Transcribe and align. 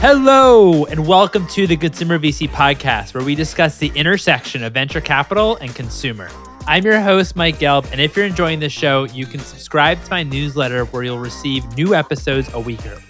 Hello, 0.00 0.84
and 0.84 1.06
welcome 1.06 1.46
to 1.48 1.66
the 1.66 1.76
Consumer 1.76 2.18
VC 2.18 2.50
podcast, 2.50 3.14
where 3.14 3.24
we 3.24 3.34
discuss 3.34 3.78
the 3.78 3.90
intersection 3.94 4.62
of 4.62 4.74
venture 4.74 5.00
capital 5.00 5.56
and 5.56 5.74
consumer. 5.74 6.28
I'm 6.66 6.84
your 6.84 7.00
host, 7.00 7.34
Mike 7.34 7.58
Gelb, 7.58 7.90
and 7.90 8.00
if 8.00 8.14
you're 8.14 8.26
enjoying 8.26 8.60
this 8.60 8.74
show, 8.74 9.04
you 9.04 9.24
can 9.24 9.40
subscribe 9.40 10.04
to 10.04 10.10
my 10.10 10.22
newsletter 10.22 10.84
where 10.84 11.02
you'll 11.02 11.18
receive 11.18 11.64
new 11.78 11.94
episodes 11.94 12.52
a 12.52 12.60
week 12.60 12.86
early. 12.86 13.02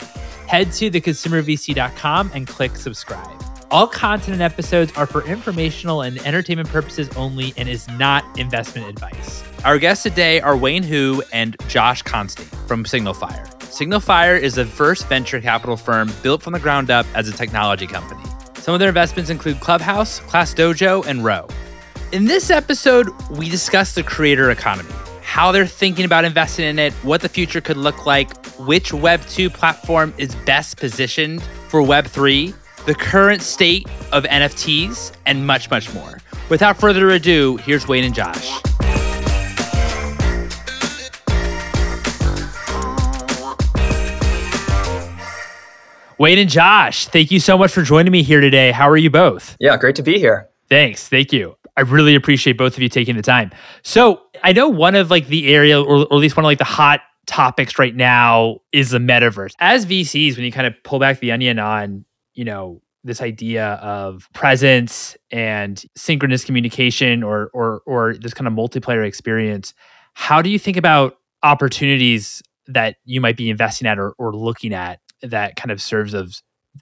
Head 0.47 0.71
to 0.75 0.89
theconsumervc.com 0.89 2.31
and 2.33 2.47
click 2.47 2.77
subscribe. 2.77 3.43
All 3.73 3.89
content 3.89 4.35
and 4.35 4.43
episodes 4.43 4.93
are 4.93 5.07
for 5.07 5.27
informational 5.27 6.03
and 6.03 6.25
entertainment 6.25 6.69
purposes 6.69 7.09
only 7.17 7.53
and 7.57 7.69
is 7.69 7.89
not 7.89 8.39
investment 8.39 8.89
advice. 8.89 9.43
Our 9.65 9.81
guests 9.81 10.05
today 10.05 10.41
are 10.41 10.57
Wayne 10.57 10.85
Hu 10.85 11.21
and 11.33 11.57
Josh 11.67 12.03
Constine 12.03 12.47
from 12.69 12.85
SignalFire. 12.85 13.56
SignalFire 13.77 14.41
is 14.41 14.55
the 14.55 14.65
first 14.65 15.07
venture 15.07 15.39
capital 15.39 15.77
firm 15.77 16.11
built 16.23 16.41
from 16.41 16.55
the 16.55 16.59
ground 16.59 16.91
up 16.91 17.05
as 17.15 17.29
a 17.29 17.33
technology 17.33 17.87
company. 17.87 18.23
Some 18.55 18.73
of 18.73 18.81
their 18.81 18.89
investments 18.89 19.29
include 19.29 19.61
Clubhouse, 19.61 20.21
Class 20.21 20.55
Dojo, 20.55 21.05
and 21.07 21.23
Ro. 21.23 21.47
In 22.11 22.25
this 22.25 22.49
episode, 22.49 23.11
we 23.33 23.51
discuss 23.51 23.95
the 23.95 24.03
creator 24.03 24.51
economy, 24.51 24.95
how 25.21 25.53
they're 25.53 25.67
thinking 25.67 26.07
about 26.07 26.25
investing 26.25 26.65
in 26.65 26.79
it, 26.79 26.95
what 27.03 27.21
the 27.21 27.29
future 27.29 27.61
could 27.61 27.77
look 27.77 28.07
like, 28.07 28.35
which 28.61 28.95
Web 28.95 29.21
2 29.27 29.51
platform 29.51 30.15
is 30.17 30.35
best 30.47 30.79
positioned 30.79 31.43
for 31.69 31.83
Web 31.83 32.07
3, 32.07 32.55
the 32.87 32.95
current 32.95 33.43
state 33.43 33.87
of 34.11 34.25
NFTs, 34.25 35.13
and 35.27 35.47
much, 35.47 35.71
much 35.71 35.93
more. 35.93 36.19
Without 36.49 36.81
further 36.81 37.11
ado, 37.11 37.59
here's 37.59 37.87
Wayne 37.87 38.05
and 38.05 38.15
Josh. 38.15 38.59
Wayne 46.19 46.39
and 46.39 46.49
Josh, 46.49 47.09
thank 47.09 47.31
you 47.31 47.39
so 47.39 47.59
much 47.59 47.73
for 47.73 47.83
joining 47.83 48.11
me 48.11 48.23
here 48.23 48.41
today. 48.41 48.73
How 48.73 48.89
are 48.89 48.97
you 48.97 49.11
both? 49.11 49.55
Yeah, 49.61 49.77
great 49.77 49.97
to 49.97 50.03
be 50.03 50.19
here. 50.19 50.49
Thanks. 50.71 51.09
Thank 51.09 51.31
you. 51.31 51.57
I 51.77 51.83
really 51.83 52.15
appreciate 52.15 52.57
both 52.57 52.75
of 52.75 52.83
you 52.83 52.89
taking 52.89 53.17
the 53.17 53.23
time. 53.23 53.51
So 53.83 54.23
I 54.43 54.55
know 54.55 54.67
one 54.67 54.95
of 54.95 55.11
like 55.11 55.27
the 55.27 55.53
area, 55.55 55.79
or, 55.79 55.99
or 55.99 56.03
at 56.03 56.13
least 56.13 56.35
one 56.35 56.45
of 56.45 56.49
like 56.49 56.57
the 56.57 56.65
hot 56.65 57.01
topics 57.27 57.79
right 57.79 57.95
now 57.95 58.61
is 58.73 58.91
the 58.91 58.99
metaverse. 58.99 59.53
As 59.61 59.85
VCs, 59.85 60.37
when 60.37 60.47
you 60.47 60.53
kind 60.53 60.67
of 60.67 60.73
pull 60.85 60.99
back 60.99 61.21
the 61.21 61.33
onion 61.33 61.59
on, 61.59 62.07
you 62.33 62.45
know, 62.45 62.81
this 63.05 63.21
idea 63.21 63.75
of 63.75 64.27
presence 64.33 65.19
and 65.31 65.85
synchronous 65.97 66.45
communication 66.45 67.23
or 67.23 67.51
or 67.53 67.83
or 67.87 68.15
this 68.15 68.33
kind 68.35 68.49
of 68.49 68.55
multiplayer 68.55 69.07
experience, 69.07 69.75
how 70.15 70.41
do 70.41 70.49
you 70.49 70.59
think 70.59 70.79
about 70.79 71.19
opportunities 71.43 72.43
that 72.69 72.97
you 73.05 73.21
might 73.21 73.37
be 73.37 73.51
investing 73.51 73.87
at 73.87 73.99
or, 73.99 74.13
or 74.19 74.35
looking 74.35 74.75
at 74.75 74.99
that 75.23 75.57
kind 75.57 75.71
of 75.71 75.81
serves 75.83 76.15
of 76.15 76.35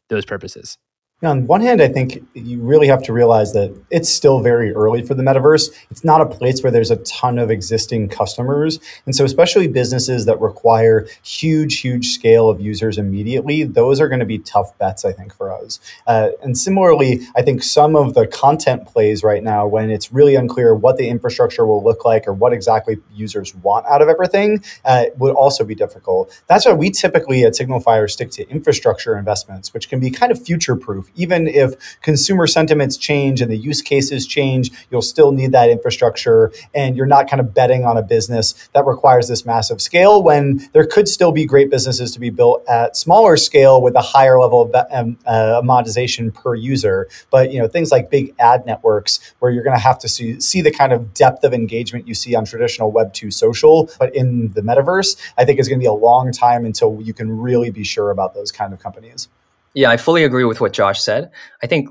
those 0.08 0.24
purposes? 0.24 0.78
On 1.26 1.46
one 1.46 1.60
hand, 1.60 1.80
I 1.80 1.88
think 1.88 2.26
you 2.34 2.60
really 2.60 2.86
have 2.86 3.02
to 3.04 3.12
realize 3.12 3.52
that 3.52 3.76
it's 3.90 4.08
still 4.08 4.40
very 4.40 4.72
early 4.72 5.02
for 5.02 5.14
the 5.14 5.22
metaverse. 5.22 5.70
It's 5.90 6.04
not 6.04 6.20
a 6.20 6.26
place 6.26 6.62
where 6.62 6.70
there's 6.70 6.90
a 6.90 6.96
ton 6.96 7.38
of 7.38 7.50
existing 7.50 8.08
customers. 8.08 8.80
And 9.06 9.14
so, 9.14 9.24
especially 9.24 9.68
businesses 9.68 10.26
that 10.26 10.40
require 10.40 11.06
huge, 11.22 11.80
huge 11.80 12.08
scale 12.08 12.48
of 12.48 12.60
users 12.60 12.98
immediately, 12.98 13.64
those 13.64 14.00
are 14.00 14.08
going 14.08 14.20
to 14.20 14.26
be 14.26 14.38
tough 14.38 14.76
bets, 14.78 15.04
I 15.04 15.12
think, 15.12 15.34
for 15.34 15.52
us. 15.52 15.80
Uh, 16.06 16.30
and 16.42 16.56
similarly, 16.56 17.20
I 17.36 17.42
think 17.42 17.62
some 17.62 17.96
of 17.96 18.14
the 18.14 18.26
content 18.26 18.86
plays 18.86 19.22
right 19.22 19.42
now, 19.42 19.66
when 19.66 19.90
it's 19.90 20.12
really 20.12 20.34
unclear 20.34 20.74
what 20.74 20.96
the 20.96 21.08
infrastructure 21.08 21.66
will 21.66 21.82
look 21.82 22.04
like 22.04 22.26
or 22.26 22.32
what 22.32 22.52
exactly 22.52 22.98
users 23.12 23.54
want 23.54 23.86
out 23.86 24.02
of 24.02 24.08
everything, 24.08 24.62
uh, 24.84 25.06
would 25.18 25.34
also 25.34 25.64
be 25.64 25.74
difficult. 25.74 26.42
That's 26.46 26.66
why 26.66 26.72
we 26.72 26.90
typically 26.90 27.44
at 27.44 27.52
SignalFire 27.52 28.10
stick 28.10 28.30
to 28.32 28.48
infrastructure 28.48 29.16
investments, 29.16 29.72
which 29.72 29.88
can 29.88 30.00
be 30.00 30.10
kind 30.10 30.32
of 30.32 30.42
future 30.42 30.76
proof 30.76 31.10
even 31.14 31.46
if 31.46 32.00
consumer 32.02 32.46
sentiments 32.46 32.96
change 32.96 33.40
and 33.40 33.50
the 33.50 33.56
use 33.56 33.82
cases 33.82 34.26
change, 34.26 34.70
you'll 34.90 35.02
still 35.02 35.32
need 35.32 35.52
that 35.52 35.70
infrastructure. 35.70 36.52
And 36.74 36.96
you're 36.96 37.06
not 37.06 37.28
kind 37.28 37.40
of 37.40 37.54
betting 37.54 37.84
on 37.84 37.96
a 37.96 38.02
business 38.02 38.54
that 38.72 38.86
requires 38.86 39.28
this 39.28 39.46
massive 39.46 39.80
scale 39.80 40.22
when 40.22 40.68
there 40.72 40.86
could 40.86 41.08
still 41.08 41.32
be 41.32 41.44
great 41.44 41.70
businesses 41.70 42.12
to 42.12 42.20
be 42.20 42.30
built 42.30 42.66
at 42.68 42.96
smaller 42.96 43.36
scale 43.36 43.80
with 43.80 43.94
a 43.94 44.00
higher 44.00 44.38
level 44.38 44.62
of 44.62 44.86
um, 44.90 45.16
uh, 45.26 45.60
monetization 45.64 46.30
per 46.30 46.54
user. 46.54 47.08
But 47.30 47.52
you 47.52 47.58
know 47.58 47.68
things 47.68 47.90
like 47.90 48.10
big 48.10 48.34
ad 48.38 48.66
networks 48.66 49.34
where 49.38 49.50
you're 49.50 49.64
going 49.64 49.76
to 49.76 49.82
have 49.82 49.98
to 50.00 50.08
see, 50.08 50.40
see 50.40 50.60
the 50.60 50.70
kind 50.70 50.92
of 50.92 51.14
depth 51.14 51.44
of 51.44 51.52
engagement 51.54 52.08
you 52.08 52.14
see 52.14 52.34
on 52.34 52.44
traditional 52.44 52.90
Web 52.90 53.12
two 53.12 53.30
social, 53.30 53.90
but 53.98 54.14
in 54.14 54.52
the 54.52 54.62
metaverse, 54.62 55.16
I 55.38 55.44
think 55.44 55.58
is 55.58 55.68
going 55.68 55.78
to 55.78 55.82
be 55.82 55.86
a 55.86 55.92
long 55.92 56.32
time 56.32 56.64
until 56.64 57.00
you 57.00 57.14
can 57.14 57.40
really 57.40 57.70
be 57.70 57.84
sure 57.84 58.10
about 58.10 58.34
those 58.34 58.50
kind 58.52 58.72
of 58.72 58.80
companies. 58.80 59.28
Yeah, 59.74 59.90
I 59.90 59.96
fully 59.96 60.24
agree 60.24 60.44
with 60.44 60.60
what 60.60 60.72
Josh 60.72 61.00
said. 61.00 61.30
I 61.62 61.66
think 61.66 61.88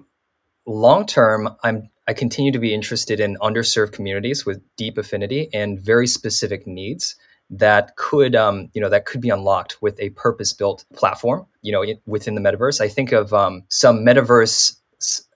long 0.66 1.05
term, 1.05 1.49
I'm 1.63 1.89
I 2.07 2.13
continue 2.13 2.51
to 2.51 2.59
be 2.59 2.73
interested 2.73 3.19
in 3.19 3.38
underserved 3.38 3.94
communities 3.94 4.45
with 4.45 4.61
deep 4.75 4.97
affinity 4.97 5.49
and 5.53 5.79
very 5.79 6.07
specific 6.07 6.67
needs 6.67 7.16
that 7.49 7.95
could 7.95 8.35
um, 8.35 8.69
you 8.73 8.81
know 8.81 8.89
that 8.89 9.05
could 9.05 9.22
be 9.22 9.29
unlocked 9.29 9.81
with 9.81 9.99
a 9.99 10.09
purpose 10.11 10.53
built 10.53 10.85
platform 10.93 11.45
you 11.61 11.72
know 11.72 11.85
within 12.05 12.35
the 12.35 12.41
metaverse 12.41 12.81
i 12.81 12.88
think 12.88 13.11
of 13.11 13.33
um, 13.33 13.63
some 13.69 13.99
metaverse 13.99 14.75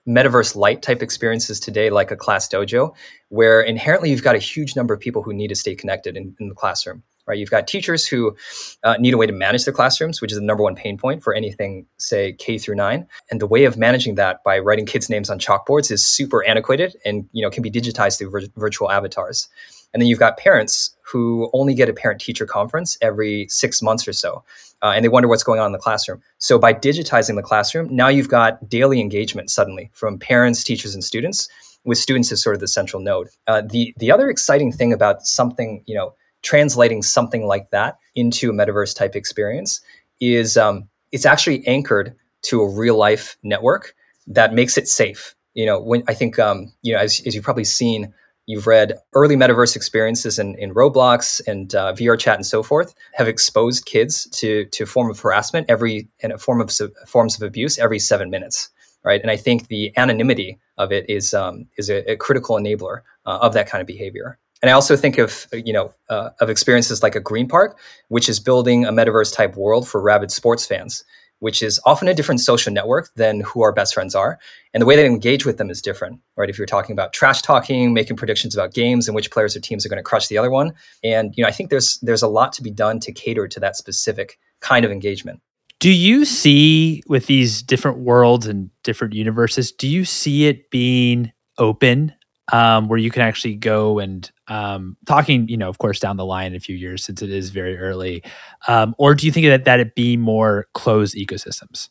metaverse 0.08 0.56
light 0.56 0.82
type 0.82 1.02
experiences 1.02 1.60
today 1.60 1.90
like 1.90 2.10
a 2.10 2.16
class 2.16 2.48
dojo 2.48 2.94
where 3.28 3.60
inherently 3.60 4.10
you've 4.10 4.22
got 4.22 4.34
a 4.34 4.38
huge 4.38 4.74
number 4.74 4.94
of 4.94 5.00
people 5.00 5.22
who 5.22 5.34
need 5.34 5.48
to 5.48 5.54
stay 5.54 5.74
connected 5.74 6.16
in, 6.16 6.34
in 6.40 6.48
the 6.48 6.54
classroom 6.54 7.02
right? 7.28 7.38
You've 7.38 7.50
got 7.50 7.68
teachers 7.68 8.06
who 8.06 8.34
uh, 8.82 8.96
need 8.98 9.14
a 9.14 9.18
way 9.18 9.26
to 9.26 9.32
manage 9.32 9.64
their 9.64 9.74
classrooms, 9.74 10.20
which 10.20 10.32
is 10.32 10.38
the 10.38 10.44
number 10.44 10.62
one 10.62 10.74
pain 10.74 10.96
point 10.96 11.22
for 11.22 11.34
anything, 11.34 11.86
say 11.98 12.32
K 12.32 12.58
through 12.58 12.76
nine. 12.76 13.06
And 13.30 13.40
the 13.40 13.46
way 13.46 13.64
of 13.64 13.76
managing 13.76 14.14
that 14.16 14.42
by 14.42 14.58
writing 14.58 14.86
kids' 14.86 15.08
names 15.08 15.30
on 15.30 15.38
chalkboards 15.38 15.90
is 15.90 16.04
super 16.04 16.42
antiquated 16.44 16.96
and 17.04 17.28
you 17.32 17.42
know 17.42 17.50
can 17.50 17.62
be 17.62 17.70
digitized 17.70 18.18
through 18.18 18.30
vir- 18.30 18.52
virtual 18.56 18.90
avatars. 18.90 19.48
And 19.92 20.02
then 20.02 20.08
you've 20.08 20.18
got 20.18 20.36
parents 20.36 20.94
who 21.02 21.48
only 21.54 21.74
get 21.74 21.88
a 21.88 21.94
parent-teacher 21.94 22.44
conference 22.44 22.98
every 23.00 23.46
six 23.48 23.80
months 23.80 24.06
or 24.06 24.12
so, 24.12 24.44
uh, 24.82 24.92
and 24.94 25.02
they 25.02 25.08
wonder 25.08 25.28
what's 25.28 25.42
going 25.42 25.60
on 25.60 25.66
in 25.66 25.72
the 25.72 25.78
classroom. 25.78 26.20
So 26.36 26.58
by 26.58 26.74
digitizing 26.74 27.36
the 27.36 27.42
classroom, 27.42 27.88
now 27.94 28.08
you've 28.08 28.28
got 28.28 28.68
daily 28.68 29.00
engagement 29.00 29.50
suddenly 29.50 29.90
from 29.94 30.18
parents, 30.18 30.62
teachers, 30.62 30.94
and 30.94 31.02
students 31.02 31.48
with 31.84 31.98
students 31.98 32.30
as 32.30 32.42
sort 32.42 32.54
of 32.54 32.60
the 32.60 32.68
central 32.68 33.02
node. 33.02 33.28
Uh, 33.46 33.62
the 33.62 33.94
the 33.98 34.12
other 34.12 34.28
exciting 34.28 34.72
thing 34.72 34.92
about 34.92 35.22
something 35.22 35.82
you 35.86 35.94
know 35.94 36.14
translating 36.42 37.02
something 37.02 37.46
like 37.46 37.70
that 37.70 37.98
into 38.14 38.50
a 38.50 38.52
metaverse 38.52 38.94
type 38.94 39.16
experience 39.16 39.80
is 40.20 40.56
um, 40.56 40.88
it's 41.12 41.26
actually 41.26 41.66
anchored 41.66 42.14
to 42.42 42.60
a 42.60 42.68
real 42.68 42.96
life 42.96 43.36
network 43.42 43.94
that 44.26 44.54
makes 44.54 44.76
it 44.76 44.88
safe. 44.88 45.34
You 45.54 45.66
know, 45.66 45.80
when 45.80 46.02
I 46.08 46.14
think 46.14 46.38
um, 46.38 46.72
you 46.82 46.92
know, 46.92 47.00
as, 47.00 47.20
as 47.26 47.34
you've 47.34 47.44
probably 47.44 47.64
seen, 47.64 48.12
you've 48.46 48.66
read 48.66 48.94
early 49.12 49.36
metaverse 49.36 49.76
experiences 49.76 50.38
in, 50.38 50.54
in 50.56 50.74
Roblox 50.74 51.40
and 51.46 51.74
uh, 51.74 51.92
VR 51.92 52.18
chat 52.18 52.36
and 52.36 52.46
so 52.46 52.62
forth 52.62 52.94
have 53.14 53.28
exposed 53.28 53.86
kids 53.86 54.26
to 54.30 54.64
to 54.66 54.86
form 54.86 55.10
of 55.10 55.20
harassment 55.20 55.68
every 55.68 56.08
and 56.22 56.32
a 56.32 56.38
form 56.38 56.60
of 56.60 56.72
forms 57.06 57.36
of 57.36 57.42
abuse 57.42 57.78
every 57.78 57.98
seven 57.98 58.30
minutes, 58.30 58.70
right? 59.04 59.20
And 59.20 59.30
I 59.30 59.36
think 59.36 59.68
the 59.68 59.92
anonymity 59.96 60.58
of 60.76 60.92
it 60.92 61.08
is 61.08 61.34
um, 61.34 61.66
is 61.76 61.90
a, 61.90 62.10
a 62.10 62.16
critical 62.16 62.56
enabler 62.56 63.00
uh, 63.26 63.38
of 63.40 63.52
that 63.54 63.68
kind 63.68 63.80
of 63.80 63.86
behavior. 63.86 64.38
And 64.62 64.70
I 64.70 64.74
also 64.74 64.96
think 64.96 65.18
of 65.18 65.46
you 65.52 65.72
know 65.72 65.92
uh, 66.08 66.30
of 66.40 66.50
experiences 66.50 67.02
like 67.02 67.14
a 67.14 67.20
Greenpark, 67.20 67.74
which 68.08 68.28
is 68.28 68.40
building 68.40 68.84
a 68.84 68.92
metaverse 68.92 69.34
type 69.34 69.56
world 69.56 69.88
for 69.88 70.00
rabid 70.00 70.30
sports 70.30 70.66
fans, 70.66 71.04
which 71.38 71.62
is 71.62 71.80
often 71.86 72.08
a 72.08 72.14
different 72.14 72.40
social 72.40 72.72
network 72.72 73.10
than 73.14 73.40
who 73.40 73.62
our 73.62 73.72
best 73.72 73.94
friends 73.94 74.14
are, 74.14 74.38
and 74.74 74.82
the 74.82 74.86
way 74.86 74.96
they 74.96 75.06
engage 75.06 75.46
with 75.46 75.58
them 75.58 75.70
is 75.70 75.80
different, 75.80 76.20
right? 76.36 76.50
If 76.50 76.58
you're 76.58 76.66
talking 76.66 76.92
about 76.92 77.12
trash 77.12 77.42
talking, 77.42 77.94
making 77.94 78.16
predictions 78.16 78.54
about 78.54 78.74
games 78.74 79.06
and 79.06 79.14
which 79.14 79.30
players 79.30 79.54
or 79.54 79.60
teams 79.60 79.86
are 79.86 79.88
going 79.88 79.98
to 79.98 80.02
crush 80.02 80.28
the 80.28 80.38
other 80.38 80.50
one, 80.50 80.72
and 81.04 81.34
you 81.36 81.42
know 81.42 81.48
I 81.48 81.52
think 81.52 81.70
there's 81.70 81.98
there's 82.02 82.22
a 82.22 82.28
lot 82.28 82.52
to 82.54 82.62
be 82.62 82.70
done 82.70 83.00
to 83.00 83.12
cater 83.12 83.46
to 83.48 83.60
that 83.60 83.76
specific 83.76 84.38
kind 84.60 84.84
of 84.84 84.90
engagement. 84.90 85.40
Do 85.80 85.90
you 85.90 86.24
see 86.24 87.04
with 87.06 87.26
these 87.26 87.62
different 87.62 87.98
worlds 87.98 88.48
and 88.48 88.70
different 88.82 89.14
universes? 89.14 89.70
Do 89.70 89.86
you 89.86 90.04
see 90.04 90.46
it 90.46 90.70
being 90.70 91.30
open 91.56 92.12
um, 92.52 92.88
where 92.88 92.98
you 92.98 93.10
can 93.10 93.22
actually 93.22 93.54
go 93.56 93.98
and 93.98 94.30
um, 94.48 94.96
talking, 95.06 95.48
you 95.48 95.56
know, 95.56 95.68
of 95.68 95.78
course, 95.78 96.00
down 96.00 96.16
the 96.16 96.24
line 96.24 96.48
in 96.48 96.56
a 96.56 96.60
few 96.60 96.76
years 96.76 97.04
since 97.04 97.22
it 97.22 97.30
is 97.30 97.50
very 97.50 97.78
early, 97.78 98.22
um, 98.66 98.94
or 98.98 99.14
do 99.14 99.26
you 99.26 99.32
think 99.32 99.46
that 99.46 99.64
that 99.64 99.80
it 99.80 99.94
be 99.94 100.16
more 100.16 100.66
closed 100.74 101.14
ecosystems? 101.16 101.88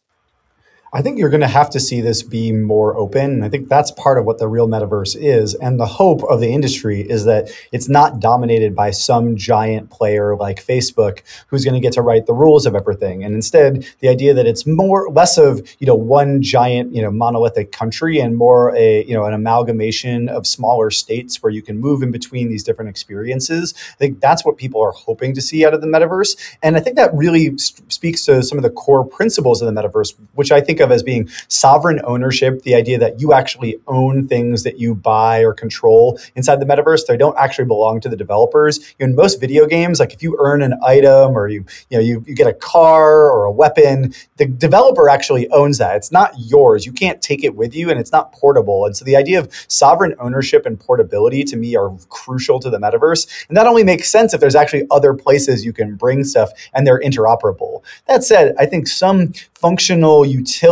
I 0.93 1.01
think 1.01 1.19
you're 1.19 1.29
going 1.29 1.41
to 1.41 1.47
have 1.47 1.69
to 1.71 1.79
see 1.79 1.99
this 1.99 2.23
be 2.23 2.51
more 2.51 2.95
open. 2.95 3.43
I 3.43 3.49
think 3.49 3.67
that's 3.67 3.91
part 3.91 4.17
of 4.17 4.25
what 4.25 4.37
the 4.37 4.47
real 4.47 4.67
metaverse 4.67 5.17
is. 5.19 5.53
And 5.55 5.79
the 5.79 5.85
hope 5.85 6.23
of 6.23 6.39
the 6.39 6.49
industry 6.49 7.01
is 7.01 7.25
that 7.25 7.49
it's 7.73 7.89
not 7.89 8.21
dominated 8.21 8.73
by 8.73 8.91
some 8.91 9.35
giant 9.35 9.89
player 9.89 10.35
like 10.37 10.65
Facebook 10.65 11.23
who's 11.47 11.65
going 11.65 11.73
to 11.73 11.81
get 11.81 11.93
to 11.93 12.01
write 12.01 12.25
the 12.25 12.33
rules 12.33 12.65
of 12.65 12.73
everything. 12.73 13.23
And 13.23 13.35
instead, 13.35 13.85
the 13.99 14.07
idea 14.07 14.33
that 14.33 14.45
it's 14.45 14.65
more 14.65 15.09
less 15.09 15.37
of, 15.37 15.67
you 15.79 15.87
know, 15.87 15.95
one 15.95 16.41
giant, 16.41 16.95
you 16.95 17.01
know, 17.01 17.11
monolithic 17.11 17.71
country 17.73 18.19
and 18.19 18.37
more 18.37 18.73
a, 18.75 19.03
you 19.03 19.13
know, 19.13 19.25
an 19.25 19.33
amalgamation 19.33 20.29
of 20.29 20.47
smaller 20.47 20.89
states 20.89 21.43
where 21.43 21.51
you 21.51 21.61
can 21.61 21.77
move 21.77 22.01
in 22.01 22.11
between 22.11 22.47
these 22.49 22.63
different 22.63 22.89
experiences. 22.89 23.73
I 23.91 23.97
think 23.97 24.21
that's 24.21 24.45
what 24.45 24.57
people 24.57 24.81
are 24.81 24.91
hoping 24.91 25.33
to 25.35 25.41
see 25.41 25.65
out 25.65 25.73
of 25.73 25.81
the 25.81 25.87
metaverse. 25.87 26.37
And 26.63 26.77
I 26.77 26.79
think 26.79 26.95
that 26.95 27.13
really 27.13 27.57
st- 27.57 27.91
speaks 27.91 28.23
to 28.25 28.41
some 28.41 28.57
of 28.57 28.63
the 28.63 28.69
core 28.69 29.05
principles 29.05 29.61
of 29.61 29.73
the 29.73 29.81
metaverse, 29.81 30.13
which 30.33 30.51
I 30.51 30.61
think 30.61 30.76
think 30.77 30.85
of 30.85 30.91
as 30.91 31.03
being 31.03 31.29
sovereign 31.47 32.00
ownership, 32.03 32.62
the 32.62 32.75
idea 32.75 33.00
that 33.00 33.19
you 33.19 33.33
actually 33.33 33.77
own 33.88 34.27
things 34.27 34.63
that 34.63 34.79
you 34.79 34.94
buy 34.94 35.39
or 35.39 35.53
control 35.53 36.19
inside 36.35 36.59
the 36.59 36.65
metaverse. 36.65 37.06
They 37.06 37.18
don't 37.18 37.38
actually 37.38 37.65
belong 37.65 38.00
to 38.01 38.09
the 38.09 38.15
developers. 38.15 38.94
In 39.00 39.15
most 39.15 39.39
video 39.39 39.65
games, 39.65 40.00
like 40.00 40.13
if 40.13 40.21
you 40.21 40.38
earn 40.39 40.62
an 40.62 40.75
item 40.85 41.38
or 41.38 41.47
you 41.47 41.65
you 41.89 41.97
know 41.97 42.03
you, 42.03 42.24
you 42.27 42.35
get 42.35 42.47
a 42.47 42.53
car 42.53 43.31
or 43.31 43.45
a 43.45 43.51
weapon, 43.51 44.13
the 44.38 44.45
developer 44.45 45.09
actually 45.09 45.50
owns 45.50 45.77
that. 45.79 45.95
It's 45.95 46.12
not 46.12 46.31
yours. 46.38 46.85
You 46.85 46.91
can't 46.91 47.21
take 47.21 47.44
it 47.44 47.56
with 47.56 47.75
you 47.75 47.89
and 47.89 48.00
it's 48.00 48.12
not 48.12 48.31
portable. 48.31 48.85
And 48.85 48.95
so 48.95 49.06
the 49.06 49.15
idea 49.15 49.39
of 49.39 49.51
sovereign 49.68 50.13
ownership 50.19 50.65
and 50.65 50.80
portability 50.80 51.44
to 51.45 51.56
me 51.56 51.75
are 51.75 51.89
crucial 52.09 52.59
to 52.59 52.69
the 52.69 52.77
metaverse. 52.77 53.27
And 53.47 53.57
that 53.57 53.65
only 53.65 53.83
makes 53.83 54.09
sense 54.09 54.33
if 54.33 54.39
there's 54.39 54.56
actually 54.56 54.85
other 54.91 55.13
places 55.13 55.65
you 55.65 55.73
can 55.73 55.95
bring 55.95 56.23
stuff 56.23 56.51
and 56.73 56.85
they're 56.85 57.00
interoperable. 57.00 57.83
That 58.07 58.23
said, 58.23 58.56
I 58.59 58.65
think 58.65 58.88
some 58.88 59.33
functional 59.56 60.25
utility 60.25 60.66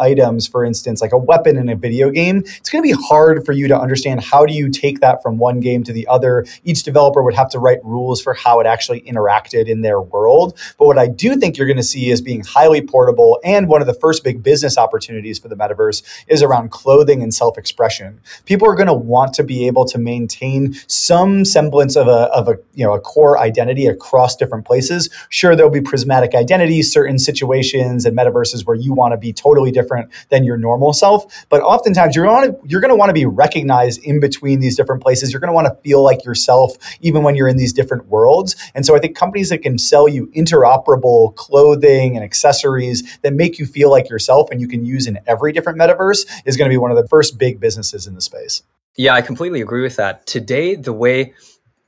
items, 0.00 0.46
for 0.46 0.64
instance, 0.64 1.00
like 1.00 1.12
a 1.12 1.18
weapon 1.18 1.56
in 1.56 1.68
a 1.68 1.76
video 1.76 2.10
game, 2.10 2.38
it's 2.38 2.70
going 2.70 2.82
to 2.82 2.96
be 2.96 3.02
hard 3.08 3.44
for 3.44 3.52
you 3.52 3.68
to 3.68 3.78
understand 3.78 4.22
how 4.22 4.46
do 4.46 4.52
you 4.54 4.68
take 4.68 5.00
that 5.00 5.22
from 5.22 5.38
one 5.38 5.60
game 5.60 5.82
to 5.84 5.92
the 5.92 6.06
other. 6.08 6.44
Each 6.64 6.82
developer 6.82 7.22
would 7.22 7.34
have 7.34 7.48
to 7.50 7.58
write 7.58 7.84
rules 7.84 8.20
for 8.20 8.34
how 8.34 8.60
it 8.60 8.66
actually 8.66 9.00
interacted 9.02 9.66
in 9.66 9.82
their 9.82 10.00
world. 10.00 10.58
But 10.78 10.86
what 10.86 10.98
I 10.98 11.06
do 11.06 11.36
think 11.36 11.56
you're 11.56 11.66
going 11.66 11.76
to 11.76 11.82
see 11.82 12.10
is 12.10 12.20
being 12.20 12.42
highly 12.44 12.82
portable 12.82 13.40
and 13.44 13.68
one 13.68 13.80
of 13.80 13.86
the 13.86 13.94
first 13.94 14.24
big 14.24 14.42
business 14.42 14.78
opportunities 14.78 15.38
for 15.38 15.48
the 15.48 15.56
metaverse 15.56 16.02
is 16.28 16.42
around 16.42 16.70
clothing 16.70 17.22
and 17.22 17.32
self-expression. 17.32 18.20
People 18.44 18.68
are 18.68 18.74
going 18.74 18.86
to 18.86 18.94
want 18.94 19.34
to 19.34 19.44
be 19.44 19.66
able 19.66 19.84
to 19.86 19.98
maintain 19.98 20.74
some 20.86 21.44
semblance 21.44 21.96
of 21.96 22.08
a, 22.08 22.30
of 22.32 22.48
a 22.48 22.58
you 22.74 22.84
know 22.84 22.94
a 22.94 23.00
core 23.00 23.38
identity 23.38 23.86
across 23.86 24.36
different 24.36 24.64
places. 24.64 25.10
Sure, 25.28 25.54
there'll 25.54 25.70
be 25.70 25.80
prismatic 25.80 26.34
identities, 26.34 26.92
certain 26.92 27.18
situations 27.18 28.04
and 28.04 28.16
metaverses 28.16 28.66
where 28.66 28.76
you 28.76 28.92
want 28.92 29.12
to 29.12 29.18
be 29.18 29.32
totally 29.40 29.70
different 29.70 30.10
than 30.28 30.44
your 30.44 30.56
normal 30.56 30.92
self. 30.92 31.46
But 31.48 31.62
oftentimes 31.62 32.14
you're 32.16 32.26
you're 32.64 32.80
going 32.80 32.90
to 32.90 32.96
want 32.96 33.08
to 33.10 33.14
be 33.14 33.26
recognized 33.26 34.02
in 34.02 34.20
between 34.20 34.60
these 34.60 34.76
different 34.76 35.02
places. 35.02 35.32
You're 35.32 35.40
going 35.40 35.48
to 35.48 35.54
want 35.54 35.66
to 35.66 35.74
feel 35.82 36.02
like 36.02 36.24
yourself 36.24 36.76
even 37.00 37.22
when 37.22 37.34
you're 37.34 37.48
in 37.48 37.56
these 37.56 37.72
different 37.72 38.06
worlds. 38.08 38.56
And 38.74 38.84
so 38.84 38.96
I 38.96 38.98
think 38.98 39.16
companies 39.16 39.48
that 39.48 39.58
can 39.58 39.78
sell 39.78 40.08
you 40.08 40.26
interoperable 40.28 41.34
clothing 41.36 42.16
and 42.16 42.24
accessories 42.24 43.18
that 43.22 43.32
make 43.32 43.58
you 43.58 43.66
feel 43.66 43.90
like 43.90 44.08
yourself 44.08 44.50
and 44.50 44.60
you 44.60 44.68
can 44.68 44.84
use 44.84 45.06
in 45.06 45.18
every 45.26 45.52
different 45.52 45.78
metaverse 45.78 46.26
is 46.44 46.56
going 46.56 46.68
to 46.68 46.72
be 46.72 46.78
one 46.78 46.90
of 46.90 46.96
the 46.96 47.08
first 47.08 47.38
big 47.38 47.60
businesses 47.60 48.06
in 48.06 48.14
the 48.14 48.20
space. 48.20 48.62
Yeah, 48.96 49.14
I 49.14 49.22
completely 49.22 49.60
agree 49.60 49.82
with 49.82 49.96
that. 49.96 50.26
Today, 50.26 50.74
the 50.74 50.92
way, 50.92 51.34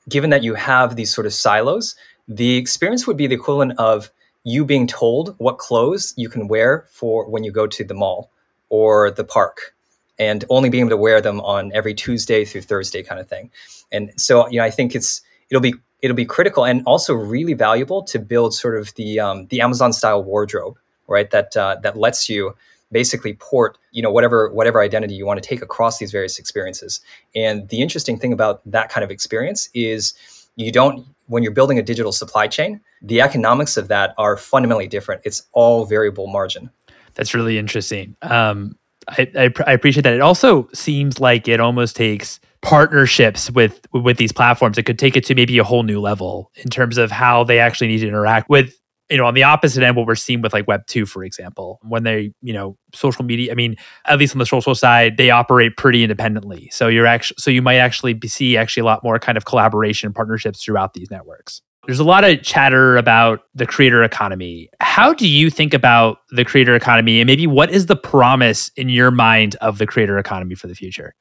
given 0.08 0.30
that 0.30 0.42
you 0.42 0.54
have 0.54 0.96
these 0.96 1.14
sort 1.14 1.26
of 1.26 1.34
silos, 1.34 1.96
the 2.28 2.56
experience 2.56 3.06
would 3.06 3.16
be 3.16 3.26
the 3.26 3.34
equivalent 3.34 3.78
of 3.78 4.10
you 4.44 4.64
being 4.64 4.86
told 4.86 5.34
what 5.38 5.58
clothes 5.58 6.14
you 6.16 6.28
can 6.28 6.48
wear 6.48 6.86
for 6.90 7.28
when 7.28 7.44
you 7.44 7.52
go 7.52 7.66
to 7.66 7.84
the 7.84 7.94
mall 7.94 8.30
or 8.68 9.10
the 9.10 9.24
park 9.24 9.74
and 10.18 10.44
only 10.50 10.68
being 10.68 10.82
able 10.82 10.90
to 10.90 10.96
wear 10.96 11.20
them 11.20 11.40
on 11.40 11.70
every 11.72 11.94
Tuesday 11.94 12.44
through 12.44 12.62
Thursday 12.62 13.02
kind 13.02 13.20
of 13.20 13.28
thing. 13.28 13.50
And 13.90 14.12
so, 14.16 14.48
you 14.48 14.58
know, 14.58 14.64
I 14.64 14.70
think 14.70 14.94
it's 14.94 15.22
it'll 15.50 15.60
be 15.60 15.74
it'll 16.00 16.16
be 16.16 16.24
critical 16.24 16.64
and 16.64 16.82
also 16.86 17.14
really 17.14 17.54
valuable 17.54 18.02
to 18.02 18.18
build 18.18 18.54
sort 18.54 18.76
of 18.76 18.94
the 18.94 19.20
um, 19.20 19.46
the 19.46 19.60
Amazon 19.60 19.92
style 19.92 20.22
wardrobe, 20.22 20.78
right? 21.06 21.30
That 21.30 21.56
uh, 21.56 21.76
that 21.82 21.96
lets 21.96 22.28
you 22.28 22.54
basically 22.90 23.34
port 23.34 23.78
you 23.92 24.02
know 24.02 24.10
whatever 24.10 24.52
whatever 24.52 24.82
identity 24.82 25.14
you 25.14 25.24
want 25.24 25.42
to 25.42 25.48
take 25.48 25.62
across 25.62 25.98
these 25.98 26.12
various 26.12 26.38
experiences. 26.38 27.00
And 27.34 27.68
the 27.68 27.80
interesting 27.80 28.18
thing 28.18 28.32
about 28.32 28.60
that 28.70 28.90
kind 28.90 29.04
of 29.04 29.10
experience 29.10 29.70
is 29.74 30.14
you 30.56 30.72
don't 30.72 31.06
when 31.32 31.42
you're 31.42 31.52
building 31.52 31.78
a 31.78 31.82
digital 31.82 32.12
supply 32.12 32.46
chain, 32.46 32.78
the 33.00 33.22
economics 33.22 33.78
of 33.78 33.88
that 33.88 34.14
are 34.18 34.36
fundamentally 34.36 34.86
different. 34.86 35.22
It's 35.24 35.42
all 35.52 35.86
variable 35.86 36.26
margin. 36.26 36.68
That's 37.14 37.32
really 37.32 37.56
interesting. 37.56 38.16
Um, 38.20 38.76
I, 39.08 39.30
I, 39.36 39.50
I, 39.66 39.72
appreciate 39.72 40.02
that. 40.02 40.12
It 40.12 40.20
also 40.20 40.68
seems 40.74 41.20
like 41.20 41.48
it 41.48 41.58
almost 41.58 41.96
takes 41.96 42.38
partnerships 42.60 43.50
with 43.50 43.80
with 43.92 44.18
these 44.18 44.30
platforms. 44.30 44.76
It 44.76 44.84
could 44.84 44.98
take 44.98 45.16
it 45.16 45.24
to 45.24 45.34
maybe 45.34 45.56
a 45.58 45.64
whole 45.64 45.82
new 45.82 46.00
level 46.00 46.52
in 46.56 46.68
terms 46.68 46.98
of 46.98 47.10
how 47.10 47.44
they 47.44 47.58
actually 47.58 47.88
need 47.88 47.98
to 48.00 48.08
interact 48.08 48.50
with 48.50 48.78
you 49.10 49.16
know, 49.16 49.26
on 49.26 49.34
the 49.34 49.42
opposite 49.42 49.82
end, 49.82 49.96
what 49.96 50.06
we're 50.06 50.14
seeing 50.14 50.40
with 50.40 50.52
like 50.52 50.66
Web 50.66 50.86
two, 50.86 51.04
for 51.04 51.22
example, 51.24 51.78
when 51.82 52.02
they, 52.02 52.32
you 52.40 52.52
know, 52.52 52.76
social 52.94 53.24
media. 53.24 53.52
I 53.52 53.54
mean, 53.54 53.76
at 54.06 54.18
least 54.18 54.34
on 54.34 54.38
the 54.38 54.46
social 54.46 54.74
side, 54.74 55.16
they 55.16 55.30
operate 55.30 55.76
pretty 55.76 56.02
independently. 56.02 56.70
So 56.72 56.88
you're 56.88 57.06
actually, 57.06 57.36
so 57.38 57.50
you 57.50 57.62
might 57.62 57.76
actually 57.76 58.18
see 58.26 58.56
actually 58.56 58.82
a 58.82 58.84
lot 58.84 59.04
more 59.04 59.18
kind 59.18 59.36
of 59.36 59.44
collaboration 59.44 60.12
partnerships 60.12 60.64
throughout 60.64 60.94
these 60.94 61.10
networks. 61.10 61.60
There's 61.86 61.98
a 61.98 62.04
lot 62.04 62.22
of 62.22 62.42
chatter 62.42 62.96
about 62.96 63.40
the 63.54 63.66
creator 63.66 64.04
economy. 64.04 64.70
How 64.80 65.12
do 65.12 65.28
you 65.28 65.50
think 65.50 65.74
about 65.74 66.18
the 66.30 66.44
creator 66.44 66.76
economy, 66.76 67.20
and 67.20 67.26
maybe 67.26 67.46
what 67.48 67.70
is 67.70 67.86
the 67.86 67.96
promise 67.96 68.70
in 68.76 68.88
your 68.88 69.10
mind 69.10 69.56
of 69.56 69.78
the 69.78 69.86
creator 69.86 70.16
economy 70.16 70.54
for 70.54 70.68
the 70.68 70.76
future? 70.76 71.12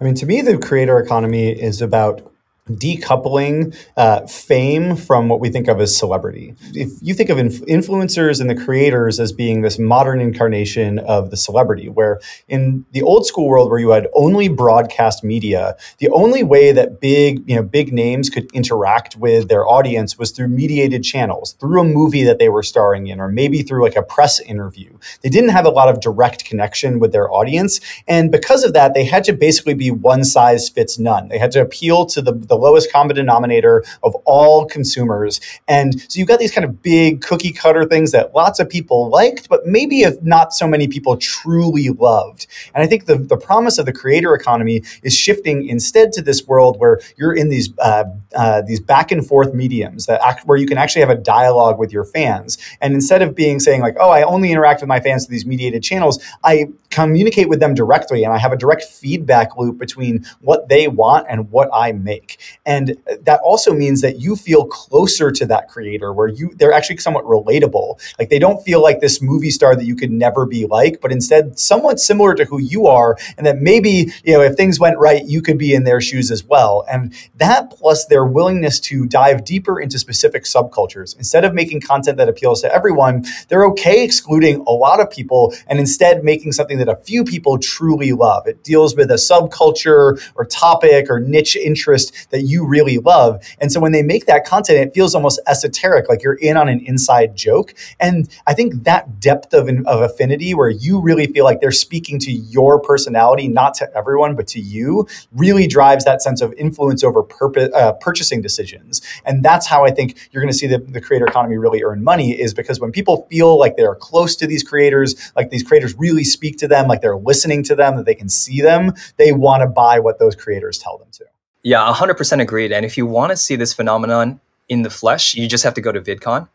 I 0.00 0.04
mean, 0.04 0.16
to 0.16 0.26
me, 0.26 0.42
the 0.42 0.58
creator 0.58 0.98
economy 0.98 1.50
is 1.50 1.80
about 1.80 2.32
decoupling 2.68 3.76
uh, 3.96 4.26
fame 4.26 4.96
from 4.96 5.28
what 5.28 5.40
we 5.40 5.48
think 5.48 5.68
of 5.68 5.80
as 5.80 5.96
celebrity. 5.96 6.54
If 6.72 6.90
you 7.00 7.14
think 7.14 7.30
of 7.30 7.38
inf- 7.38 7.60
influencers 7.62 8.40
and 8.40 8.50
the 8.50 8.56
creators 8.56 9.20
as 9.20 9.32
being 9.32 9.62
this 9.62 9.78
modern 9.78 10.20
incarnation 10.20 10.98
of 10.98 11.30
the 11.30 11.36
celebrity, 11.36 11.88
where 11.88 12.20
in 12.48 12.84
the 12.90 13.02
old 13.02 13.26
school 13.26 13.46
world 13.46 13.70
where 13.70 13.78
you 13.78 13.90
had 13.90 14.08
only 14.14 14.48
broadcast 14.48 15.22
media, 15.22 15.76
the 15.98 16.08
only 16.10 16.42
way 16.42 16.72
that 16.72 17.00
big, 17.00 17.48
you 17.48 17.54
know, 17.54 17.62
big 17.62 17.92
names 17.92 18.28
could 18.28 18.50
interact 18.52 19.16
with 19.16 19.48
their 19.48 19.66
audience 19.66 20.18
was 20.18 20.32
through 20.32 20.48
mediated 20.48 21.04
channels, 21.04 21.52
through 21.60 21.80
a 21.80 21.84
movie 21.84 22.24
that 22.24 22.38
they 22.38 22.48
were 22.48 22.62
starring 22.64 23.06
in, 23.06 23.20
or 23.20 23.28
maybe 23.28 23.62
through 23.62 23.84
like 23.84 23.96
a 23.96 24.02
press 24.02 24.40
interview. 24.40 24.98
They 25.22 25.28
didn't 25.28 25.50
have 25.50 25.66
a 25.66 25.70
lot 25.70 25.88
of 25.88 26.00
direct 26.00 26.44
connection 26.44 26.98
with 26.98 27.12
their 27.12 27.30
audience. 27.30 27.80
And 28.08 28.32
because 28.32 28.64
of 28.64 28.72
that, 28.72 28.94
they 28.94 29.04
had 29.04 29.22
to 29.24 29.32
basically 29.32 29.74
be 29.74 29.90
one 29.92 30.24
size 30.24 30.68
fits 30.68 30.98
none. 30.98 31.28
They 31.28 31.38
had 31.38 31.52
to 31.52 31.60
appeal 31.60 32.06
to 32.06 32.20
the, 32.20 32.32
the 32.32 32.55
the 32.56 32.62
lowest 32.62 32.90
common 32.92 33.14
denominator 33.14 33.84
of 34.02 34.14
all 34.24 34.66
consumers. 34.66 35.40
And 35.68 36.00
so 36.00 36.18
you've 36.18 36.28
got 36.28 36.38
these 36.38 36.52
kind 36.52 36.64
of 36.64 36.82
big 36.82 37.20
cookie 37.20 37.52
cutter 37.52 37.84
things 37.84 38.12
that 38.12 38.34
lots 38.34 38.58
of 38.58 38.68
people 38.68 39.08
liked, 39.08 39.48
but 39.48 39.66
maybe 39.66 40.00
if 40.00 40.20
not 40.22 40.52
so 40.52 40.66
many 40.66 40.88
people 40.88 41.16
truly 41.16 41.90
loved. 41.90 42.46
And 42.74 42.82
I 42.82 42.86
think 42.86 43.06
the, 43.06 43.16
the 43.16 43.36
promise 43.36 43.78
of 43.78 43.86
the 43.86 43.92
creator 43.92 44.34
economy 44.34 44.82
is 45.02 45.14
shifting 45.14 45.68
instead 45.68 46.12
to 46.12 46.22
this 46.22 46.46
world 46.46 46.78
where 46.78 47.00
you're 47.16 47.34
in 47.34 47.48
these 47.48 47.68
uh, 47.78 48.04
uh, 48.34 48.62
these 48.62 48.80
back 48.80 49.10
and 49.12 49.26
forth 49.26 49.54
mediums 49.54 50.06
that 50.06 50.20
act, 50.22 50.46
where 50.46 50.58
you 50.58 50.66
can 50.66 50.78
actually 50.78 51.00
have 51.00 51.10
a 51.10 51.16
dialogue 51.16 51.78
with 51.78 51.92
your 51.92 52.04
fans. 52.04 52.58
And 52.80 52.94
instead 52.94 53.22
of 53.22 53.34
being 53.34 53.60
saying 53.60 53.80
like, 53.80 53.96
oh, 53.98 54.10
I 54.10 54.22
only 54.22 54.50
interact 54.50 54.80
with 54.80 54.88
my 54.88 55.00
fans 55.00 55.26
through 55.26 55.34
these 55.34 55.46
mediated 55.46 55.82
channels, 55.82 56.22
I 56.44 56.66
communicate 56.96 57.46
with 57.46 57.60
them 57.60 57.74
directly 57.74 58.24
and 58.24 58.32
I 58.32 58.38
have 58.38 58.52
a 58.52 58.56
direct 58.56 58.82
feedback 58.82 59.58
loop 59.58 59.76
between 59.76 60.24
what 60.40 60.70
they 60.70 60.88
want 60.88 61.26
and 61.28 61.50
what 61.50 61.68
I 61.70 61.92
make. 61.92 62.38
And 62.64 62.96
that 63.22 63.38
also 63.44 63.74
means 63.74 64.00
that 64.00 64.18
you 64.18 64.34
feel 64.34 64.64
closer 64.64 65.30
to 65.30 65.44
that 65.44 65.68
creator 65.68 66.14
where 66.14 66.28
you 66.28 66.54
they're 66.56 66.72
actually 66.72 66.96
somewhat 66.96 67.26
relatable. 67.26 68.00
Like 68.18 68.30
they 68.30 68.38
don't 68.38 68.64
feel 68.64 68.82
like 68.82 69.00
this 69.00 69.20
movie 69.20 69.50
star 69.50 69.76
that 69.76 69.84
you 69.84 69.94
could 69.94 70.10
never 70.10 70.46
be 70.46 70.64
like, 70.64 71.02
but 71.02 71.12
instead 71.12 71.58
somewhat 71.58 72.00
similar 72.00 72.34
to 72.34 72.46
who 72.46 72.58
you 72.58 72.86
are 72.86 73.18
and 73.36 73.46
that 73.46 73.58
maybe, 73.58 74.10
you 74.24 74.32
know, 74.32 74.40
if 74.40 74.54
things 74.54 74.80
went 74.80 74.98
right, 74.98 75.22
you 75.26 75.42
could 75.42 75.58
be 75.58 75.74
in 75.74 75.84
their 75.84 76.00
shoes 76.00 76.30
as 76.30 76.44
well. 76.44 76.86
And 76.90 77.12
that 77.34 77.68
plus 77.70 78.06
their 78.06 78.24
willingness 78.24 78.80
to 78.80 79.04
dive 79.04 79.44
deeper 79.44 79.78
into 79.78 79.98
specific 79.98 80.44
subcultures. 80.44 81.14
Instead 81.18 81.44
of 81.44 81.52
making 81.52 81.82
content 81.82 82.16
that 82.16 82.30
appeals 82.30 82.62
to 82.62 82.72
everyone, 82.72 83.26
they're 83.48 83.66
okay 83.66 84.02
excluding 84.02 84.64
a 84.66 84.70
lot 84.70 84.98
of 84.98 85.10
people 85.10 85.54
and 85.66 85.78
instead 85.78 86.24
making 86.24 86.52
something 86.52 86.78
that 86.78 86.85
a 86.88 86.96
few 86.96 87.24
people 87.24 87.58
truly 87.58 88.12
love. 88.12 88.46
It 88.46 88.62
deals 88.62 88.96
with 88.96 89.10
a 89.10 89.14
subculture 89.14 90.20
or 90.34 90.44
topic 90.44 91.06
or 91.10 91.20
niche 91.20 91.56
interest 91.56 92.30
that 92.30 92.42
you 92.42 92.66
really 92.66 92.98
love. 92.98 93.42
And 93.60 93.72
so 93.72 93.80
when 93.80 93.92
they 93.92 94.02
make 94.02 94.26
that 94.26 94.44
content, 94.44 94.78
it 94.78 94.94
feels 94.94 95.14
almost 95.14 95.40
esoteric, 95.46 96.08
like 96.08 96.22
you're 96.22 96.34
in 96.34 96.56
on 96.56 96.68
an 96.68 96.80
inside 96.86 97.36
joke. 97.36 97.74
And 98.00 98.28
I 98.46 98.54
think 98.54 98.84
that 98.84 99.20
depth 99.20 99.54
of, 99.54 99.68
of 99.86 100.02
affinity 100.02 100.54
where 100.54 100.70
you 100.70 101.00
really 101.00 101.26
feel 101.26 101.44
like 101.44 101.60
they're 101.60 101.72
speaking 101.72 102.18
to 102.20 102.32
your 102.32 102.80
personality, 102.80 103.48
not 103.48 103.74
to 103.74 103.96
everyone, 103.96 104.36
but 104.36 104.46
to 104.48 104.60
you, 104.60 105.06
really 105.32 105.66
drives 105.66 106.04
that 106.04 106.22
sense 106.22 106.40
of 106.40 106.52
influence 106.54 107.02
over 107.04 107.26
uh, 107.74 107.92
purchasing 108.00 108.40
decisions. 108.42 109.00
And 109.24 109.44
that's 109.44 109.66
how 109.66 109.84
I 109.84 109.90
think 109.90 110.28
you're 110.30 110.42
going 110.42 110.52
to 110.52 110.58
see 110.58 110.66
the, 110.66 110.78
the 110.78 111.00
creator 111.00 111.26
economy 111.26 111.56
really 111.56 111.82
earn 111.82 112.02
money 112.02 112.32
is 112.32 112.54
because 112.54 112.80
when 112.80 112.92
people 112.92 113.26
feel 113.30 113.58
like 113.58 113.76
they're 113.76 113.94
close 113.94 114.36
to 114.36 114.46
these 114.46 114.62
creators, 114.62 115.32
like 115.36 115.50
these 115.50 115.62
creators 115.62 115.94
really 115.98 116.24
speak 116.24 116.58
to 116.58 116.65
them, 116.68 116.88
like 116.88 117.00
they're 117.00 117.16
listening 117.16 117.62
to 117.64 117.74
them, 117.74 117.96
that 117.96 118.06
they 118.06 118.14
can 118.14 118.28
see 118.28 118.60
them, 118.60 118.92
they 119.16 119.32
want 119.32 119.62
to 119.62 119.66
buy 119.66 119.98
what 119.98 120.18
those 120.18 120.34
creators 120.34 120.78
tell 120.78 120.98
them 120.98 121.08
to. 121.12 121.24
Yeah, 121.62 121.92
100% 121.92 122.40
agreed. 122.40 122.72
And 122.72 122.84
if 122.84 122.96
you 122.96 123.06
want 123.06 123.30
to 123.30 123.36
see 123.36 123.56
this 123.56 123.74
phenomenon 123.74 124.40
in 124.68 124.82
the 124.82 124.90
flesh, 124.90 125.34
you 125.34 125.48
just 125.48 125.64
have 125.64 125.74
to 125.74 125.80
go 125.80 125.92
to 125.92 126.00
VidCon 126.00 126.48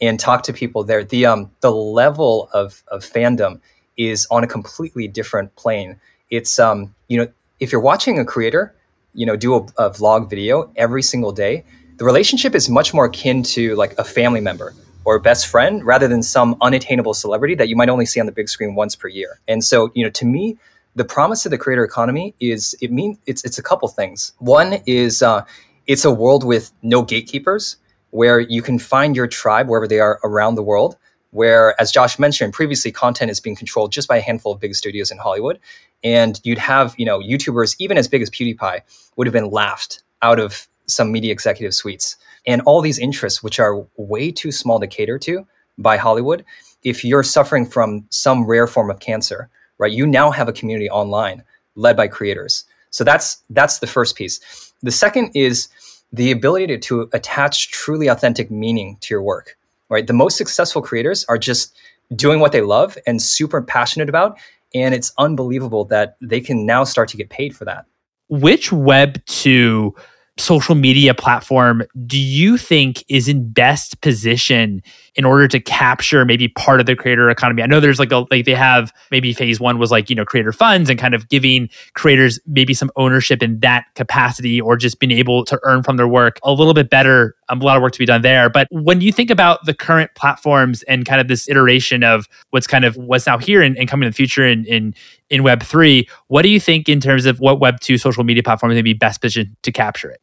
and 0.00 0.18
talk 0.18 0.42
to 0.44 0.52
people 0.52 0.84
there. 0.84 1.04
The 1.04 1.26
um 1.26 1.50
the 1.60 1.72
level 1.72 2.50
of 2.52 2.82
of 2.88 3.02
fandom 3.02 3.60
is 3.96 4.26
on 4.30 4.44
a 4.44 4.46
completely 4.46 5.08
different 5.08 5.54
plane. 5.56 6.00
It's 6.30 6.58
um 6.58 6.94
you 7.08 7.18
know 7.18 7.28
if 7.60 7.72
you're 7.72 7.80
watching 7.80 8.18
a 8.18 8.24
creator, 8.24 8.74
you 9.14 9.24
know, 9.24 9.36
do 9.36 9.54
a, 9.54 9.58
a 9.78 9.90
vlog 9.90 10.28
video 10.28 10.70
every 10.76 11.02
single 11.02 11.32
day, 11.32 11.64
the 11.98 12.04
relationship 12.04 12.54
is 12.54 12.68
much 12.68 12.92
more 12.92 13.04
akin 13.04 13.42
to 13.44 13.76
like 13.76 13.96
a 13.98 14.04
family 14.04 14.40
member 14.40 14.74
or 15.04 15.18
best 15.18 15.46
friend 15.46 15.84
rather 15.84 16.08
than 16.08 16.22
some 16.22 16.56
unattainable 16.60 17.14
celebrity 17.14 17.54
that 17.54 17.68
you 17.68 17.76
might 17.76 17.88
only 17.88 18.06
see 18.06 18.20
on 18.20 18.26
the 18.26 18.32
big 18.32 18.48
screen 18.48 18.74
once 18.74 18.94
per 18.94 19.08
year. 19.08 19.40
And 19.48 19.64
so, 19.64 19.90
you 19.94 20.04
know, 20.04 20.10
to 20.10 20.24
me, 20.24 20.58
the 20.94 21.04
promise 21.04 21.44
of 21.46 21.50
the 21.50 21.58
creator 21.58 21.84
economy 21.84 22.34
is 22.40 22.76
it 22.80 22.92
means 22.92 23.18
it's 23.26 23.44
it's 23.44 23.58
a 23.58 23.62
couple 23.62 23.88
things. 23.88 24.32
One 24.38 24.78
is 24.86 25.22
uh, 25.22 25.44
it's 25.86 26.04
a 26.04 26.10
world 26.10 26.44
with 26.44 26.72
no 26.82 27.02
gatekeepers 27.02 27.76
where 28.10 28.40
you 28.40 28.60
can 28.62 28.78
find 28.78 29.16
your 29.16 29.26
tribe 29.26 29.68
wherever 29.68 29.88
they 29.88 30.00
are 30.00 30.20
around 30.22 30.54
the 30.54 30.62
world. 30.62 30.96
Where, 31.30 31.80
as 31.80 31.90
Josh 31.90 32.18
mentioned 32.18 32.52
previously, 32.52 32.92
content 32.92 33.30
is 33.30 33.40
being 33.40 33.56
controlled 33.56 33.90
just 33.90 34.06
by 34.06 34.18
a 34.18 34.20
handful 34.20 34.52
of 34.52 34.60
big 34.60 34.74
studios 34.74 35.10
in 35.10 35.16
Hollywood, 35.16 35.58
and 36.04 36.38
you'd 36.44 36.58
have 36.58 36.94
you 36.98 37.06
know 37.06 37.20
YouTubers 37.20 37.74
even 37.78 37.96
as 37.96 38.06
big 38.06 38.20
as 38.20 38.28
PewDiePie 38.28 38.80
would 39.16 39.26
have 39.26 39.32
been 39.32 39.50
laughed 39.50 40.02
out 40.20 40.38
of 40.38 40.68
some 40.86 41.10
media 41.10 41.32
executive 41.32 41.74
suites, 41.74 42.16
and 42.46 42.62
all 42.62 42.80
these 42.80 42.98
interests 42.98 43.42
which 43.42 43.58
are 43.60 43.86
way 43.96 44.30
too 44.32 44.52
small 44.52 44.80
to 44.80 44.86
cater 44.86 45.18
to 45.18 45.46
by 45.78 45.96
Hollywood. 45.96 46.44
If 46.82 47.04
you're 47.04 47.22
suffering 47.22 47.66
from 47.66 48.06
some 48.10 48.44
rare 48.44 48.66
form 48.66 48.90
of 48.90 49.00
cancer, 49.00 49.48
right, 49.78 49.92
you 49.92 50.06
now 50.06 50.30
have 50.30 50.48
a 50.48 50.52
community 50.52 50.90
online 50.90 51.42
led 51.74 51.96
by 51.96 52.08
creators. 52.08 52.64
So 52.90 53.04
that's 53.04 53.42
that's 53.50 53.78
the 53.78 53.86
first 53.86 54.16
piece. 54.16 54.72
The 54.82 54.90
second 54.90 55.30
is 55.34 55.68
the 56.12 56.30
ability 56.30 56.66
to, 56.66 56.78
to 56.78 57.08
attach 57.12 57.70
truly 57.70 58.08
authentic 58.08 58.50
meaning 58.50 58.98
to 59.00 59.14
your 59.14 59.22
work. 59.22 59.56
Right, 59.88 60.06
the 60.06 60.14
most 60.14 60.38
successful 60.38 60.80
creators 60.80 61.26
are 61.26 61.36
just 61.36 61.76
doing 62.16 62.40
what 62.40 62.52
they 62.52 62.62
love 62.62 62.96
and 63.06 63.20
super 63.20 63.60
passionate 63.60 64.08
about, 64.08 64.38
and 64.74 64.94
it's 64.94 65.12
unbelievable 65.18 65.84
that 65.84 66.16
they 66.22 66.40
can 66.40 66.64
now 66.64 66.82
start 66.84 67.10
to 67.10 67.18
get 67.18 67.28
paid 67.28 67.54
for 67.54 67.66
that. 67.66 67.84
Which 68.30 68.72
Web 68.72 69.22
two 69.26 69.94
social 70.38 70.74
media 70.74 71.12
platform 71.12 71.82
do 72.06 72.18
you 72.18 72.56
think 72.56 73.04
is 73.08 73.28
in 73.28 73.50
best 73.50 74.00
position 74.00 74.82
in 75.14 75.26
order 75.26 75.46
to 75.46 75.60
capture 75.60 76.24
maybe 76.24 76.48
part 76.48 76.80
of 76.80 76.86
the 76.86 76.96
creator 76.96 77.28
economy? 77.28 77.62
I 77.62 77.66
know 77.66 77.80
there's 77.80 77.98
like 77.98 78.12
a 78.12 78.24
like 78.30 78.46
they 78.46 78.54
have 78.54 78.94
maybe 79.10 79.34
phase 79.34 79.60
one 79.60 79.78
was 79.78 79.90
like, 79.90 80.08
you 80.08 80.16
know, 80.16 80.24
creator 80.24 80.52
funds 80.52 80.88
and 80.88 80.98
kind 80.98 81.14
of 81.14 81.28
giving 81.28 81.68
creators 81.94 82.40
maybe 82.46 82.72
some 82.72 82.90
ownership 82.96 83.42
in 83.42 83.60
that 83.60 83.84
capacity 83.94 84.58
or 84.58 84.76
just 84.76 84.98
being 85.00 85.12
able 85.12 85.44
to 85.44 85.60
earn 85.64 85.82
from 85.82 85.98
their 85.98 86.08
work 86.08 86.38
a 86.42 86.52
little 86.52 86.74
bit 86.74 86.88
better. 86.88 87.36
Um, 87.50 87.60
a 87.60 87.64
lot 87.64 87.76
of 87.76 87.82
work 87.82 87.92
to 87.92 87.98
be 87.98 88.06
done 88.06 88.22
there. 88.22 88.48
But 88.48 88.68
when 88.70 89.02
you 89.02 89.12
think 89.12 89.30
about 89.30 89.66
the 89.66 89.74
current 89.74 90.10
platforms 90.14 90.82
and 90.84 91.04
kind 91.04 91.20
of 91.20 91.28
this 91.28 91.46
iteration 91.48 92.02
of 92.02 92.26
what's 92.50 92.66
kind 92.66 92.86
of 92.86 92.96
what's 92.96 93.26
now 93.26 93.36
here 93.36 93.60
and, 93.60 93.76
and 93.76 93.86
coming 93.86 94.06
in 94.06 94.10
the 94.10 94.16
future 94.16 94.46
in, 94.46 94.64
in 94.64 94.94
in 95.32 95.42
Web 95.42 95.62
three, 95.62 96.06
what 96.28 96.42
do 96.42 96.50
you 96.50 96.60
think 96.60 96.88
in 96.88 97.00
terms 97.00 97.24
of 97.24 97.40
what 97.40 97.58
Web 97.58 97.80
two 97.80 97.96
social 97.96 98.22
media 98.22 98.42
platforms 98.42 98.74
may 98.74 98.82
be 98.82 98.92
best 98.92 99.20
positioned 99.22 99.56
to 99.62 99.72
capture 99.72 100.10
it? 100.10 100.20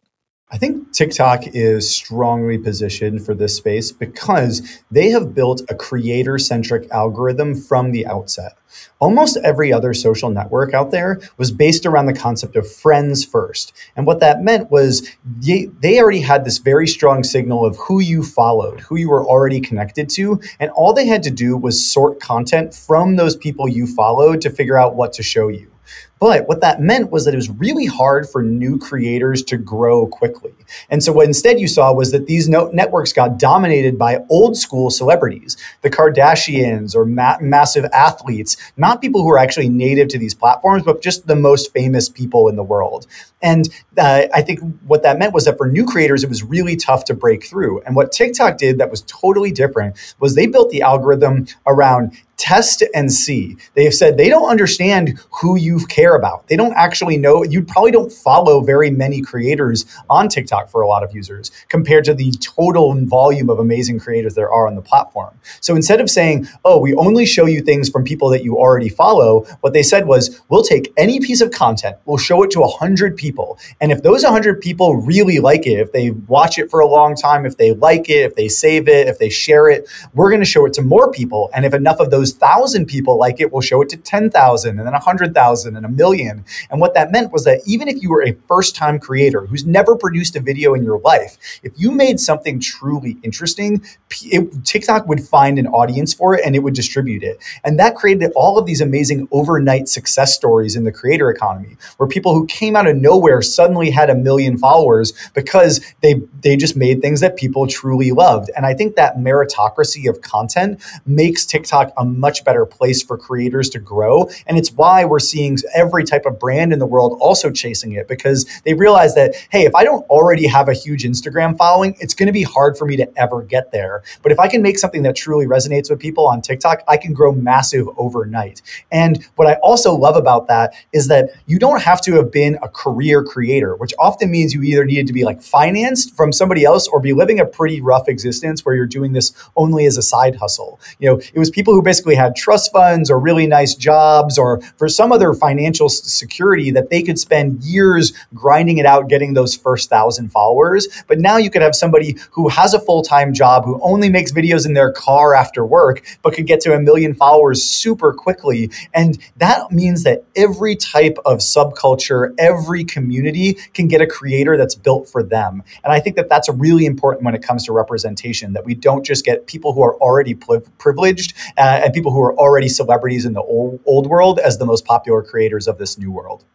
I 0.52 0.58
think 0.58 0.94
TikTok 0.94 1.44
is 1.54 1.88
strongly 1.88 2.58
positioned 2.58 3.24
for 3.24 3.36
this 3.36 3.56
space 3.56 3.92
because 3.92 4.82
they 4.90 5.12
have 5.12 5.36
built 5.36 5.62
a 5.70 5.76
creator 5.76 6.40
centric 6.40 6.90
algorithm 6.90 7.54
from 7.54 7.92
the 7.92 8.08
outset. 8.08 8.58
Almost 8.98 9.38
every 9.44 9.72
other 9.72 9.94
social 9.94 10.32
network 10.32 10.74
out 10.74 10.90
there 10.90 11.20
was 11.38 11.52
based 11.52 11.86
around 11.86 12.08
the 12.08 12.14
concept 12.14 12.56
of 12.56 12.72
friends 12.72 13.24
first. 13.24 13.74
And 13.96 14.08
what 14.08 14.22
that 14.22 14.42
meant 14.42 14.72
was 14.72 15.08
they, 15.24 15.68
they 15.82 16.00
already 16.00 16.22
had 16.22 16.46
this 16.46 16.58
very 16.58 16.88
strong 16.88 17.24
signal 17.24 17.64
of 17.64 17.78
who 17.78 18.00
you 18.00 18.24
followed, 18.24 18.80
who 18.80 18.96
you 18.96 19.12
were 19.12 19.24
already 19.24 19.62
connected 19.62 20.10
to. 20.12 20.42
And 20.60 20.72
all 20.72 20.94
they 20.94 21.06
had 21.06 21.22
to 21.24 21.32
do 21.32 21.58
was 21.58 21.86
sort 21.86 22.20
content 22.20 22.74
from 22.74 23.18
those 23.18 23.36
people 23.36 23.70
you 23.70 23.86
followed 23.86 24.42
to 24.42 24.50
figure 24.50 24.80
out 24.80 24.96
what 24.96 25.14
to 25.14 25.24
show 25.24 25.48
you. 25.48 25.72
But 26.20 26.48
what 26.48 26.62
that 26.62 26.82
meant 26.82 27.12
was 27.12 27.26
that 27.26 27.34
it 27.34 27.38
was 27.38 27.50
really 27.50 27.86
hard 27.86 28.30
for 28.30 28.44
new 28.44 28.78
creators 28.78 29.42
to 29.44 29.58
grow 29.58 30.06
quickly. 30.08 30.54
And 30.90 31.04
so 31.04 31.14
what 31.14 31.26
instead 31.26 31.60
you 31.60 31.68
saw 31.68 31.94
was 31.94 32.12
that 32.12 32.28
these 32.28 32.50
no- 32.50 32.70
networks 32.74 33.14
got 33.14 33.40
dominated 33.40 33.98
by 33.98 34.20
old 34.30 34.58
school 34.58 34.90
celebrities, 34.90 35.56
the 35.82 35.90
Kardashians 35.90 36.96
or 36.96 37.06
ma- 37.06 37.38
massive 37.40 37.86
athletes, 37.94 38.58
not 38.76 39.02
people 39.02 39.24
who 39.24 39.30
are 39.30 39.38
actually 39.38 39.70
native 39.70 40.10
to 40.10 40.18
these 40.18 40.36
platforms, 40.36 40.84
but 40.84 41.02
just 41.02 41.28
the 41.28 41.36
most 41.36 41.72
famous 41.74 42.10
people 42.10 42.50
in 42.50 42.56
the 42.56 42.64
world. 42.64 43.08
And 43.42 43.70
uh, 43.98 44.24
I 44.34 44.42
think 44.42 44.60
what 44.86 45.04
that 45.04 45.18
meant 45.18 45.34
was 45.34 45.46
that 45.46 45.58
for 45.58 45.68
new 45.68 45.86
creators, 45.86 46.24
it 46.24 46.30
was 46.30 46.44
really 46.44 46.76
tough 46.76 47.06
to 47.06 47.14
break 47.14 47.46
through. 47.46 47.82
And 47.82 47.96
what 47.96 48.12
TikTok 48.12 48.58
did 48.58 48.78
that 48.80 48.92
was 48.92 49.04
totally 49.04 49.52
different 49.52 49.96
was 50.20 50.36
they 50.36 50.48
built 50.48 50.70
the 50.70 50.82
algorithm 50.82 51.48
around 51.66 52.12
test 52.40 52.84
and 52.96 53.12
see. 53.12 53.58
They 53.76 53.84
have 53.84 53.94
said 53.94 54.18
they 54.18 54.30
don't 54.30 54.50
understand 54.50 55.20
who 55.42 55.58
you 55.58 55.86
care 55.88 56.16
about. 56.16 56.48
They 56.48 56.56
don't 56.56 56.74
actually 56.76 57.18
know. 57.18 57.44
You 57.44 57.62
probably 57.62 57.92
don't 57.92 58.12
follow 58.12 58.62
very 58.62 58.90
many 58.90 59.22
creators 59.22 59.86
on 60.10 60.30
TikTok 60.30 60.70
for 60.70 60.82
a 60.82 60.88
lot 60.88 61.04
of 61.04 61.14
users 61.14 61.52
compared 61.68 62.06
to 62.06 62.14
the 62.14 62.32
total 62.40 62.96
volume 63.06 63.50
of 63.50 63.60
amazing 63.60 64.00
creators 64.00 64.36
there 64.36 64.52
are 64.52 64.68
on 64.68 64.76
the 64.76 64.82
platform. 64.82 65.38
So 65.60 65.76
instead 65.76 66.00
of 66.02 66.10
saying, 66.10 66.48
oh, 66.64 66.80
we 66.80 66.96
only 66.96 67.26
show 67.26 67.46
you 67.46 67.62
things 67.62 67.90
from 67.90 68.04
people 68.04 68.30
that 68.30 68.44
you 68.44 68.58
already 68.58 68.90
follow, 68.90 69.42
what 69.60 69.74
they 69.74 69.84
said 69.84 70.08
was, 70.08 70.42
we'll 70.50 70.64
take 70.64 70.94
any 70.98 71.20
piece 71.20 71.42
of 71.42 71.52
content, 71.52 71.98
we'll 72.06 72.18
show 72.18 72.42
it 72.44 72.52
to 72.52 72.62
100 72.62 73.18
people. 73.18 73.60
And 73.82 73.92
if 73.92 74.02
those 74.02 74.24
100 74.24 74.62
people 74.62 74.96
really 74.96 75.40
like 75.40 75.68
it, 75.68 75.80
if 75.80 75.92
they 75.92 76.12
watch 76.12 76.58
it 76.58 76.70
for 76.70 76.80
a 76.80 76.88
long 76.88 77.16
time, 77.16 77.46
if 77.46 77.58
they 77.58 77.74
like 77.74 78.10
it, 78.10 78.24
if 78.24 78.36
they 78.36 78.48
save 78.48 78.88
it, 78.88 79.08
if 79.08 79.20
they 79.20 79.30
share 79.30 79.70
it, 79.70 79.88
we're 80.14 80.30
going 80.30 80.42
to 80.42 80.46
show 80.46 80.66
it 80.66 80.74
to 80.74 80.82
more 80.82 81.12
people. 81.12 81.50
And 81.54 81.66
if 81.66 81.74
enough 81.74 82.00
of 82.00 82.12
those 82.12 82.29
those 82.30 82.40
thousand 82.40 82.86
people 82.86 83.18
like 83.18 83.40
it, 83.40 83.52
we'll 83.52 83.62
show 83.62 83.82
it 83.82 83.90
to 83.90 83.98
10,000 83.98 84.70
and 84.70 84.80
then 84.80 84.94
100,000 84.94 85.76
and 85.76 85.86
a 85.86 85.90
million. 85.90 86.46
And 86.70 86.80
what 86.80 86.94
that 86.94 87.12
meant 87.12 87.32
was 87.32 87.44
that 87.46 87.62
even 87.66 87.88
if 87.88 88.02
you 88.02 88.10
were 88.10 88.24
a 88.24 88.34
first 88.48 88.76
time 88.76 89.00
creator 89.00 89.46
who's 89.46 89.66
never 89.66 89.96
produced 89.96 90.36
a 90.36 90.40
video 90.40 90.74
in 90.74 90.84
your 90.84 91.00
life, 91.00 91.38
if 91.64 91.74
you 91.76 91.92
made 91.92 92.20
something 92.20 92.60
truly 92.60 93.18
interesting, 93.24 93.84
it, 94.22 94.66
TikTok 94.66 95.08
would 95.08 95.22
find 95.22 95.60
an 95.60 95.68
audience 95.68 96.14
for 96.14 96.36
it 96.36 96.42
and 96.46 96.56
it 96.56 96.60
would 96.60 96.74
distribute 96.74 97.24
it. 97.24 97.40
And 97.64 97.80
that 97.80 97.96
created 97.96 98.32
all 98.36 98.58
of 98.58 98.66
these 98.66 98.82
amazing 98.82 99.28
overnight 99.32 99.88
success 99.88 100.36
stories 100.36 100.76
in 100.76 100.84
the 100.84 100.92
creator 100.92 101.30
economy 101.30 101.78
where 101.98 102.08
people 102.08 102.34
who 102.34 102.46
came 102.48 102.76
out 102.76 102.88
of 102.88 102.96
nowhere 102.96 103.42
suddenly 103.42 103.90
had 103.90 104.10
a 104.10 104.16
million 104.16 104.58
followers 104.58 105.14
because 105.34 105.82
they, 106.02 106.22
they 106.42 106.56
just 106.56 106.76
made 106.76 107.02
things 107.02 107.20
that 107.22 107.38
people 107.38 107.68
truly 107.68 108.12
loved. 108.12 108.50
And 108.56 108.66
I 108.66 108.74
think 108.74 108.96
that 108.96 109.18
meritocracy 109.18 110.10
of 110.10 110.22
content 110.22 110.82
makes 111.06 111.46
TikTok 111.46 111.94
a 111.98 112.06
much 112.20 112.44
better 112.44 112.66
place 112.66 113.02
for 113.02 113.18
creators 113.18 113.70
to 113.70 113.80
grow. 113.80 114.30
And 114.48 114.58
it's 114.58 114.72
why 114.72 115.06
we're 115.06 115.20
seeing 115.20 115.58
every 115.74 116.04
type 116.04 116.26
of 116.26 116.40
brand 116.40 116.74
in 116.74 116.80
the 116.80 116.86
world 116.86 117.18
also 117.22 117.52
chasing 117.52 117.94
it 117.94 118.08
because 118.08 118.46
they 118.66 118.74
realize 118.74 119.16
that, 119.16 119.36
hey, 119.52 119.66
if 119.66 119.76
I 119.76 119.84
don't 119.84 120.08
already 120.10 120.48
have 120.48 120.70
a 120.70 120.74
huge 120.74 121.04
Instagram 121.04 121.58
following, 121.58 121.96
it's 122.00 122.14
going 122.14 122.28
to 122.28 122.34
be 122.34 122.44
hard 122.44 122.78
for 122.78 122.86
me 122.86 122.96
to 122.98 123.08
ever 123.18 123.42
get 123.44 123.72
there. 123.72 124.04
But 124.22 124.32
if 124.32 124.40
I 124.40 124.48
can 124.48 124.62
make 124.62 124.80
something 124.80 125.04
that 125.04 125.16
truly 125.16 125.46
resonates 125.46 125.90
with 125.90 126.00
people 126.00 126.28
on 126.28 126.42
TikTok, 126.42 126.84
I 126.88 126.98
can 126.98 127.14
grow 127.14 127.32
massive 127.32 127.88
overnight. 127.98 128.62
And 128.92 129.24
what 129.36 129.48
I 129.48 129.56
also 129.56 129.94
love 129.94 130.16
about 130.16 130.48
that 130.48 130.74
is 130.94 131.08
that 131.08 131.32
you 131.46 131.60
don't 131.60 131.82
have 131.82 132.02
to 132.02 132.16
have 132.16 132.32
been 132.32 132.58
a 132.62 132.70
career 132.70 133.24
creator, 133.24 133.76
which 133.76 133.94
often 134.00 134.32
means 134.32 134.54
you 134.54 134.64
either 134.64 134.86
needed 134.86 135.08
to 135.08 135.14
be 135.14 135.24
like 135.24 135.42
financed 135.42 136.16
from 136.16 136.32
somebody 136.32 136.66
else 136.66 136.88
or 136.88 137.00
be 137.00 137.14
living 137.14 137.40
a 137.40 137.46
pretty 137.46 137.82
rough 137.82 138.08
existence 138.08 138.66
where 138.66 138.76
you're 138.76 138.86
doing 138.86 139.14
this 139.14 139.34
only 139.56 139.86
as 139.86 139.98
a 139.98 140.02
side 140.02 140.36
hustle. 140.36 140.80
You 141.00 141.10
know, 141.10 141.18
it 141.18 141.40
was 141.40 141.50
people 141.50 141.74
who 141.74 141.82
basically 141.82 142.09
basically 142.10 142.24
had 142.24 142.36
trust 142.36 142.72
funds 142.72 143.10
or 143.12 143.20
really 143.20 143.46
nice 143.48 143.76
jobs 143.76 144.38
or 144.38 144.62
for 144.78 144.90
some 144.90 145.12
other 145.12 145.34
financial 145.34 145.90
security 145.90 146.72
that 146.72 146.90
they 146.90 147.04
could 147.04 147.20
spend 147.20 147.64
years 147.64 148.14
grinding 148.34 148.80
it 148.80 148.86
out 148.86 149.10
getting 149.10 149.34
those 149.34 149.56
first 149.56 149.90
thousand 149.90 150.32
followers. 150.32 150.88
But 151.08 151.20
now 151.20 151.38
you 151.38 151.50
could 151.50 151.62
have 151.62 151.76
somebody 151.76 152.18
who 152.32 152.50
has 152.50 152.74
a 152.74 152.80
full 152.80 153.04
time 153.04 153.34
job 153.34 153.66
who 153.66 153.80
only 153.82 154.10
makes 154.10 154.32
videos 154.32 154.66
in 154.66 154.74
their 154.74 154.92
car 154.92 155.36
after 155.36 155.66
work, 155.66 156.02
but 156.24 156.34
could 156.34 156.48
get 156.48 156.62
to 156.62 156.74
a 156.74 156.80
million 156.80 157.14
followers 157.14 157.64
super 157.64 158.14
quickly. 158.14 158.72
And 158.94 159.18
that 159.38 159.72
means 159.72 160.04
that 160.04 160.24
every 160.36 160.76
type 160.76 161.18
of 161.26 161.40
subculture, 161.40 162.34
every 162.40 162.84
community 162.84 163.54
can 163.74 163.88
get 163.88 164.02
a 164.02 164.08
creator 164.08 164.58
that's 164.58 164.76
built 164.76 165.08
for 165.08 165.22
them. 165.24 165.64
And 165.84 165.94
I 165.94 166.00
think 166.00 166.16
that 166.16 166.30
that's 166.30 166.50
really 166.50 166.86
important 166.86 167.24
when 167.24 167.36
it 167.36 167.44
comes 167.44 167.66
to 167.66 167.74
representation, 167.74 168.54
that 168.54 168.66
we 168.66 168.74
don't 168.74 169.06
just 169.06 169.26
get 169.26 169.48
people 169.48 169.74
who 169.74 169.84
are 169.84 169.96
already 169.98 170.34
privileged 170.34 171.34
uh, 171.58 171.82
and 171.90 171.94
people 171.96 172.12
who 172.12 172.22
are 172.22 172.38
already 172.38 172.70
celebrities 172.70 173.26
in 173.26 173.34
the 173.34 173.42
old, 173.42 173.80
old 173.88 174.06
world 174.06 174.38
as 174.38 174.60
the 174.60 174.66
most 174.66 174.86
popular 174.86 175.24
creators 175.24 175.68
of 175.68 175.80
this 175.80 175.98
new 175.98 176.12
world. 176.12 176.46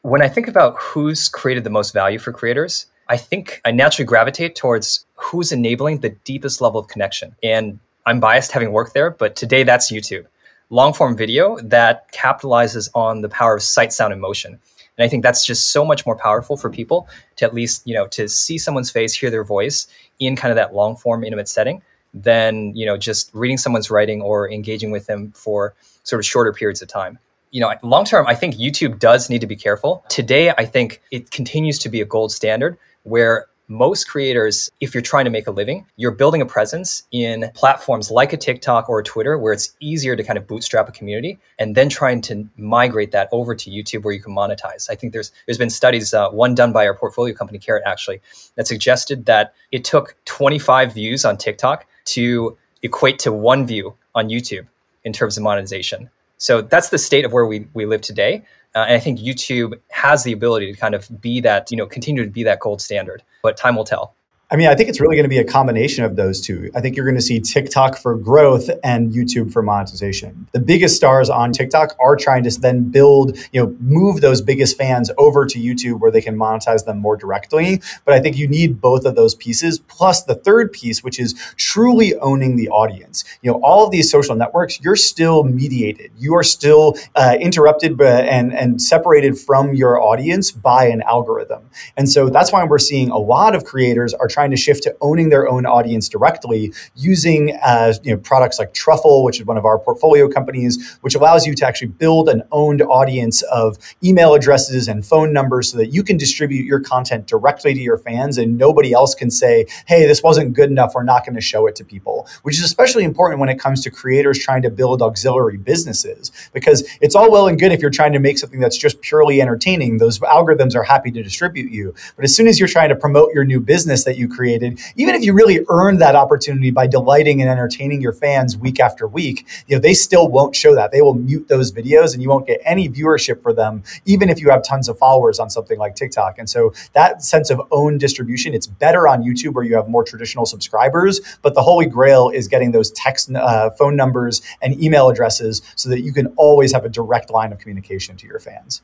When 0.00 0.22
I 0.22 0.28
think 0.28 0.48
about 0.48 0.74
who's 0.80 1.28
created 1.28 1.64
the 1.64 1.70
most 1.70 1.92
value 1.92 2.18
for 2.18 2.32
creators, 2.32 2.86
I 3.10 3.18
think 3.18 3.60
I 3.66 3.72
naturally 3.72 4.06
gravitate 4.06 4.56
towards 4.56 5.04
who's 5.16 5.52
enabling 5.52 6.00
the 6.00 6.08
deepest 6.24 6.62
level 6.62 6.80
of 6.80 6.88
connection. 6.88 7.36
And 7.42 7.78
I'm 8.06 8.20
biased 8.20 8.52
having 8.52 8.72
worked 8.72 8.94
there, 8.94 9.10
but 9.10 9.36
today 9.36 9.64
that's 9.64 9.92
YouTube. 9.92 10.24
Long 10.70 10.94
form 10.94 11.14
video 11.14 11.58
that 11.58 12.10
capitalizes 12.12 12.88
on 12.94 13.20
the 13.20 13.28
power 13.28 13.56
of 13.56 13.62
sight, 13.62 13.92
sound, 13.92 14.14
and 14.14 14.22
motion. 14.22 14.52
And 14.96 15.04
I 15.04 15.08
think 15.08 15.22
that's 15.22 15.44
just 15.44 15.72
so 15.72 15.84
much 15.84 16.06
more 16.06 16.16
powerful 16.16 16.56
for 16.56 16.70
people 16.70 17.06
to 17.36 17.44
at 17.44 17.52
least, 17.52 17.86
you 17.86 17.92
know, 17.92 18.06
to 18.06 18.30
see 18.30 18.56
someone's 18.56 18.90
face, 18.90 19.12
hear 19.12 19.28
their 19.28 19.44
voice 19.44 19.88
in 20.20 20.36
kind 20.36 20.50
of 20.50 20.56
that 20.56 20.74
long 20.74 20.96
form, 20.96 21.22
intimate 21.22 21.50
setting 21.50 21.82
than 22.14 22.74
you 22.74 22.84
know 22.84 22.96
just 22.96 23.30
reading 23.34 23.58
someone's 23.58 23.90
writing 23.90 24.20
or 24.20 24.50
engaging 24.50 24.90
with 24.90 25.06
them 25.06 25.30
for 25.32 25.74
sort 26.02 26.18
of 26.18 26.26
shorter 26.26 26.52
periods 26.52 26.82
of 26.82 26.88
time 26.88 27.18
you 27.50 27.60
know 27.60 27.72
long 27.82 28.04
term 28.04 28.26
i 28.26 28.34
think 28.34 28.56
youtube 28.56 28.98
does 28.98 29.30
need 29.30 29.40
to 29.40 29.46
be 29.46 29.56
careful 29.56 30.04
today 30.08 30.50
i 30.58 30.64
think 30.64 31.00
it 31.10 31.30
continues 31.30 31.78
to 31.78 31.88
be 31.88 32.00
a 32.00 32.04
gold 32.04 32.32
standard 32.32 32.76
where 33.04 33.46
most 33.70 34.08
creators, 34.08 34.68
if 34.80 34.92
you're 34.92 35.00
trying 35.00 35.24
to 35.24 35.30
make 35.30 35.46
a 35.46 35.50
living, 35.52 35.86
you're 35.96 36.10
building 36.10 36.42
a 36.42 36.46
presence 36.46 37.04
in 37.12 37.48
platforms 37.54 38.10
like 38.10 38.32
a 38.32 38.36
TikTok 38.36 38.88
or 38.88 38.98
a 38.98 39.04
Twitter 39.04 39.38
where 39.38 39.52
it's 39.52 39.72
easier 39.78 40.16
to 40.16 40.24
kind 40.24 40.36
of 40.36 40.46
bootstrap 40.48 40.88
a 40.88 40.92
community 40.92 41.38
and 41.58 41.76
then 41.76 41.88
trying 41.88 42.20
to 42.22 42.48
migrate 42.56 43.12
that 43.12 43.28
over 43.30 43.54
to 43.54 43.70
YouTube 43.70 44.02
where 44.02 44.12
you 44.12 44.20
can 44.20 44.34
monetize. 44.34 44.90
I 44.90 44.96
think 44.96 45.12
there's 45.12 45.30
there's 45.46 45.56
been 45.56 45.70
studies, 45.70 46.12
uh, 46.12 46.30
one 46.30 46.56
done 46.56 46.72
by 46.72 46.84
our 46.84 46.94
portfolio 46.94 47.32
company 47.32 47.60
Karat 47.60 47.84
actually, 47.86 48.20
that 48.56 48.66
suggested 48.66 49.26
that 49.26 49.54
it 49.70 49.84
took 49.84 50.16
25 50.24 50.92
views 50.92 51.24
on 51.24 51.36
TikTok 51.36 51.86
to 52.06 52.56
equate 52.82 53.18
to 53.20 53.32
one 53.32 53.66
view 53.66 53.94
on 54.14 54.28
YouTube 54.28 54.66
in 55.04 55.12
terms 55.12 55.36
of 55.36 55.42
monetization. 55.42 56.10
So 56.38 56.62
that's 56.62 56.88
the 56.88 56.98
state 56.98 57.24
of 57.24 57.32
where 57.32 57.46
we, 57.46 57.66
we 57.74 57.86
live 57.86 58.00
today. 58.00 58.42
Uh, 58.74 58.80
and 58.80 58.94
I 58.94 59.00
think 59.00 59.18
YouTube 59.18 59.78
has 59.90 60.24
the 60.24 60.32
ability 60.32 60.72
to 60.72 60.78
kind 60.78 60.94
of 60.94 61.20
be 61.20 61.40
that, 61.40 61.70
you 61.70 61.76
know, 61.76 61.86
continue 61.86 62.24
to 62.24 62.30
be 62.30 62.44
that 62.44 62.60
gold 62.60 62.80
standard. 62.80 63.22
But 63.42 63.56
time 63.56 63.76
will 63.76 63.84
tell. 63.84 64.14
I 64.52 64.56
mean, 64.56 64.66
I 64.66 64.74
think 64.74 64.88
it's 64.88 65.00
really 65.00 65.14
going 65.14 65.24
to 65.24 65.28
be 65.28 65.38
a 65.38 65.44
combination 65.44 66.02
of 66.02 66.16
those 66.16 66.40
two. 66.40 66.72
I 66.74 66.80
think 66.80 66.96
you're 66.96 67.04
going 67.04 67.14
to 67.16 67.22
see 67.22 67.38
TikTok 67.38 67.96
for 67.96 68.16
growth 68.16 68.68
and 68.82 69.12
YouTube 69.12 69.52
for 69.52 69.62
monetization. 69.62 70.48
The 70.50 70.58
biggest 70.58 70.96
stars 70.96 71.30
on 71.30 71.52
TikTok 71.52 71.94
are 72.00 72.16
trying 72.16 72.42
to 72.42 72.60
then 72.60 72.90
build, 72.90 73.38
you 73.52 73.62
know, 73.62 73.76
move 73.78 74.22
those 74.22 74.42
biggest 74.42 74.76
fans 74.76 75.08
over 75.18 75.46
to 75.46 75.58
YouTube 75.60 76.00
where 76.00 76.10
they 76.10 76.20
can 76.20 76.36
monetize 76.36 76.84
them 76.84 76.98
more 76.98 77.16
directly. 77.16 77.80
But 78.04 78.14
I 78.14 78.20
think 78.20 78.36
you 78.38 78.48
need 78.48 78.80
both 78.80 79.04
of 79.04 79.14
those 79.14 79.36
pieces 79.36 79.78
plus 79.78 80.24
the 80.24 80.34
third 80.34 80.72
piece, 80.72 81.04
which 81.04 81.20
is 81.20 81.34
truly 81.56 82.16
owning 82.16 82.56
the 82.56 82.68
audience. 82.70 83.22
You 83.42 83.52
know, 83.52 83.60
all 83.62 83.84
of 83.84 83.92
these 83.92 84.10
social 84.10 84.34
networks, 84.34 84.80
you're 84.80 84.96
still 84.96 85.44
mediated. 85.44 86.10
You 86.18 86.34
are 86.34 86.42
still 86.42 86.96
uh, 87.14 87.36
interrupted 87.40 88.00
and 88.00 88.52
and 88.52 88.82
separated 88.82 89.38
from 89.38 89.74
your 89.74 90.00
audience 90.00 90.50
by 90.50 90.86
an 90.86 91.02
algorithm. 91.02 91.70
And 91.96 92.08
so 92.08 92.28
that's 92.28 92.50
why 92.52 92.64
we're 92.64 92.78
seeing 92.78 93.10
a 93.10 93.18
lot 93.18 93.54
of 93.54 93.64
creators 93.64 94.12
are 94.12 94.26
trying 94.26 94.39
trying 94.40 94.50
to 94.50 94.56
shift 94.56 94.82
to 94.82 94.96
owning 95.02 95.28
their 95.28 95.46
own 95.46 95.66
audience 95.66 96.08
directly 96.08 96.72
using 96.94 97.54
uh, 97.62 97.92
you 98.02 98.10
know, 98.10 98.16
products 98.16 98.58
like 98.58 98.72
Trufan, 98.72 99.22
which 99.22 99.38
is 99.38 99.44
one 99.44 99.58
of 99.58 99.66
our 99.66 99.78
portfolio 99.78 100.30
companies, 100.30 100.98
which 101.02 101.14
allows 101.14 101.46
you 101.46 101.54
to 101.54 101.66
actually 101.66 101.88
build 101.88 102.26
an 102.30 102.42
owned 102.50 102.80
audience 102.80 103.42
of 103.42 103.76
email 104.02 104.32
addresses 104.32 104.88
and 104.88 105.04
phone 105.04 105.34
numbers 105.34 105.70
so 105.70 105.76
that 105.76 105.88
you 105.88 106.02
can 106.02 106.16
distribute 106.16 106.64
your 106.64 106.80
content 106.80 107.26
directly 107.26 107.74
to 107.74 107.80
your 107.80 107.98
fans 107.98 108.38
and 108.38 108.56
nobody 108.56 108.94
else 108.94 109.14
can 109.14 109.30
say, 109.30 109.66
hey, 109.86 110.06
this 110.06 110.22
wasn't 110.22 110.54
good 110.54 110.70
enough, 110.70 110.92
we're 110.94 111.02
not 111.02 111.26
going 111.26 111.34
to 111.34 111.42
show 111.42 111.66
it 111.66 111.76
to 111.76 111.84
people, 111.84 112.26
which 112.42 112.56
is 112.56 112.64
especially 112.64 113.04
important 113.04 113.40
when 113.40 113.50
it 113.50 113.58
comes 113.58 113.82
to 113.82 113.90
creators 113.90 114.38
trying 114.38 114.62
to 114.62 114.70
build 114.70 115.02
auxiliary 115.02 115.58
businesses 115.58 116.32
because 116.54 116.88
it's 117.02 117.14
all 117.14 117.30
well 117.30 117.46
and 117.46 117.60
good 117.60 117.72
if 117.72 117.82
you're 117.82 117.90
trying 117.90 118.14
to 118.14 118.18
make 118.18 118.38
something 118.38 118.60
that's 118.60 118.78
just 118.78 119.02
purely 119.02 119.42
entertaining. 119.42 119.98
Those 119.98 120.18
algorithms 120.20 120.74
are 120.74 120.84
happy 120.84 121.10
to 121.10 121.22
distribute 121.22 121.70
you. 121.70 121.92
But 122.16 122.24
as 122.24 122.34
soon 122.34 122.46
as 122.46 122.58
you're 122.58 122.68
trying 122.68 122.88
to 122.88 122.96
promote 122.96 123.34
your 123.34 123.44
new 123.44 123.60
business 123.60 124.04
that 124.04 124.16
you 124.16 124.29
created, 124.30 124.80
even 124.96 125.14
if 125.14 125.22
you 125.22 125.32
really 125.32 125.60
earned 125.68 126.00
that 126.00 126.14
opportunity 126.16 126.70
by 126.70 126.86
delighting 126.86 127.40
and 127.40 127.50
entertaining 127.50 128.00
your 128.00 128.12
fans 128.12 128.56
week 128.56 128.80
after 128.80 129.06
week, 129.06 129.46
you 129.66 129.76
know, 129.76 129.80
they 129.80 129.94
still 129.94 130.28
won't 130.28 130.54
show 130.54 130.74
that. 130.74 130.92
They 130.92 131.02
will 131.02 131.14
mute 131.14 131.48
those 131.48 131.72
videos 131.72 132.14
and 132.14 132.22
you 132.22 132.28
won't 132.28 132.46
get 132.46 132.60
any 132.64 132.88
viewership 132.88 133.42
for 133.42 133.52
them, 133.52 133.82
even 134.06 134.28
if 134.28 134.40
you 134.40 134.50
have 134.50 134.62
tons 134.62 134.88
of 134.88 134.98
followers 134.98 135.38
on 135.38 135.50
something 135.50 135.78
like 135.78 135.94
TikTok. 135.94 136.38
And 136.38 136.48
so 136.48 136.72
that 136.92 137.22
sense 137.22 137.50
of 137.50 137.60
own 137.70 137.98
distribution, 137.98 138.54
it's 138.54 138.66
better 138.66 139.08
on 139.08 139.22
YouTube 139.22 139.54
where 139.54 139.64
you 139.64 139.74
have 139.76 139.88
more 139.88 140.04
traditional 140.04 140.46
subscribers, 140.46 141.20
but 141.42 141.54
the 141.54 141.62
holy 141.62 141.86
grail 141.86 142.30
is 142.30 142.48
getting 142.48 142.72
those 142.72 142.90
text 142.92 143.30
uh, 143.34 143.70
phone 143.70 143.96
numbers 143.96 144.42
and 144.62 144.80
email 144.82 145.08
addresses 145.08 145.62
so 145.76 145.88
that 145.88 146.00
you 146.00 146.12
can 146.12 146.28
always 146.36 146.72
have 146.72 146.84
a 146.84 146.88
direct 146.88 147.30
line 147.30 147.52
of 147.52 147.58
communication 147.58 148.16
to 148.16 148.26
your 148.26 148.38
fans. 148.38 148.82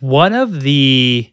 One 0.00 0.32
of 0.32 0.62
the 0.62 1.30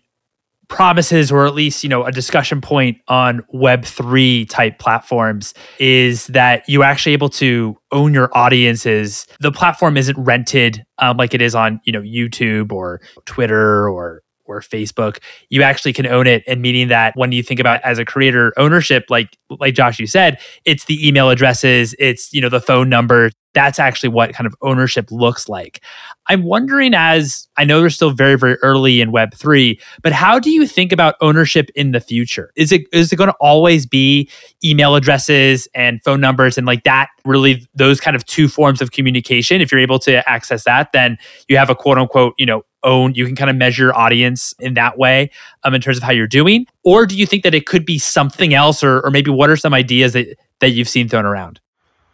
promises 0.69 1.31
or 1.31 1.45
at 1.45 1.55
least 1.55 1.83
you 1.83 1.89
know 1.89 2.03
a 2.03 2.11
discussion 2.11 2.59
point 2.59 2.97
on 3.07 3.41
web3 3.53 4.47
type 4.49 4.79
platforms 4.79 5.53
is 5.79 6.27
that 6.27 6.63
you're 6.67 6.83
actually 6.83 7.13
able 7.13 7.29
to 7.29 7.77
own 7.91 8.13
your 8.13 8.29
audiences 8.37 9.27
the 9.39 9.51
platform 9.51 9.95
isn't 9.95 10.17
rented 10.17 10.83
um, 10.97 11.15
like 11.15 11.33
it 11.33 11.41
is 11.41 11.55
on 11.55 11.79
you 11.85 11.93
know 11.93 12.01
youtube 12.01 12.71
or 12.71 12.99
twitter 13.25 13.89
or 13.89 14.21
or 14.47 14.61
Facebook, 14.61 15.19
you 15.49 15.61
actually 15.61 15.93
can 15.93 16.07
own 16.07 16.25
it. 16.25 16.43
And 16.47 16.61
meaning 16.61 16.87
that 16.87 17.13
when 17.15 17.31
you 17.31 17.43
think 17.43 17.59
about 17.59 17.81
as 17.81 17.99
a 17.99 18.05
creator 18.05 18.53
ownership, 18.57 19.05
like 19.09 19.37
like 19.59 19.73
Josh, 19.73 19.99
you 19.99 20.07
said, 20.07 20.39
it's 20.65 20.85
the 20.85 21.05
email 21.07 21.29
addresses, 21.29 21.95
it's 21.99 22.33
you 22.33 22.41
know 22.41 22.49
the 22.49 22.61
phone 22.61 22.89
number. 22.89 23.31
That's 23.53 23.79
actually 23.79 24.09
what 24.09 24.33
kind 24.33 24.45
of 24.45 24.55
ownership 24.61 25.11
looks 25.11 25.49
like. 25.49 25.81
I'm 26.29 26.43
wondering, 26.43 26.93
as 26.93 27.47
I 27.57 27.63
know 27.63 27.79
they're 27.81 27.89
still 27.89 28.11
very 28.11 28.37
very 28.37 28.55
early 28.57 29.01
in 29.01 29.11
Web 29.11 29.33
three, 29.33 29.79
but 30.01 30.11
how 30.11 30.39
do 30.39 30.49
you 30.51 30.67
think 30.67 30.91
about 30.91 31.15
ownership 31.21 31.69
in 31.75 31.91
the 31.91 31.99
future? 31.99 32.51
Is 32.55 32.71
it 32.71 32.83
is 32.91 33.11
it 33.11 33.15
going 33.15 33.29
to 33.29 33.35
always 33.39 33.85
be 33.85 34.29
email 34.63 34.95
addresses 34.95 35.67
and 35.73 36.03
phone 36.03 36.21
numbers 36.21 36.57
and 36.57 36.67
like 36.67 36.83
that? 36.83 37.09
Really, 37.25 37.67
those 37.75 37.99
kind 37.99 38.15
of 38.15 38.25
two 38.25 38.47
forms 38.47 38.81
of 38.81 38.91
communication. 38.91 39.61
If 39.61 39.71
you're 39.71 39.81
able 39.81 39.99
to 39.99 40.27
access 40.29 40.63
that, 40.65 40.91
then 40.91 41.17
you 41.47 41.57
have 41.57 41.69
a 41.69 41.75
quote 41.75 41.97
unquote 41.97 42.33
you 42.37 42.45
know 42.45 42.63
own 42.83 43.13
you 43.15 43.25
can 43.25 43.35
kind 43.35 43.49
of 43.49 43.55
measure 43.55 43.85
your 43.85 43.97
audience 43.97 44.53
in 44.59 44.75
that 44.75 44.97
way 44.97 45.29
um, 45.63 45.73
in 45.73 45.81
terms 45.81 45.97
of 45.97 46.03
how 46.03 46.11
you're 46.11 46.27
doing 46.27 46.65
or 46.83 47.05
do 47.05 47.17
you 47.17 47.25
think 47.25 47.43
that 47.43 47.55
it 47.55 47.65
could 47.65 47.85
be 47.85 47.97
something 47.97 48.53
else 48.53 48.83
or, 48.83 49.01
or 49.01 49.09
maybe 49.09 49.31
what 49.31 49.49
are 49.49 49.57
some 49.57 49.73
ideas 49.73 50.13
that, 50.13 50.27
that 50.59 50.69
you've 50.69 50.87
seen 50.87 51.09
thrown 51.09 51.25
around 51.25 51.59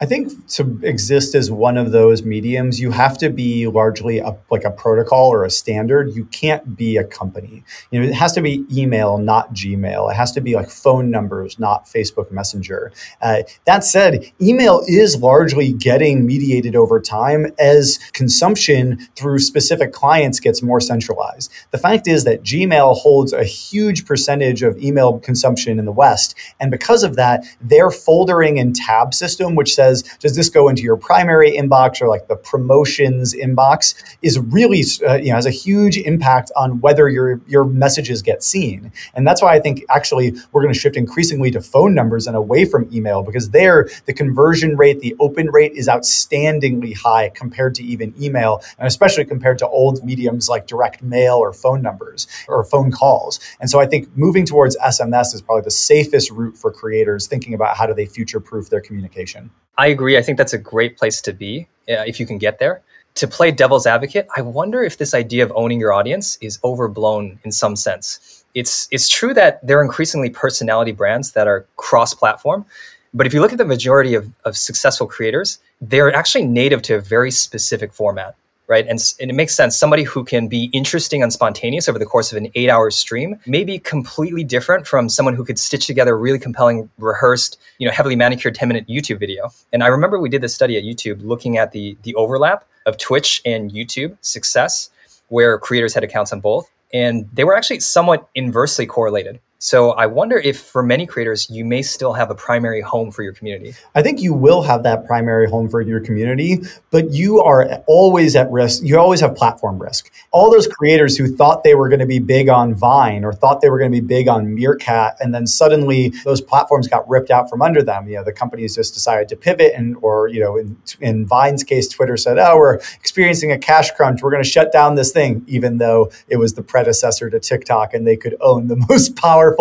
I 0.03 0.05
think 0.05 0.47
to 0.55 0.81
exist 0.83 1.33
as 1.33 1.49
one 1.49 1.77
of 1.77 1.93
those 1.93 2.23
mediums, 2.23 2.77
you 2.77 2.91
have 2.91 3.17
to 3.19 3.29
be 3.29 3.67
largely 3.67 4.19
a, 4.19 4.35
like 4.51 4.65
a 4.65 4.69
protocol 4.69 5.31
or 5.31 5.45
a 5.45 5.49
standard. 5.49 6.13
You 6.13 6.25
can't 6.25 6.75
be 6.75 6.97
a 6.97 7.05
company. 7.05 7.63
You 7.89 8.01
know, 8.01 8.07
it 8.09 8.13
has 8.13 8.33
to 8.33 8.41
be 8.41 8.65
email, 8.69 9.17
not 9.17 9.53
Gmail. 9.53 10.11
It 10.11 10.15
has 10.15 10.33
to 10.33 10.41
be 10.41 10.55
like 10.55 10.69
phone 10.69 11.09
numbers, 11.09 11.57
not 11.57 11.85
Facebook 11.85 12.31
Messenger. 12.31 12.91
Uh, 13.21 13.43
that 13.63 13.85
said, 13.85 14.29
email 14.41 14.83
is 14.87 15.15
largely 15.15 15.71
getting 15.71 16.25
mediated 16.25 16.75
over 16.75 16.99
time 16.99 17.53
as 17.57 17.97
consumption 18.11 18.99
through 19.15 19.39
specific 19.39 19.93
clients 19.93 20.41
gets 20.41 20.61
more 20.61 20.81
centralized. 20.81 21.49
The 21.71 21.77
fact 21.77 22.09
is 22.09 22.25
that 22.25 22.43
Gmail 22.43 22.97
holds 22.97 23.31
a 23.31 23.45
huge 23.45 24.05
percentage 24.05 24.63
of 24.63 24.77
email 24.79 25.17
consumption 25.19 25.79
in 25.79 25.85
the 25.85 25.93
West, 25.93 26.35
and 26.59 26.69
because 26.69 27.03
of 27.03 27.15
that, 27.15 27.45
their 27.61 27.87
foldering 27.87 28.59
and 28.59 28.75
tab 28.75 29.13
system, 29.13 29.55
which 29.55 29.73
says 29.73 29.92
does 30.01 30.35
this 30.35 30.49
go 30.49 30.67
into 30.67 30.81
your 30.81 30.97
primary 30.97 31.51
inbox 31.51 32.01
or 32.01 32.07
like 32.07 32.27
the 32.27 32.35
promotions 32.35 33.33
inbox, 33.33 33.93
is 34.21 34.39
really 34.39 34.83
uh, 35.07 35.15
you 35.15 35.29
know 35.29 35.35
has 35.35 35.45
a 35.45 35.51
huge 35.51 35.97
impact 35.97 36.51
on 36.55 36.81
whether 36.81 37.07
your 37.09 37.39
your 37.47 37.65
messages 37.65 38.21
get 38.21 38.43
seen. 38.43 38.91
And 39.13 39.27
that's 39.27 39.41
why 39.41 39.53
I 39.53 39.59
think 39.59 39.83
actually 39.89 40.33
we're 40.51 40.61
going 40.61 40.73
to 40.73 40.79
shift 40.79 40.97
increasingly 40.97 41.51
to 41.51 41.61
phone 41.61 41.93
numbers 41.93 42.27
and 42.27 42.35
away 42.35 42.65
from 42.65 42.89
email 42.93 43.23
because 43.23 43.51
there 43.51 43.87
the 44.05 44.13
conversion 44.13 44.75
rate, 44.77 44.99
the 44.99 45.15
open 45.19 45.49
rate 45.51 45.73
is 45.73 45.87
outstandingly 45.87 46.95
high 46.95 47.29
compared 47.29 47.75
to 47.75 47.83
even 47.83 48.13
email, 48.21 48.61
and 48.77 48.87
especially 48.87 49.25
compared 49.25 49.57
to 49.59 49.67
old 49.67 50.03
mediums 50.03 50.49
like 50.49 50.67
direct 50.67 51.03
mail 51.03 51.35
or 51.35 51.53
phone 51.53 51.81
numbers 51.81 52.27
or 52.47 52.63
phone 52.63 52.91
calls. 52.91 53.39
And 53.59 53.69
so 53.69 53.79
I 53.79 53.85
think 53.85 54.09
moving 54.15 54.45
towards 54.45 54.77
SMS 54.77 55.33
is 55.33 55.41
probably 55.41 55.63
the 55.63 55.71
safest 55.71 56.31
route 56.31 56.57
for 56.57 56.71
creators 56.71 57.27
thinking 57.27 57.53
about 57.53 57.77
how 57.77 57.85
do 57.85 57.93
they 57.93 58.05
future 58.05 58.39
proof 58.39 58.69
their 58.69 58.81
communication. 58.81 59.49
I 59.77 59.87
agree. 59.87 60.17
I 60.17 60.21
think 60.21 60.37
that's 60.37 60.53
a 60.53 60.57
great 60.57 60.97
place 60.97 61.21
to 61.21 61.33
be 61.33 61.67
uh, 61.89 62.03
if 62.05 62.19
you 62.19 62.25
can 62.25 62.37
get 62.37 62.59
there. 62.59 62.81
To 63.15 63.27
play 63.27 63.51
devil's 63.51 63.85
advocate, 63.85 64.27
I 64.35 64.41
wonder 64.41 64.83
if 64.83 64.97
this 64.97 65.13
idea 65.13 65.43
of 65.43 65.51
owning 65.55 65.79
your 65.79 65.93
audience 65.93 66.37
is 66.41 66.59
overblown 66.63 67.39
in 67.43 67.51
some 67.51 67.75
sense. 67.75 68.43
It's 68.55 68.87
it's 68.91 69.07
true 69.07 69.33
that 69.35 69.65
there 69.65 69.79
are 69.79 69.83
increasingly 69.83 70.29
personality 70.29 70.91
brands 70.91 71.31
that 71.33 71.47
are 71.47 71.65
cross-platform, 71.77 72.65
but 73.13 73.27
if 73.27 73.33
you 73.33 73.41
look 73.41 73.51
at 73.51 73.59
the 73.59 73.65
majority 73.65 74.15
of, 74.15 74.31
of 74.45 74.57
successful 74.57 75.05
creators, 75.05 75.59
they're 75.81 76.13
actually 76.13 76.45
native 76.45 76.81
to 76.83 76.95
a 76.95 77.01
very 77.01 77.29
specific 77.29 77.93
format 77.93 78.35
right? 78.67 78.87
And, 78.87 78.99
and, 79.19 79.29
it 79.29 79.33
makes 79.33 79.53
sense. 79.53 79.77
Somebody 79.77 80.03
who 80.03 80.23
can 80.23 80.47
be 80.47 80.69
interesting 80.73 81.21
and 81.21 81.31
spontaneous 81.31 81.89
over 81.89 81.99
the 81.99 82.05
course 82.05 82.31
of 82.31 82.37
an 82.37 82.49
eight 82.55 82.69
hour 82.69 82.89
stream 82.91 83.37
may 83.45 83.63
be 83.63 83.79
completely 83.79 84.43
different 84.43 84.87
from 84.87 85.09
someone 85.09 85.35
who 85.35 85.43
could 85.43 85.59
stitch 85.59 85.87
together 85.87 86.13
a 86.13 86.17
really 86.17 86.39
compelling, 86.39 86.89
rehearsed, 86.97 87.59
you 87.77 87.87
know, 87.87 87.93
heavily 87.93 88.15
manicured 88.15 88.55
10 88.55 88.67
minute 88.67 88.87
YouTube 88.87 89.19
video. 89.19 89.49
And 89.71 89.83
I 89.83 89.87
remember 89.87 90.19
we 90.19 90.29
did 90.29 90.41
this 90.41 90.55
study 90.55 90.77
at 90.77 90.83
YouTube 90.83 91.23
looking 91.23 91.57
at 91.57 91.71
the, 91.71 91.97
the 92.03 92.15
overlap 92.15 92.65
of 92.85 92.97
Twitch 92.97 93.41
and 93.45 93.71
YouTube 93.71 94.17
success, 94.21 94.89
where 95.29 95.57
creators 95.57 95.93
had 95.93 96.03
accounts 96.03 96.31
on 96.31 96.39
both. 96.39 96.69
And 96.93 97.27
they 97.33 97.43
were 97.43 97.55
actually 97.55 97.79
somewhat 97.79 98.29
inversely 98.35 98.85
correlated. 98.85 99.39
So 99.63 99.91
I 99.91 100.07
wonder 100.07 100.37
if 100.37 100.59
for 100.59 100.83
many 100.83 101.05
creators, 101.05 101.49
you 101.49 101.63
may 101.63 101.83
still 101.83 102.11
have 102.11 102.29
a 102.29 102.35
primary 102.35 102.81
home 102.81 103.11
for 103.11 103.23
your 103.23 103.31
community. 103.31 103.73
I 103.95 104.01
think 104.01 104.19
you 104.19 104.33
will 104.33 104.61
have 104.61 104.83
that 104.83 105.05
primary 105.05 105.49
home 105.49 105.69
for 105.69 105.79
your 105.79 106.01
community, 106.01 106.59
but 106.91 107.11
you 107.11 107.39
are 107.39 107.81
always 107.87 108.35
at 108.35 108.51
risk. 108.51 108.83
You 108.83 108.99
always 108.99 109.21
have 109.21 109.37
platform 109.37 109.81
risk. 109.81 110.11
All 110.31 110.51
those 110.51 110.67
creators 110.67 111.15
who 111.15 111.33
thought 111.33 111.63
they 111.63 111.75
were 111.75 111.87
going 111.87 112.01
to 112.01 112.05
be 112.05 112.19
big 112.19 112.49
on 112.49 112.75
Vine 112.75 113.23
or 113.23 113.31
thought 113.31 113.61
they 113.61 113.69
were 113.69 113.79
going 113.79 113.89
to 113.89 114.01
be 114.01 114.05
big 114.05 114.27
on 114.27 114.53
Meerkat, 114.53 115.15
and 115.21 115.33
then 115.33 115.47
suddenly 115.47 116.09
those 116.25 116.41
platforms 116.41 116.89
got 116.89 117.07
ripped 117.07 117.31
out 117.31 117.49
from 117.49 117.61
under 117.61 117.81
them. 117.81 118.09
You 118.09 118.17
know, 118.17 118.25
the 118.25 118.33
companies 118.33 118.75
just 118.75 118.93
decided 118.93 119.29
to 119.29 119.37
pivot, 119.37 119.71
and 119.77 119.95
or 120.01 120.27
you 120.27 120.41
know, 120.41 120.57
in, 120.57 120.75
in 120.99 121.25
Vine's 121.25 121.63
case, 121.63 121.87
Twitter 121.87 122.17
said, 122.17 122.37
"Oh, 122.37 122.57
we're 122.57 122.81
experiencing 122.99 123.53
a 123.53 123.57
cash 123.57 123.91
crunch. 123.91 124.23
We're 124.23 124.31
going 124.31 124.43
to 124.43 124.49
shut 124.49 124.73
down 124.73 124.95
this 124.95 125.13
thing," 125.13 125.45
even 125.47 125.77
though 125.77 126.11
it 126.27 126.35
was 126.35 126.55
the 126.55 126.63
predecessor 126.63 127.29
to 127.29 127.39
TikTok, 127.39 127.93
and 127.93 128.05
they 128.05 128.17
could 128.17 128.35
own 128.41 128.67
the 128.67 128.75
most 128.89 129.15
powerful 129.15 129.52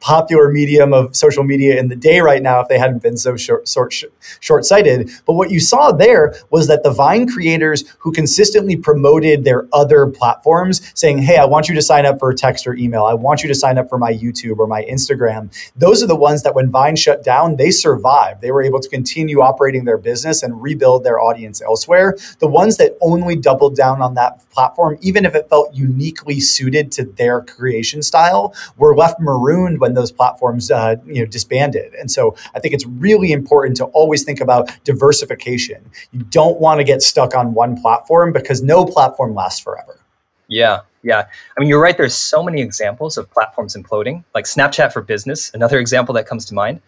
popular 0.00 0.50
medium 0.50 0.92
of 0.92 1.14
social 1.14 1.44
media 1.44 1.78
in 1.78 1.88
the 1.88 1.96
day 1.96 2.20
right 2.20 2.42
now 2.42 2.60
if 2.60 2.68
they 2.68 2.78
hadn't 2.78 3.02
been 3.02 3.16
so 3.16 3.36
short, 3.36 3.68
short, 3.68 3.94
short 4.40 4.64
sighted. 4.64 5.10
But 5.26 5.34
what 5.34 5.50
you 5.50 5.60
saw 5.60 5.92
there 5.92 6.34
was 6.50 6.66
that 6.68 6.82
the 6.82 6.90
Vine 6.90 7.28
creators 7.28 7.88
who 7.98 8.12
consistently 8.12 8.76
promoted 8.76 9.44
their 9.44 9.66
other 9.72 10.06
platforms, 10.06 10.80
saying, 10.94 11.18
Hey, 11.18 11.36
I 11.36 11.44
want 11.44 11.68
you 11.68 11.74
to 11.74 11.82
sign 11.82 12.06
up 12.06 12.18
for 12.18 12.32
text 12.32 12.66
or 12.66 12.74
email. 12.74 13.04
I 13.04 13.14
want 13.14 13.42
you 13.42 13.48
to 13.48 13.54
sign 13.54 13.78
up 13.78 13.88
for 13.88 13.98
my 13.98 14.12
YouTube 14.12 14.58
or 14.58 14.66
my 14.66 14.82
Instagram. 14.84 15.50
Those 15.76 16.02
are 16.02 16.06
the 16.06 16.16
ones 16.16 16.42
that 16.42 16.54
when 16.54 16.70
Vine 16.70 16.96
shut 16.96 17.24
down, 17.24 17.56
they 17.56 17.70
survived. 17.70 18.40
They 18.40 18.50
were 18.50 18.62
able 18.62 18.80
to 18.80 18.88
continue 18.88 19.40
operating 19.40 19.84
their 19.84 19.98
business 19.98 20.42
and 20.42 20.60
rebuild 20.60 21.04
their 21.04 21.20
audience 21.20 21.60
elsewhere. 21.62 22.16
The 22.38 22.48
ones 22.48 22.76
that 22.76 22.96
only 23.00 23.36
doubled 23.36 23.76
down 23.76 24.02
on 24.02 24.14
that 24.14 24.48
platform, 24.50 24.98
even 25.00 25.24
if 25.24 25.34
it 25.34 25.48
felt 25.48 25.74
uniquely 25.74 26.40
suited 26.40 26.92
to 26.92 27.04
their 27.04 27.42
creation 27.42 28.02
style, 28.02 28.54
were 28.76 28.94
left 28.94 29.20
marooned 29.40 29.80
when 29.80 29.94
those 29.94 30.12
platforms 30.12 30.70
uh, 30.70 30.96
you 31.06 31.20
know 31.20 31.26
disbanded. 31.26 31.94
And 31.94 32.10
so 32.10 32.36
I 32.54 32.60
think 32.60 32.74
it's 32.74 32.86
really 32.86 33.32
important 33.32 33.76
to 33.78 33.84
always 33.86 34.24
think 34.24 34.40
about 34.40 34.70
diversification. 34.84 35.90
You 36.12 36.20
don't 36.24 36.60
want 36.60 36.78
to 36.78 36.84
get 36.84 37.02
stuck 37.02 37.34
on 37.34 37.54
one 37.54 37.80
platform 37.80 38.32
because 38.32 38.62
no 38.62 38.84
platform 38.84 39.34
lasts 39.34 39.60
forever. 39.60 39.98
Yeah, 40.48 40.80
yeah. 41.02 41.26
I 41.56 41.60
mean, 41.60 41.68
you're 41.68 41.80
right. 41.80 41.96
There's 41.96 42.14
so 42.14 42.42
many 42.42 42.60
examples 42.60 43.16
of 43.16 43.30
platforms 43.30 43.76
imploding, 43.76 44.24
like 44.34 44.44
Snapchat 44.44 44.92
for 44.92 45.00
Business, 45.00 45.50
another 45.54 45.78
example 45.78 46.12
that 46.14 46.26
comes 46.26 46.44
to 46.46 46.54
mind. 46.54 46.80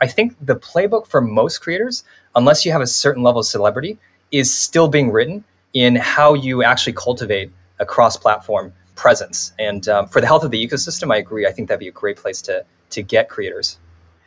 I 0.00 0.08
think 0.08 0.34
the 0.44 0.56
playbook 0.56 1.06
for 1.06 1.20
most 1.20 1.58
creators, 1.58 2.04
unless 2.34 2.64
you 2.64 2.72
have 2.72 2.80
a 2.80 2.86
certain 2.86 3.22
level 3.22 3.40
of 3.40 3.46
celebrity, 3.46 3.98
is 4.32 4.54
still 4.54 4.88
being 4.88 5.12
written 5.12 5.44
in 5.72 5.96
how 5.96 6.34
you 6.34 6.62
actually 6.62 6.92
cultivate 6.92 7.52
a 7.78 7.86
cross 7.86 8.16
platform 8.16 8.72
presence. 8.94 9.52
And 9.58 9.88
um, 9.88 10.08
for 10.08 10.20
the 10.20 10.26
health 10.26 10.44
of 10.44 10.50
the 10.50 10.66
ecosystem, 10.66 11.12
I 11.12 11.18
agree. 11.18 11.46
I 11.46 11.52
think 11.52 11.68
that'd 11.68 11.80
be 11.80 11.88
a 11.88 11.92
great 11.92 12.16
place 12.16 12.40
to, 12.42 12.64
to 12.90 13.02
get 13.02 13.28
creators. 13.28 13.78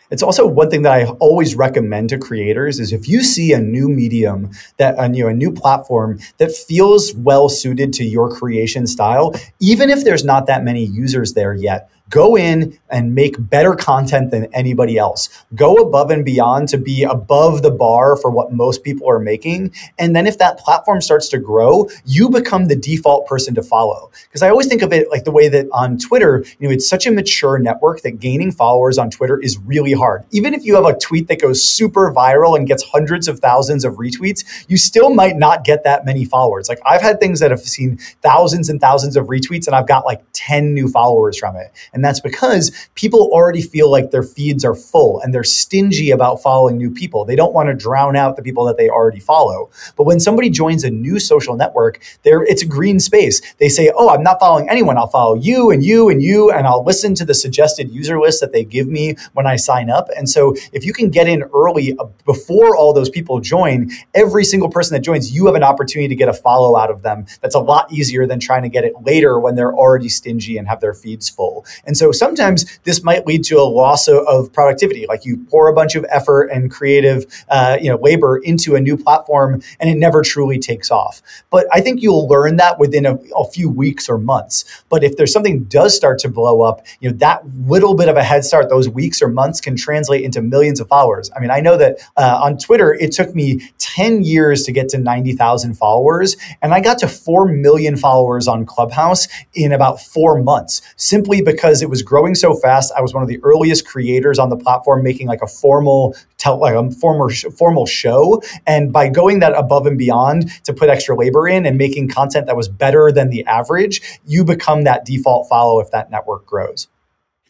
It's 0.09 0.23
also 0.23 0.47
one 0.47 0.69
thing 0.69 0.83
that 0.83 0.93
I 0.93 1.05
always 1.19 1.55
recommend 1.55 2.09
to 2.09 2.17
creators 2.17 2.79
is 2.79 2.93
if 2.93 3.09
you 3.09 3.23
see 3.23 3.51
a 3.51 3.59
new 3.59 3.89
medium 3.89 4.51
that 4.77 4.95
a, 4.97 5.09
know, 5.09 5.27
a 5.27 5.33
new 5.33 5.51
platform 5.51 6.19
that 6.37 6.55
feels 6.55 7.13
well 7.15 7.49
suited 7.49 7.91
to 7.93 8.05
your 8.05 8.29
creation 8.29 8.87
style, 8.87 9.35
even 9.59 9.89
if 9.89 10.05
there's 10.05 10.23
not 10.23 10.47
that 10.47 10.63
many 10.63 10.85
users 10.85 11.33
there 11.33 11.53
yet, 11.53 11.89
go 12.09 12.37
in 12.37 12.77
and 12.89 13.13
make 13.13 13.35
better 13.37 13.75
content 13.75 14.31
than 14.31 14.45
anybody 14.53 14.97
else. 14.97 15.29
Go 15.55 15.75
above 15.75 16.09
and 16.09 16.23
beyond 16.23 16.69
to 16.69 16.77
be 16.77 17.03
above 17.03 17.61
the 17.61 17.71
bar 17.71 18.15
for 18.15 18.31
what 18.31 18.53
most 18.53 18.83
people 18.83 19.09
are 19.09 19.19
making. 19.19 19.73
And 19.97 20.15
then 20.15 20.27
if 20.27 20.37
that 20.37 20.57
platform 20.57 21.01
starts 21.01 21.27
to 21.29 21.37
grow, 21.37 21.89
you 22.05 22.29
become 22.29 22.67
the 22.67 22.75
default 22.75 23.27
person 23.27 23.55
to 23.55 23.63
follow. 23.63 24.11
Because 24.23 24.41
I 24.41 24.49
always 24.49 24.67
think 24.67 24.81
of 24.81 24.93
it 24.93 25.09
like 25.09 25.25
the 25.25 25.31
way 25.31 25.49
that 25.49 25.67
on 25.71 25.97
Twitter, 25.97 26.45
you 26.59 26.67
know, 26.67 26.73
it's 26.73 26.87
such 26.87 27.05
a 27.05 27.11
mature 27.11 27.59
network 27.59 28.01
that 28.01 28.19
gaining 28.19 28.51
followers 28.51 28.97
on 28.97 29.09
Twitter 29.09 29.39
is 29.39 29.57
really 29.59 29.93
hard. 29.93 30.23
Even 30.31 30.53
if 30.53 30.63
you 30.63 30.75
have 30.75 30.85
a 30.85 30.97
tweet 30.97 31.27
that 31.27 31.41
goes 31.41 31.61
super 31.61 32.13
viral 32.13 32.57
and 32.57 32.67
gets 32.67 32.83
hundreds 32.83 33.27
of 33.27 33.39
thousands 33.39 33.83
of 33.83 33.95
retweets, 33.95 34.65
you 34.69 34.77
still 34.77 35.13
might 35.13 35.35
not 35.35 35.63
get 35.63 35.83
that 35.83 36.05
many 36.05 36.23
followers. 36.23 36.69
Like 36.69 36.79
I've 36.85 37.01
had 37.01 37.19
things 37.19 37.39
that 37.39 37.51
have 37.51 37.61
seen 37.61 37.97
thousands 38.21 38.69
and 38.69 38.79
thousands 38.79 39.17
of 39.17 39.27
retweets 39.27 39.67
and 39.67 39.75
I've 39.75 39.87
got 39.87 40.05
like 40.05 40.23
10 40.33 40.73
new 40.73 40.87
followers 40.87 41.37
from 41.37 41.55
it. 41.55 41.71
And 41.97 42.05
that's 42.05 42.19
because 42.19 42.71
people 42.93 43.31
already 43.31 43.63
feel 43.63 43.89
like 43.89 44.11
their 44.11 44.21
feeds 44.21 44.63
are 44.63 44.75
full 44.75 45.19
and 45.21 45.33
they're 45.33 45.43
stingy 45.43 46.11
about 46.11 46.43
following 46.43 46.77
new 46.77 46.91
people. 46.91 47.25
They 47.25 47.35
don't 47.35 47.55
want 47.55 47.69
to 47.69 47.73
drown 47.73 48.15
out 48.15 48.35
the 48.35 48.43
people 48.43 48.65
that 48.65 48.77
they 48.77 48.87
already 48.87 49.19
follow. 49.19 49.71
But 49.95 50.03
when 50.03 50.19
somebody 50.19 50.51
joins 50.51 50.83
a 50.83 50.91
new 50.91 51.19
social 51.19 51.55
network, 51.55 51.99
there 52.21 52.43
it's 52.43 52.61
a 52.61 52.67
green 52.67 52.99
space. 52.99 53.41
They 53.57 53.67
say, 53.67 53.91
"Oh, 53.97 54.09
I'm 54.09 54.21
not 54.21 54.39
following 54.39 54.69
anyone. 54.69 54.95
I'll 54.95 55.07
follow 55.07 55.33
you 55.33 55.71
and 55.71 55.83
you 55.83 56.07
and 56.09 56.21
you 56.21 56.51
and 56.51 56.67
I'll 56.67 56.83
listen 56.83 57.15
to 57.15 57.25
the 57.25 57.33
suggested 57.33 57.89
user 57.89 58.19
list 58.19 58.41
that 58.41 58.53
they 58.53 58.63
give 58.63 58.87
me 58.87 59.15
when 59.33 59.47
I 59.47 59.55
sign 59.55 59.89
up." 59.89 60.07
And 60.15 60.29
so 60.29 60.55
if 60.71 60.85
you 60.85 60.93
can 60.93 61.09
get 61.09 61.27
in 61.27 61.41
early 61.51 61.97
uh, 61.97 62.05
before 62.25 62.77
all 62.77 62.93
those 62.93 63.09
people 63.09 63.39
join, 63.39 63.89
every 64.13 64.45
single 64.45 64.69
person 64.69 64.93
that 64.93 65.01
joins, 65.01 65.31
you 65.31 65.47
have 65.47 65.55
an 65.55 65.63
opportunity 65.63 66.09
to 66.09 66.15
get 66.15 66.29
a 66.29 66.33
follow 66.33 66.77
out 66.77 66.91
of 66.91 67.01
them. 67.01 67.25
That's 67.41 67.55
a 67.55 67.59
lot 67.59 67.91
easier 67.91 68.27
than 68.27 68.39
trying 68.39 68.61
to 68.61 68.69
get 68.69 68.83
it 68.83 68.93
later 69.01 69.39
when 69.39 69.55
they're 69.55 69.73
already 69.73 70.09
stingy 70.09 70.59
and 70.59 70.67
have 70.67 70.79
their 70.79 70.93
feeds 70.93 71.27
full. 71.27 71.65
And 71.87 71.97
so 71.97 72.11
sometimes 72.11 72.79
this 72.83 73.03
might 73.03 73.25
lead 73.25 73.43
to 73.45 73.57
a 73.57 73.63
loss 73.63 74.07
of, 74.07 74.27
of 74.27 74.53
productivity. 74.53 75.07
Like 75.07 75.25
you 75.25 75.37
pour 75.49 75.69
a 75.69 75.73
bunch 75.73 75.95
of 75.95 76.05
effort 76.09 76.47
and 76.47 76.69
creative, 76.69 77.25
uh, 77.49 77.77
you 77.81 77.89
know, 77.89 77.97
labor 77.97 78.37
into 78.37 78.75
a 78.75 78.81
new 78.81 78.97
platform, 78.97 79.61
and 79.79 79.89
it 79.89 79.95
never 79.95 80.21
truly 80.21 80.59
takes 80.59 80.91
off. 80.91 81.21
But 81.49 81.67
I 81.73 81.81
think 81.81 82.01
you'll 82.01 82.27
learn 82.27 82.57
that 82.57 82.79
within 82.79 83.05
a, 83.05 83.15
a 83.35 83.49
few 83.49 83.69
weeks 83.69 84.09
or 84.09 84.17
months. 84.17 84.83
But 84.89 85.03
if 85.03 85.17
there's 85.17 85.33
something 85.33 85.63
does 85.65 85.95
start 85.95 86.19
to 86.19 86.29
blow 86.29 86.61
up, 86.61 86.85
you 86.99 87.09
know, 87.09 87.17
that 87.17 87.43
little 87.65 87.95
bit 87.95 88.09
of 88.09 88.17
a 88.17 88.23
head 88.23 88.45
start, 88.45 88.69
those 88.69 88.89
weeks 88.89 89.21
or 89.21 89.29
months, 89.29 89.61
can 89.61 89.75
translate 89.75 90.23
into 90.23 90.41
millions 90.41 90.79
of 90.79 90.87
followers. 90.87 91.31
I 91.35 91.39
mean, 91.39 91.51
I 91.51 91.61
know 91.61 91.77
that 91.77 91.99
uh, 92.17 92.39
on 92.43 92.57
Twitter, 92.57 92.93
it 92.93 93.11
took 93.13 93.33
me 93.33 93.61
10 93.77 94.23
years 94.23 94.63
to 94.63 94.71
get 94.71 94.89
to 94.89 94.97
90,000 94.97 95.75
followers, 95.75 96.35
and 96.61 96.73
I 96.73 96.81
got 96.81 96.99
to 96.99 97.07
4 97.07 97.47
million 97.47 97.95
followers 97.95 98.47
on 98.47 98.65
Clubhouse 98.65 99.27
in 99.53 99.71
about 99.71 100.01
four 100.01 100.41
months, 100.41 100.81
simply 100.97 101.41
because 101.41 101.76
it 101.81 101.89
was 101.89 102.01
growing 102.01 102.35
so 102.35 102.53
fast. 102.53 102.91
I 102.97 103.01
was 103.01 103.13
one 103.13 103.23
of 103.23 103.29
the 103.29 103.39
earliest 103.43 103.87
creators 103.87 104.39
on 104.39 104.49
the 104.49 104.57
platform, 104.57 105.03
making 105.03 105.27
like 105.27 105.41
a 105.41 105.47
formal, 105.47 106.15
tell, 106.37 106.59
like 106.59 106.75
a 106.75 106.91
former 106.91 107.29
formal 107.29 107.85
show. 107.85 108.41
And 108.65 108.91
by 108.91 109.09
going 109.09 109.39
that 109.39 109.53
above 109.55 109.85
and 109.85 109.97
beyond 109.97 110.49
to 110.65 110.73
put 110.73 110.89
extra 110.89 111.15
labor 111.15 111.47
in 111.47 111.65
and 111.65 111.77
making 111.77 112.09
content 112.09 112.47
that 112.47 112.55
was 112.55 112.67
better 112.67 113.11
than 113.11 113.29
the 113.29 113.45
average, 113.45 114.19
you 114.25 114.43
become 114.43 114.83
that 114.83 115.05
default 115.05 115.47
follow 115.47 115.79
if 115.79 115.91
that 115.91 116.11
network 116.11 116.45
grows. 116.45 116.87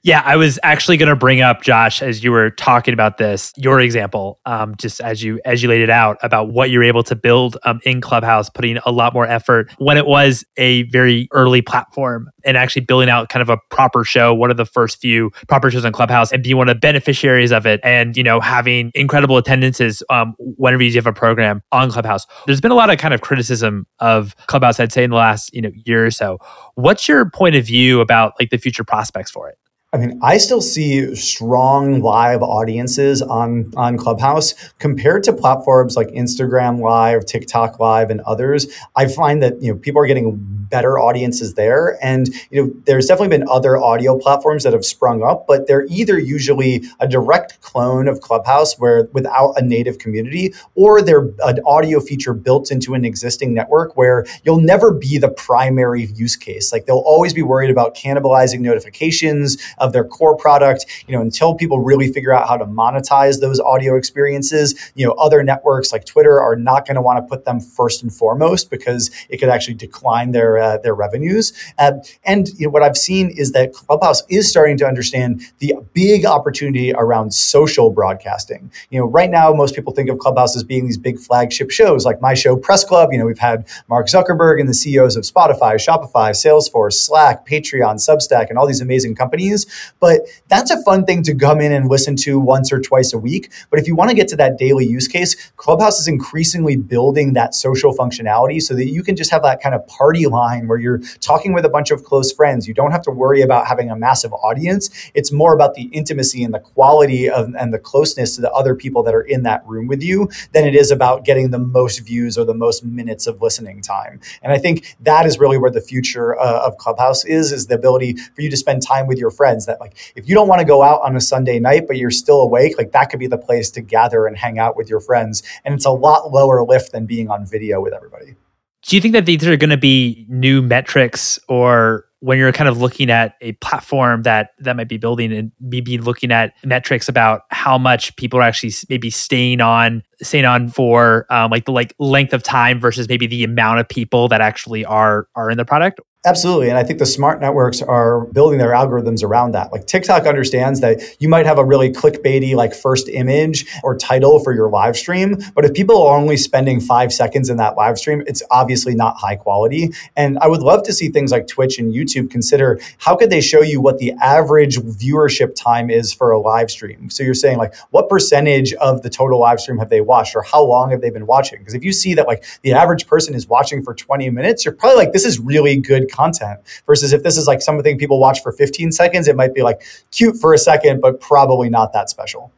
Yeah, 0.03 0.21
I 0.23 0.35
was 0.35 0.59
actually 0.63 0.97
going 0.97 1.09
to 1.09 1.15
bring 1.15 1.41
up 1.41 1.61
Josh 1.61 2.01
as 2.01 2.23
you 2.23 2.31
were 2.31 2.51
talking 2.51 2.93
about 2.93 3.17
this, 3.17 3.51
your 3.57 3.81
example, 3.81 4.39
um, 4.45 4.75
just 4.77 5.01
as 5.01 5.23
you 5.23 5.39
as 5.43 5.61
you 5.61 5.69
laid 5.69 5.81
it 5.81 5.89
out 5.89 6.17
about 6.21 6.49
what 6.49 6.69
you're 6.69 6.83
able 6.83 7.03
to 7.03 7.15
build 7.15 7.57
um, 7.65 7.79
in 7.83 7.99
Clubhouse, 7.99 8.49
putting 8.49 8.77
a 8.85 8.91
lot 8.91 9.13
more 9.13 9.25
effort 9.25 9.71
when 9.79 9.97
it 9.97 10.05
was 10.05 10.45
a 10.57 10.83
very 10.83 11.27
early 11.31 11.61
platform, 11.61 12.29
and 12.45 12.55
actually 12.55 12.83
building 12.83 13.09
out 13.09 13.29
kind 13.29 13.41
of 13.41 13.49
a 13.49 13.57
proper 13.69 14.03
show, 14.03 14.33
one 14.33 14.51
of 14.51 14.57
the 14.57 14.65
first 14.65 15.01
few 15.01 15.31
proper 15.47 15.69
shows 15.71 15.83
on 15.83 15.91
Clubhouse, 15.91 16.31
and 16.31 16.43
being 16.43 16.57
one 16.57 16.69
of 16.69 16.75
the 16.75 16.79
beneficiaries 16.79 17.51
of 17.51 17.65
it, 17.65 17.79
and 17.83 18.15
you 18.15 18.23
know 18.23 18.39
having 18.39 18.91
incredible 18.95 19.37
attendances 19.37 20.03
um, 20.09 20.35
whenever 20.39 20.83
you 20.83 20.93
have 20.93 21.07
a 21.07 21.13
program 21.13 21.61
on 21.71 21.91
Clubhouse. 21.91 22.25
There's 22.45 22.61
been 22.61 22.71
a 22.71 22.75
lot 22.75 22.89
of 22.89 22.97
kind 22.97 23.13
of 23.13 23.21
criticism 23.21 23.87
of 23.99 24.35
Clubhouse, 24.47 24.79
I'd 24.79 24.91
say, 24.91 25.03
in 25.03 25.09
the 25.09 25.15
last 25.15 25.53
you 25.53 25.61
know 25.61 25.71
year 25.85 26.05
or 26.05 26.11
so. 26.11 26.37
What's 26.75 27.07
your 27.07 27.29
point 27.29 27.55
of 27.55 27.65
view 27.65 27.99
about 27.99 28.33
like 28.39 28.51
the 28.51 28.57
future 28.57 28.83
prospects 28.83 29.31
for 29.31 29.49
it? 29.49 29.57
I 29.93 29.97
mean, 29.97 30.19
I 30.21 30.37
still 30.37 30.59
see 30.59 31.15
strong 31.15 32.01
live 32.01 32.41
audiences 32.41 33.21
on 33.21 33.71
on 33.77 33.97
Clubhouse 33.97 34.53
compared 34.79 35.23
to 35.23 35.33
platforms 35.33 35.95
like 35.95 36.09
Instagram 36.09 36.81
Live, 36.81 37.25
TikTok 37.25 37.79
Live, 37.79 38.09
and 38.09 38.19
others. 38.21 38.67
I 38.97 39.07
find 39.07 39.41
that 39.41 39.61
you 39.61 39.71
know 39.71 39.79
people 39.79 40.01
are 40.01 40.05
getting 40.05 40.57
better 40.69 40.99
audiences 40.99 41.53
there. 41.53 41.97
And 42.03 42.27
you 42.51 42.63
know, 42.63 42.73
there's 42.85 43.05
definitely 43.05 43.37
been 43.37 43.47
other 43.49 43.77
audio 43.77 44.17
platforms 44.17 44.63
that 44.63 44.73
have 44.73 44.85
sprung 44.85 45.23
up, 45.23 45.45
but 45.47 45.67
they're 45.67 45.85
either 45.89 46.19
usually 46.19 46.83
a 46.99 47.07
direct 47.07 47.61
clone 47.61 48.07
of 48.07 48.21
Clubhouse 48.21 48.77
where 48.77 49.07
without 49.13 49.53
a 49.57 49.61
native 49.61 49.97
community, 49.99 50.53
or 50.75 51.01
they're 51.01 51.29
an 51.45 51.59
audio 51.65 51.99
feature 51.99 52.33
built 52.33 52.71
into 52.71 52.93
an 52.93 53.05
existing 53.05 53.53
network 53.53 53.95
where 53.95 54.25
you'll 54.43 54.59
never 54.59 54.91
be 54.93 55.17
the 55.17 55.29
primary 55.29 56.05
use 56.15 56.35
case. 56.35 56.71
Like 56.71 56.85
they'll 56.85 56.97
always 57.05 57.33
be 57.33 57.41
worried 57.41 57.71
about 57.71 57.95
cannibalizing 57.95 58.59
notifications 58.59 59.57
of 59.77 59.93
their 59.93 60.03
core 60.03 60.35
product. 60.35 60.85
You 61.07 61.15
know, 61.15 61.21
until 61.21 61.55
people 61.55 61.79
really 61.79 62.11
figure 62.11 62.33
out 62.33 62.47
how 62.47 62.57
to 62.57 62.65
monetize 62.65 63.39
those 63.39 63.59
audio 63.59 63.95
experiences, 63.95 64.91
you 64.95 65.05
know, 65.05 65.13
other 65.13 65.43
networks 65.43 65.91
like 65.91 66.05
Twitter 66.05 66.39
are 66.39 66.55
not 66.55 66.85
going 66.85 66.95
to 66.95 67.01
want 67.01 67.17
to 67.17 67.23
put 67.23 67.45
them 67.45 67.59
first 67.59 68.03
and 68.03 68.13
foremost 68.13 68.69
because 68.69 69.11
it 69.29 69.37
could 69.37 69.49
actually 69.49 69.75
decline 69.75 70.31
their 70.31 70.57
uh, 70.57 70.77
their 70.77 70.95
revenues. 70.95 71.53
Uh, 71.77 71.93
and 72.25 72.49
you 72.57 72.67
know, 72.67 72.71
what 72.71 72.83
I've 72.83 72.97
seen 72.97 73.29
is 73.29 73.51
that 73.51 73.73
Clubhouse 73.73 74.23
is 74.29 74.49
starting 74.49 74.77
to 74.77 74.87
understand 74.87 75.41
the 75.59 75.75
big 75.93 76.25
opportunity 76.25 76.93
around 76.93 77.33
social 77.33 77.91
broadcasting. 77.91 78.71
You 78.89 78.99
know, 78.99 79.05
right 79.05 79.29
now 79.29 79.53
most 79.53 79.75
people 79.75 79.93
think 79.93 80.09
of 80.09 80.17
Clubhouse 80.19 80.55
as 80.55 80.63
being 80.63 80.85
these 80.85 80.97
big 80.97 81.19
flagship 81.19 81.71
shows 81.71 82.05
like 82.05 82.21
my 82.21 82.33
show 82.33 82.55
Press 82.55 82.83
Club. 82.83 83.11
You 83.11 83.19
know, 83.19 83.25
we've 83.25 83.37
had 83.37 83.67
Mark 83.87 84.07
Zuckerberg 84.07 84.59
and 84.59 84.67
the 84.67 84.73
CEOs 84.73 85.15
of 85.15 85.23
Spotify, 85.23 85.75
Shopify, 85.75 86.31
Salesforce, 86.31 86.93
Slack, 86.93 87.45
Patreon, 87.45 87.95
Substack, 87.95 88.49
and 88.49 88.57
all 88.57 88.65
these 88.65 88.81
amazing 88.81 89.15
companies. 89.15 89.66
But 89.99 90.21
that's 90.49 90.71
a 90.71 90.81
fun 90.83 91.05
thing 91.05 91.23
to 91.23 91.35
come 91.35 91.61
in 91.61 91.71
and 91.71 91.89
listen 91.89 92.15
to 92.17 92.39
once 92.39 92.71
or 92.71 92.79
twice 92.79 93.13
a 93.13 93.17
week. 93.17 93.51
But 93.69 93.79
if 93.79 93.87
you 93.87 93.95
want 93.95 94.09
to 94.09 94.15
get 94.15 94.27
to 94.29 94.35
that 94.37 94.57
daily 94.57 94.85
use 94.85 95.07
case, 95.07 95.51
Clubhouse 95.57 95.99
is 95.99 96.07
increasingly 96.07 96.75
building 96.75 97.33
that 97.33 97.55
social 97.55 97.93
functionality 97.95 98.61
so 98.61 98.73
that 98.75 98.87
you 98.87 99.03
can 99.03 99.15
just 99.15 99.31
have 99.31 99.43
that 99.43 99.61
kind 99.61 99.75
of 99.75 99.85
party 99.87 100.27
line 100.27 100.67
where 100.67 100.77
you're 100.77 100.99
talking 101.19 101.53
with 101.53 101.65
a 101.65 101.69
bunch 101.69 101.91
of 101.91 102.03
close 102.03 102.31
friends. 102.31 102.67
You 102.67 102.73
don't 102.73 102.91
have 102.91 103.01
to 103.03 103.11
worry 103.11 103.41
about 103.41 103.67
having 103.67 103.89
a 103.89 103.95
massive 103.95 104.33
audience. 104.33 104.89
It's 105.13 105.31
more 105.31 105.53
about 105.53 105.75
the 105.75 105.83
intimacy 105.83 106.43
and 106.43 106.53
the 106.53 106.59
quality 106.59 107.29
of 107.29 107.53
and 107.57 107.73
the 107.73 107.79
closeness 107.79 108.35
to 108.35 108.41
the 108.41 108.51
other 108.51 108.75
people 108.75 109.03
that 109.03 109.15
are 109.15 109.21
in 109.21 109.43
that 109.43 109.65
room 109.65 109.87
with 109.87 110.03
you 110.03 110.29
than 110.53 110.65
it 110.65 110.75
is 110.75 110.91
about 110.91 111.25
getting 111.25 111.51
the 111.51 111.59
most 111.59 111.99
views 111.99 112.37
or 112.37 112.45
the 112.45 112.53
most 112.53 112.83
minutes 112.83 113.27
of 113.27 113.41
listening 113.41 113.81
time. 113.81 114.19
And 114.41 114.53
I 114.53 114.57
think 114.57 114.95
that 115.01 115.25
is 115.25 115.39
really 115.39 115.57
where 115.57 115.71
the 115.71 115.81
future 115.81 116.37
uh, 116.37 116.65
of 116.65 116.77
Clubhouse 116.77 117.25
is 117.25 117.51
is 117.51 117.67
the 117.67 117.75
ability 117.75 118.15
for 118.35 118.41
you 118.41 118.49
to 118.49 118.57
spend 118.57 118.83
time 118.83 119.07
with 119.07 119.17
your 119.17 119.31
friends 119.31 119.56
that 119.65 119.79
like 119.79 119.97
if 120.15 120.27
you 120.29 120.35
don't 120.35 120.47
want 120.47 120.59
to 120.59 120.65
go 120.65 120.83
out 120.83 121.01
on 121.01 121.15
a 121.15 121.21
Sunday 121.21 121.59
night 121.59 121.87
but 121.87 121.97
you're 121.97 122.11
still 122.11 122.41
awake, 122.41 122.77
like 122.77 122.91
that 122.91 123.09
could 123.09 123.19
be 123.19 123.27
the 123.27 123.37
place 123.37 123.69
to 123.71 123.81
gather 123.81 124.27
and 124.27 124.37
hang 124.37 124.59
out 124.59 124.77
with 124.77 124.89
your 124.89 124.99
friends. 124.99 125.43
And 125.65 125.73
it's 125.73 125.85
a 125.85 125.91
lot 125.91 126.31
lower 126.31 126.63
lift 126.63 126.91
than 126.91 127.05
being 127.05 127.29
on 127.29 127.45
video 127.45 127.81
with 127.81 127.93
everybody. 127.93 128.35
Do 128.83 128.95
you 128.95 129.01
think 129.01 129.13
that 129.13 129.25
these 129.25 129.45
are 129.45 129.57
going 129.57 129.69
to 129.69 129.77
be 129.77 130.25
new 130.29 130.61
metrics 130.61 131.39
or 131.49 132.05
when 132.19 132.37
you're 132.37 132.51
kind 132.51 132.67
of 132.67 132.79
looking 132.79 133.09
at 133.11 133.35
a 133.41 133.51
platform 133.53 134.23
that 134.23 134.51
that 134.59 134.75
might 134.75 134.87
be 134.87 134.97
building 134.97 135.31
and 135.31 135.51
maybe 135.59 135.97
looking 135.97 136.31
at 136.31 136.53
metrics 136.63 137.07
about 137.07 137.41
how 137.49 137.77
much 137.77 138.15
people 138.15 138.39
are 138.39 138.43
actually 138.43 138.73
maybe 138.89 139.09
staying 139.09 139.61
on 139.61 140.03
staying 140.21 140.45
on 140.45 140.69
for 140.69 141.25
um, 141.29 141.51
like 141.51 141.65
the 141.65 141.71
like 141.71 141.93
length 141.99 142.33
of 142.33 142.43
time 142.43 142.79
versus 142.79 143.07
maybe 143.07 143.27
the 143.27 143.43
amount 143.43 143.79
of 143.79 143.87
people 143.87 144.27
that 144.27 144.41
actually 144.41 144.85
are 144.85 145.27
are 145.35 145.49
in 145.49 145.57
the 145.57 145.65
product 145.65 145.99
Absolutely. 146.27 146.67
And 146.67 146.77
I 146.77 146.83
think 146.83 146.99
the 146.99 147.05
smart 147.05 147.39
networks 147.39 147.81
are 147.81 148.25
building 148.33 148.59
their 148.59 148.71
algorithms 148.71 149.23
around 149.23 149.53
that. 149.53 149.71
Like 149.71 149.87
TikTok 149.87 150.25
understands 150.25 150.81
that 150.81 150.99
you 151.19 151.29
might 151.29 151.45
have 151.45 151.57
a 151.57 151.63
really 151.63 151.89
clickbaity, 151.89 152.53
like 152.53 152.73
first 152.73 153.07
image 153.07 153.65
or 153.81 153.95
title 153.95 154.43
for 154.43 154.53
your 154.53 154.69
live 154.69 154.97
stream. 154.97 155.37
But 155.55 155.63
if 155.63 155.73
people 155.73 156.05
are 156.05 156.17
only 156.17 156.35
spending 156.35 156.81
five 156.81 157.13
seconds 157.13 157.49
in 157.49 157.55
that 157.57 157.77
live 157.77 157.97
stream, 157.97 158.23
it's 158.27 158.43
obviously 158.51 158.93
not 158.93 159.15
high 159.15 159.37
quality. 159.37 159.91
And 160.17 160.37
I 160.39 160.47
would 160.47 160.61
love 160.61 160.83
to 160.83 160.93
see 160.93 161.07
things 161.07 161.31
like 161.31 161.47
Twitch 161.47 161.79
and 161.79 161.93
YouTube 161.93 162.29
consider 162.29 162.77
how 162.97 163.15
could 163.15 163.29
they 163.29 163.39
show 163.39 163.61
you 163.61 163.79
what 163.79 163.99
the 163.99 164.11
average 164.21 164.77
viewership 164.79 165.55
time 165.55 165.89
is 165.89 166.11
for 166.11 166.31
a 166.31 166.39
live 166.39 166.69
stream? 166.69 167.09
So 167.09 167.23
you're 167.23 167.35
saying 167.35 167.57
like 167.57 167.73
what 167.91 168.09
percentage 168.09 168.73
of 168.73 169.01
the 169.01 169.09
total 169.09 169.39
live 169.39 169.61
stream 169.61 169.77
have 169.77 169.89
they 169.89 170.01
watched 170.07 170.35
or 170.35 170.41
how 170.41 170.63
long 170.63 170.89
have 170.89 171.01
they 171.01 171.11
been 171.11 171.27
watching? 171.27 171.59
Because 171.59 171.75
if 171.75 171.83
you 171.83 171.91
see 171.91 172.15
that 172.15 172.25
like 172.25 172.43
the 172.63 172.73
average 172.73 173.05
person 173.05 173.35
is 173.35 173.47
watching 173.47 173.83
for 173.83 173.93
20 173.93 174.29
minutes, 174.31 174.65
you're 174.65 174.73
probably 174.73 174.97
like, 174.97 175.13
this 175.13 175.25
is 175.25 175.39
really 175.39 175.77
good 175.77 176.11
content 176.11 176.59
versus 176.87 177.13
if 177.13 177.21
this 177.21 177.37
is 177.37 177.45
like 177.45 177.61
something 177.61 177.97
people 177.97 178.19
watch 178.19 178.41
for 178.41 178.51
15 178.51 178.91
seconds, 178.91 179.27
it 179.27 179.35
might 179.35 179.53
be 179.53 179.61
like 179.61 179.83
cute 180.11 180.37
for 180.37 180.53
a 180.53 180.57
second, 180.57 181.01
but 181.01 181.21
probably 181.21 181.69
not 181.69 181.93
that 181.93 182.09
special. 182.09 182.51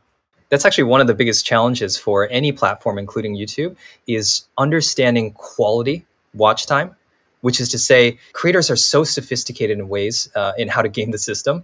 That's 0.49 0.65
actually 0.65 0.85
one 0.85 1.01
of 1.01 1.07
the 1.07 1.13
biggest 1.13 1.45
challenges 1.45 1.97
for 1.97 2.27
any 2.31 2.51
platform, 2.51 2.97
including 2.97 3.35
YouTube, 3.35 3.75
is 4.07 4.47
understanding 4.57 5.33
quality 5.33 6.05
watch 6.33 6.65
time, 6.65 6.95
which 7.41 7.59
is 7.59 7.69
to 7.69 7.77
say, 7.77 8.17
creators 8.33 8.69
are 8.69 8.75
so 8.75 9.03
sophisticated 9.03 9.77
in 9.77 9.87
ways 9.87 10.29
uh, 10.35 10.53
in 10.57 10.67
how 10.67 10.81
to 10.81 10.89
game 10.89 11.11
the 11.11 11.17
system. 11.17 11.63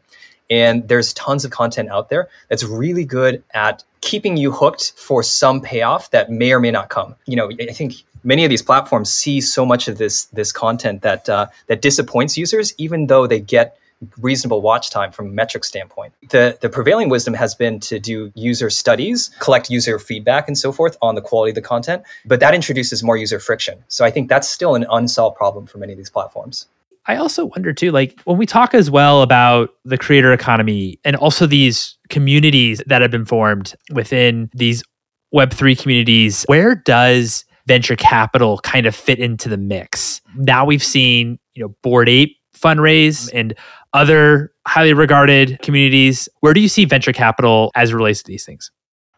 And 0.50 0.88
there's 0.88 1.14
tons 1.14 1.44
of 1.44 1.52
content 1.52 1.90
out 1.90 2.10
there 2.10 2.30
that's 2.50 2.64
really 2.64 3.06
good 3.06 3.44
at 3.54 3.84
keeping 4.02 4.38
you 4.38 4.52
hooked 4.52 4.94
for 4.96 5.24
some 5.24 5.62
payoff 5.62 6.12
that 6.12 6.30
may 6.30 6.52
or 6.52 6.60
may 6.60 6.72
not 6.72 6.90
come. 6.90 7.16
You 7.26 7.36
know, 7.36 7.52
I 7.60 7.74
think 7.74 7.94
many 8.24 8.44
of 8.44 8.50
these 8.50 8.62
platforms 8.62 9.14
see 9.14 9.40
so 9.42 9.66
much 9.66 9.88
of 9.88 9.98
this 9.98 10.26
this 10.26 10.52
content 10.52 11.02
that 11.02 11.30
uh, 11.30 11.48
that 11.68 11.82
disappoints 11.82 12.38
users, 12.38 12.74
even 12.78 13.08
though 13.08 13.28
they 13.28 13.40
get 13.40 13.78
reasonable 14.20 14.62
watch 14.62 14.90
time 14.90 15.12
from 15.12 15.28
a 15.28 15.30
metric 15.30 15.64
standpoint. 15.64 16.14
The 16.30 16.58
the 16.60 16.70
prevailing 16.70 17.10
wisdom 17.10 17.34
has 17.34 17.56
been 17.56 17.80
to 17.82 18.00
do 18.00 18.32
user 18.36 18.70
studies, 18.70 19.32
collect 19.40 19.70
user 19.70 19.98
feedback 20.00 20.48
and 20.48 20.58
so 20.58 20.72
forth 20.72 20.98
on 21.02 21.16
the 21.16 21.22
quality 21.22 21.52
of 21.52 21.56
the 21.56 21.62
content, 21.62 22.04
but 22.26 22.40
that 22.42 22.54
introduces 22.54 23.04
more 23.04 23.18
user 23.18 23.40
friction. 23.40 23.84
So 23.88 24.04
I 24.04 24.12
think 24.12 24.28
that's 24.28 24.50
still 24.50 24.76
an 24.76 24.86
unsolved 24.92 25.38
problem 25.38 25.66
for 25.66 25.78
many 25.78 25.94
of 25.94 25.98
these 25.98 26.10
platforms. 26.10 26.68
I 27.08 27.18
also 27.18 27.46
wonder 27.46 27.72
too, 27.74 27.92
like 27.92 28.20
when 28.24 28.38
we 28.38 28.46
talk 28.46 28.74
as 28.74 28.90
well 28.90 29.22
about 29.22 29.70
the 29.84 29.98
creator 29.98 30.34
economy 30.34 31.00
and 31.04 31.16
also 31.16 31.46
these 31.46 31.98
communities 32.10 32.82
that 32.88 33.02
have 33.02 33.12
been 33.12 33.26
formed 33.26 33.76
within 33.92 34.50
these 34.54 34.84
Web3 35.34 35.80
communities, 35.80 36.46
where 36.48 36.76
does 36.76 37.46
venture 37.68 37.96
capital 37.96 38.60
kind 38.60 38.86
of 38.86 38.96
fit 38.96 39.20
into 39.20 39.50
the 39.50 39.58
mix. 39.58 40.22
Now 40.36 40.66
we've 40.66 40.84
seen, 40.84 41.40
you 41.54 41.64
know, 41.64 41.76
Bored 41.82 42.10
Ape 42.10 42.38
fundraise 42.56 43.30
and 43.34 43.56
other 43.94 44.52
highly 44.68 44.94
regarded 44.94 45.60
communities. 45.62 46.30
Where 46.40 46.54
do 46.54 46.62
you 46.62 46.70
see 46.70 46.86
venture 46.86 47.14
capital 47.14 47.72
as 47.76 47.94
relates 47.94 48.24
to 48.24 48.32
these 48.32 48.46
things? 48.46 48.72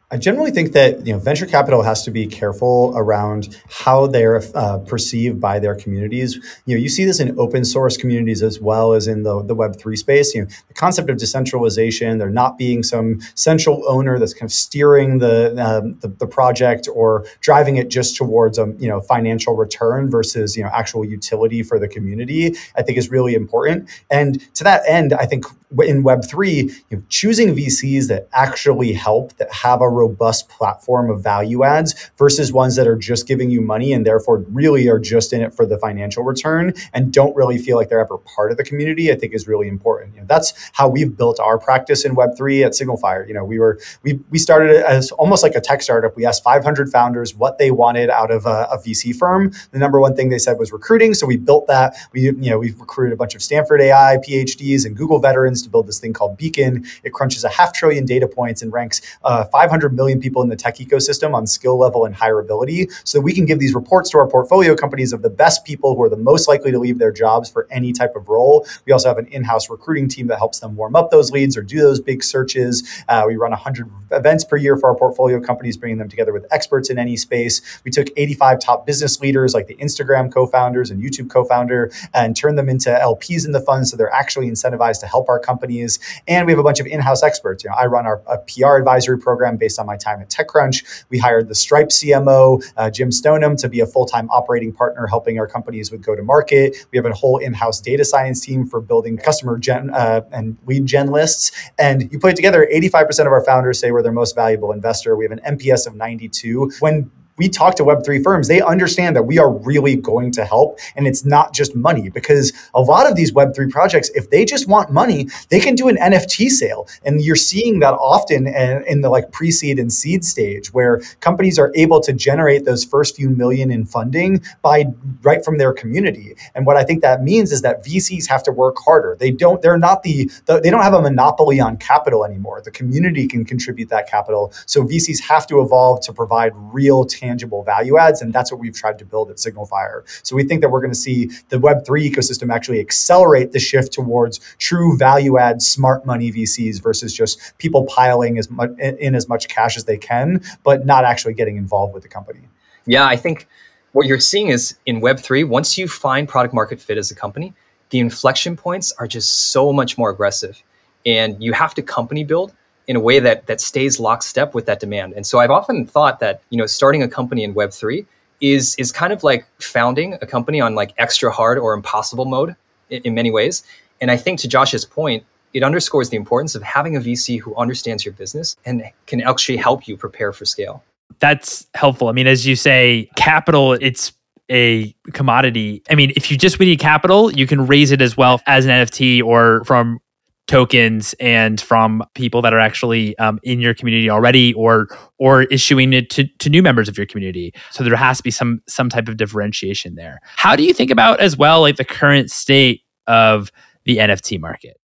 I 0.09 0.15
generally 0.15 0.51
think 0.51 0.71
that 0.71 1.05
you 1.05 1.11
know 1.11 1.19
venture 1.19 1.45
capital 1.45 1.81
has 1.81 2.05
to 2.05 2.11
be 2.11 2.27
careful 2.27 2.93
around 2.95 3.61
how 3.69 4.07
they're 4.07 4.41
uh, 4.55 4.77
perceived 4.77 5.41
by 5.41 5.59
their 5.59 5.75
communities. 5.75 6.35
You 6.65 6.75
know, 6.75 6.81
you 6.81 6.87
see 6.87 7.03
this 7.03 7.19
in 7.19 7.37
open 7.37 7.65
source 7.65 7.97
communities 7.97 8.41
as 8.41 8.61
well 8.61 8.93
as 8.93 9.07
in 9.07 9.23
the, 9.23 9.43
the 9.43 9.53
Web 9.53 9.77
three 9.77 9.97
space. 9.97 10.33
You 10.33 10.43
know, 10.43 10.47
the 10.69 10.73
concept 10.73 11.09
of 11.09 11.17
decentralization, 11.17 12.19
there 12.19 12.29
not 12.29 12.57
being 12.57 12.83
some 12.83 13.19
central 13.35 13.83
owner 13.85 14.17
that's 14.17 14.33
kind 14.33 14.45
of 14.47 14.53
steering 14.53 15.19
the, 15.19 15.53
um, 15.61 15.99
the, 15.99 16.07
the 16.07 16.27
project 16.27 16.87
or 16.93 17.25
driving 17.41 17.75
it 17.75 17.89
just 17.89 18.15
towards 18.15 18.57
a 18.57 18.73
you 18.79 18.87
know 18.87 19.01
financial 19.01 19.57
return 19.57 20.09
versus 20.09 20.55
you 20.55 20.63
know 20.63 20.69
actual 20.73 21.03
utility 21.03 21.63
for 21.63 21.79
the 21.79 21.87
community. 21.89 22.55
I 22.77 22.81
think 22.81 22.97
is 22.97 23.11
really 23.11 23.33
important. 23.33 23.89
And 24.09 24.39
to 24.55 24.63
that 24.63 24.83
end, 24.87 25.11
I 25.11 25.25
think 25.25 25.43
in 25.83 26.03
Web3, 26.03 26.63
you 26.89 26.97
know, 26.97 27.03
choosing 27.09 27.55
VCs 27.55 28.07
that 28.07 28.29
actually 28.31 28.93
help, 28.93 29.35
that 29.37 29.51
have 29.51 29.81
a 29.81 29.89
robust 29.97 30.49
platform 30.49 31.09
of 31.09 31.21
value 31.21 31.63
adds 31.63 32.11
versus 32.17 32.53
ones 32.53 32.75
that 32.75 32.87
are 32.87 32.95
just 32.95 33.27
giving 33.27 33.49
you 33.49 33.61
money 33.61 33.93
and 33.93 34.05
therefore 34.05 34.39
really 34.51 34.87
are 34.87 34.99
just 34.99 35.33
in 35.33 35.41
it 35.41 35.53
for 35.53 35.65
the 35.65 35.77
financial 35.77 36.23
return 36.23 36.73
and 36.93 37.11
don't 37.11 37.35
really 37.35 37.57
feel 37.57 37.77
like 37.77 37.89
they're 37.89 37.99
ever 37.99 38.17
part 38.17 38.51
of 38.51 38.57
the 38.57 38.63
community, 38.63 39.11
I 39.11 39.15
think 39.15 39.33
is 39.33 39.47
really 39.47 39.67
important. 39.67 40.15
You 40.15 40.21
know, 40.21 40.27
that's 40.27 40.53
how 40.73 40.87
we've 40.87 41.15
built 41.15 41.39
our 41.39 41.57
practice 41.57 42.05
in 42.05 42.15
Web3 42.15 42.65
at 42.65 42.71
SignalFire. 42.73 43.27
You 43.27 43.33
know, 43.33 43.43
we 43.43 43.59
were 43.59 43.79
we 44.03 44.19
we 44.29 44.37
started 44.37 44.85
as 44.85 45.11
almost 45.11 45.43
like 45.43 45.55
a 45.55 45.61
tech 45.61 45.81
startup. 45.81 46.15
We 46.15 46.25
asked 46.25 46.43
500 46.43 46.89
founders 46.89 47.35
what 47.35 47.57
they 47.57 47.71
wanted 47.71 48.09
out 48.09 48.31
of 48.31 48.45
a, 48.45 48.67
a 48.71 48.77
VC 48.77 49.15
firm. 49.15 49.51
The 49.71 49.79
number 49.79 49.99
one 49.99 50.15
thing 50.15 50.29
they 50.29 50.37
said 50.37 50.57
was 50.57 50.71
recruiting. 50.71 51.13
So 51.13 51.25
we 51.25 51.37
built 51.37 51.67
that. 51.67 51.95
We 52.11 52.21
you 52.21 52.49
know 52.49 52.59
we 52.59 52.71
recruited 52.71 53.13
a 53.13 53.17
bunch 53.17 53.35
of 53.35 53.41
Stanford 53.41 53.81
AI 53.81 54.17
PhDs 54.27 54.85
and 54.85 54.95
Google 54.95 55.19
veterans 55.19 55.61
to 55.63 55.69
build 55.69 55.87
this 55.87 55.99
thing 55.99 56.13
called 56.13 56.37
Beacon. 56.37 56.85
It 57.03 57.13
crunches 57.13 57.43
a 57.43 57.49
half 57.49 57.73
trillion 57.73 58.05
data 58.05 58.27
points 58.27 58.61
and 58.61 58.71
ranks 58.71 59.01
uh, 59.23 59.45
500 59.45 59.86
million 59.93 60.19
people 60.19 60.41
in 60.41 60.49
the 60.49 60.55
tech 60.55 60.77
ecosystem 60.77 61.33
on 61.33 61.47
skill 61.47 61.77
level 61.77 62.05
and 62.05 62.15
hireability 62.15 62.91
so 63.03 63.17
that 63.17 63.21
we 63.21 63.33
can 63.33 63.45
give 63.45 63.59
these 63.59 63.73
reports 63.73 64.09
to 64.11 64.17
our 64.17 64.27
portfolio 64.27 64.75
companies 64.75 65.13
of 65.13 65.21
the 65.21 65.29
best 65.29 65.65
people 65.65 65.95
who 65.95 66.03
are 66.03 66.09
the 66.09 66.17
most 66.17 66.47
likely 66.47 66.71
to 66.71 66.79
leave 66.79 66.99
their 66.99 67.11
jobs 67.11 67.49
for 67.49 67.67
any 67.71 67.93
type 67.93 68.15
of 68.15 68.27
role. 68.29 68.65
We 68.85 68.93
also 68.93 69.07
have 69.07 69.17
an 69.17 69.27
in 69.27 69.43
house 69.43 69.69
recruiting 69.69 70.07
team 70.07 70.27
that 70.27 70.37
helps 70.37 70.59
them 70.59 70.75
warm 70.75 70.95
up 70.95 71.11
those 71.11 71.31
leads 71.31 71.57
or 71.57 71.61
do 71.61 71.79
those 71.79 71.99
big 71.99 72.23
searches. 72.23 72.87
Uh, 73.07 73.23
we 73.27 73.35
run 73.35 73.51
100 73.51 73.89
events 74.11 74.43
per 74.43 74.57
year 74.57 74.77
for 74.77 74.89
our 74.89 74.95
portfolio 74.95 75.39
companies, 75.39 75.77
bringing 75.77 75.97
them 75.97 76.09
together 76.09 76.33
with 76.33 76.45
experts 76.51 76.89
in 76.89 76.97
any 76.97 77.17
space. 77.17 77.61
We 77.83 77.91
took 77.91 78.07
85 78.15 78.59
top 78.59 78.85
business 78.85 79.19
leaders 79.19 79.53
like 79.53 79.67
the 79.67 79.75
Instagram 79.75 80.31
co 80.31 80.45
founders 80.45 80.91
and 80.91 81.01
YouTube 81.01 81.29
co 81.29 81.43
founder 81.43 81.91
and 82.13 82.35
turned 82.35 82.57
them 82.57 82.69
into 82.69 82.89
LPs 82.89 83.45
in 83.45 83.51
the 83.51 83.61
fund 83.61 83.87
so 83.87 83.97
they're 83.97 84.13
actually 84.13 84.49
incentivized 84.49 84.99
to 85.01 85.07
help 85.07 85.29
our 85.29 85.39
companies. 85.39 85.99
And 86.27 86.45
we 86.45 86.51
have 86.51 86.59
a 86.59 86.63
bunch 86.63 86.79
of 86.79 86.87
in-house 86.87 87.23
experts. 87.23 87.63
You 87.63 87.69
know, 87.69 87.75
I 87.75 87.85
run 87.85 88.05
our 88.05 88.17
PR 88.47 88.77
advisory 88.77 89.17
program 89.17 89.57
based 89.57 89.76
on 89.79 89.85
my 89.85 89.97
time 89.97 90.21
at 90.21 90.29
TechCrunch. 90.29 91.05
We 91.09 91.17
hired 91.17 91.47
the 91.47 91.55
Stripe 91.55 91.89
CMO, 91.89 92.63
uh, 92.77 92.89
Jim 92.89 93.11
Stoneham, 93.11 93.55
to 93.57 93.69
be 93.69 93.79
a 93.79 93.85
full-time 93.85 94.29
operating 94.29 94.73
partner, 94.73 95.07
helping 95.07 95.39
our 95.39 95.47
companies 95.47 95.91
with 95.91 96.01
go-to-market. 96.01 96.75
We 96.91 96.97
have 96.97 97.05
a 97.05 97.13
whole 97.13 97.37
in-house 97.37 97.81
data 97.81 98.05
science 98.05 98.41
team 98.41 98.65
for 98.65 98.81
building 98.81 99.17
customer 99.17 99.57
gen 99.57 99.89
uh, 99.91 100.21
and 100.31 100.57
lead 100.65 100.85
gen 100.85 101.11
lists. 101.11 101.51
And 101.77 102.11
you 102.11 102.19
put 102.19 102.31
it 102.31 102.35
together, 102.35 102.67
85% 102.73 103.21
of 103.21 103.27
our 103.27 103.43
founders 103.43 103.79
say 103.79 103.91
we're 103.91 104.03
their 104.03 104.11
most 104.11 104.35
valuable 104.35 104.71
investor. 104.71 105.15
We 105.15 105.25
have 105.25 105.31
an 105.31 105.57
NPS 105.57 105.87
of 105.87 105.95
92. 105.95 106.71
When 106.79 107.11
we 107.37 107.49
talk 107.49 107.75
to 107.75 107.83
Web3 107.83 108.23
firms, 108.23 108.47
they 108.47 108.61
understand 108.61 109.15
that 109.15 109.23
we 109.23 109.37
are 109.37 109.51
really 109.51 109.95
going 109.95 110.31
to 110.33 110.45
help. 110.45 110.79
And 110.95 111.07
it's 111.07 111.25
not 111.25 111.53
just 111.53 111.75
money 111.75 112.09
because 112.09 112.51
a 112.73 112.81
lot 112.81 113.09
of 113.09 113.15
these 113.15 113.31
Web3 113.31 113.69
projects, 113.69 114.09
if 114.15 114.29
they 114.29 114.45
just 114.45 114.67
want 114.67 114.91
money, 114.91 115.29
they 115.49 115.59
can 115.59 115.75
do 115.75 115.87
an 115.87 115.97
NFT 115.97 116.49
sale. 116.49 116.87
And 117.03 117.21
you're 117.21 117.35
seeing 117.35 117.79
that 117.79 117.93
often 117.93 118.47
in 118.47 119.01
the 119.01 119.09
like 119.09 119.31
pre 119.31 119.51
seed 119.51 119.79
and 119.79 119.91
seed 119.91 120.25
stage 120.25 120.73
where 120.73 121.01
companies 121.19 121.59
are 121.59 121.71
able 121.75 122.01
to 122.01 122.13
generate 122.13 122.65
those 122.65 122.83
first 122.83 123.15
few 123.15 123.29
million 123.29 123.71
in 123.71 123.85
funding 123.85 124.41
by 124.61 124.85
right 125.21 125.43
from 125.43 125.57
their 125.57 125.73
community. 125.73 126.35
And 126.55 126.65
what 126.65 126.77
I 126.77 126.83
think 126.83 127.01
that 127.01 127.23
means 127.23 127.51
is 127.51 127.61
that 127.61 127.83
VCs 127.83 128.27
have 128.27 128.43
to 128.43 128.51
work 128.51 128.77
harder. 128.79 129.15
They 129.19 129.31
don't, 129.31 129.61
they're 129.61 129.77
not 129.77 130.03
the, 130.03 130.29
the 130.45 130.59
they 130.59 130.69
don't 130.69 130.83
have 130.83 130.93
a 130.93 131.01
monopoly 131.01 131.59
on 131.59 131.77
capital 131.77 132.25
anymore. 132.25 132.61
The 132.63 132.71
community 132.71 133.27
can 133.27 133.45
contribute 133.45 133.89
that 133.89 134.09
capital. 134.09 134.53
So 134.65 134.83
VCs 134.83 135.21
have 135.21 135.47
to 135.47 135.61
evolve 135.61 136.01
to 136.01 136.13
provide 136.13 136.51
real, 136.55 137.05
tangible 137.05 137.26
tangible 137.27 137.63
value 137.63 137.97
adds. 137.97 138.21
And 138.21 138.33
that's 138.33 138.51
what 138.51 138.59
we've 138.59 138.75
tried 138.75 138.97
to 138.99 139.05
build 139.05 139.29
at 139.29 139.37
SignalFire. 139.37 140.03
So 140.23 140.35
we 140.35 140.43
think 140.43 140.61
that 140.61 140.69
we're 140.69 140.81
going 140.81 140.93
to 140.93 140.97
see 140.97 141.29
the 141.49 141.57
Web3 141.57 142.11
ecosystem 142.11 142.53
actually 142.53 142.79
accelerate 142.79 143.51
the 143.51 143.59
shift 143.59 143.93
towards 143.93 144.39
true 144.57 144.97
value 144.97 145.37
add 145.37 145.61
smart 145.61 146.05
money 146.05 146.31
VCs 146.31 146.81
versus 146.81 147.13
just 147.13 147.57
people 147.57 147.85
piling 147.85 148.37
as 148.37 148.49
much 148.49 148.71
in 148.79 149.15
as 149.15 149.27
much 149.27 149.47
cash 149.47 149.77
as 149.77 149.85
they 149.85 149.97
can, 149.97 150.41
but 150.63 150.85
not 150.85 151.03
actually 151.03 151.33
getting 151.33 151.57
involved 151.57 151.93
with 151.93 152.03
the 152.03 152.09
company. 152.09 152.41
Yeah, 152.85 153.05
I 153.05 153.17
think 153.17 153.47
what 153.91 154.07
you're 154.07 154.19
seeing 154.19 154.47
is 154.47 154.77
in 154.85 155.01
Web3, 155.01 155.47
once 155.47 155.77
you 155.77 155.87
find 155.87 156.27
product 156.27 156.53
market 156.53 156.79
fit 156.79 156.97
as 156.97 157.11
a 157.11 157.15
company, 157.15 157.53
the 157.89 157.99
inflection 157.99 158.55
points 158.55 158.93
are 158.99 159.07
just 159.07 159.51
so 159.51 159.73
much 159.73 159.97
more 159.97 160.09
aggressive. 160.09 160.61
And 161.05 161.41
you 161.41 161.53
have 161.53 161.73
to 161.75 161.81
company 161.81 162.23
build 162.23 162.53
in 162.87 162.95
a 162.95 162.99
way 162.99 163.19
that 163.19 163.47
that 163.47 163.61
stays 163.61 163.99
lockstep 163.99 164.53
with 164.53 164.65
that 164.65 164.79
demand. 164.79 165.13
And 165.13 165.25
so 165.25 165.39
I've 165.39 165.51
often 165.51 165.85
thought 165.85 166.19
that 166.19 166.41
you 166.49 166.57
know 166.57 166.65
starting 166.65 167.03
a 167.03 167.07
company 167.07 167.43
in 167.43 167.53
Web 167.53 167.71
three 167.71 168.05
is 168.41 168.75
is 168.75 168.91
kind 168.91 169.13
of 169.13 169.23
like 169.23 169.45
founding 169.59 170.13
a 170.21 170.25
company 170.25 170.61
on 170.61 170.75
like 170.75 170.93
extra 170.97 171.31
hard 171.31 171.57
or 171.57 171.73
impossible 171.73 172.25
mode 172.25 172.55
in, 172.89 173.01
in 173.03 173.13
many 173.13 173.31
ways. 173.31 173.63
And 173.99 174.11
I 174.11 174.17
think 174.17 174.39
to 174.41 174.47
Josh's 174.47 174.85
point, 174.85 175.23
it 175.53 175.63
underscores 175.63 176.09
the 176.09 176.17
importance 176.17 176.55
of 176.55 176.61
having 176.63 176.95
a 176.95 176.99
VC 176.99 177.39
who 177.39 177.55
understands 177.55 178.05
your 178.05 178.13
business 178.13 178.55
and 178.65 178.83
can 179.07 179.21
actually 179.21 179.57
help 179.57 179.87
you 179.87 179.97
prepare 179.97 180.31
for 180.31 180.45
scale. 180.45 180.83
That's 181.19 181.65
helpful. 181.73 182.09
I 182.09 182.11
mean, 182.11 182.27
as 182.27 182.45
you 182.45 182.55
say, 182.55 183.09
capital, 183.15 183.73
it's 183.73 184.13
a 184.51 184.93
commodity. 185.13 185.81
I 185.89 185.95
mean, 185.95 186.13
if 186.15 186.29
you 186.29 186.37
just 186.37 186.59
need 186.59 186.79
capital, 186.79 187.31
you 187.31 187.47
can 187.47 187.65
raise 187.65 187.91
it 187.91 188.01
as 188.01 188.15
well 188.15 188.39
as 188.45 188.65
an 188.65 188.71
NFT 188.71 189.23
or 189.23 189.63
from 189.65 189.99
tokens 190.47 191.13
and 191.19 191.59
from 191.59 192.03
people 192.15 192.41
that 192.41 192.53
are 192.53 192.59
actually 192.59 193.17
um, 193.17 193.39
in 193.43 193.59
your 193.59 193.73
community 193.73 194.09
already 194.09 194.53
or 194.53 194.87
or 195.19 195.43
issuing 195.43 195.93
it 195.93 196.09
to, 196.09 196.25
to 196.39 196.49
new 196.49 196.63
members 196.63 196.87
of 196.87 196.97
your 196.97 197.05
community. 197.05 197.53
So 197.71 197.83
there 197.83 197.95
has 197.95 198.17
to 198.17 198.23
be 198.23 198.31
some 198.31 198.61
some 198.67 198.89
type 198.89 199.07
of 199.07 199.17
differentiation 199.17 199.95
there. 199.95 200.19
How 200.23 200.55
do 200.55 200.63
you 200.63 200.73
think 200.73 200.89
about 200.89 201.19
as 201.19 201.37
well 201.37 201.61
like 201.61 201.75
the 201.75 201.85
current 201.85 202.31
state 202.31 202.83
of 203.07 203.51
the 203.85 203.97
nft 203.97 204.39
market? 204.39 204.79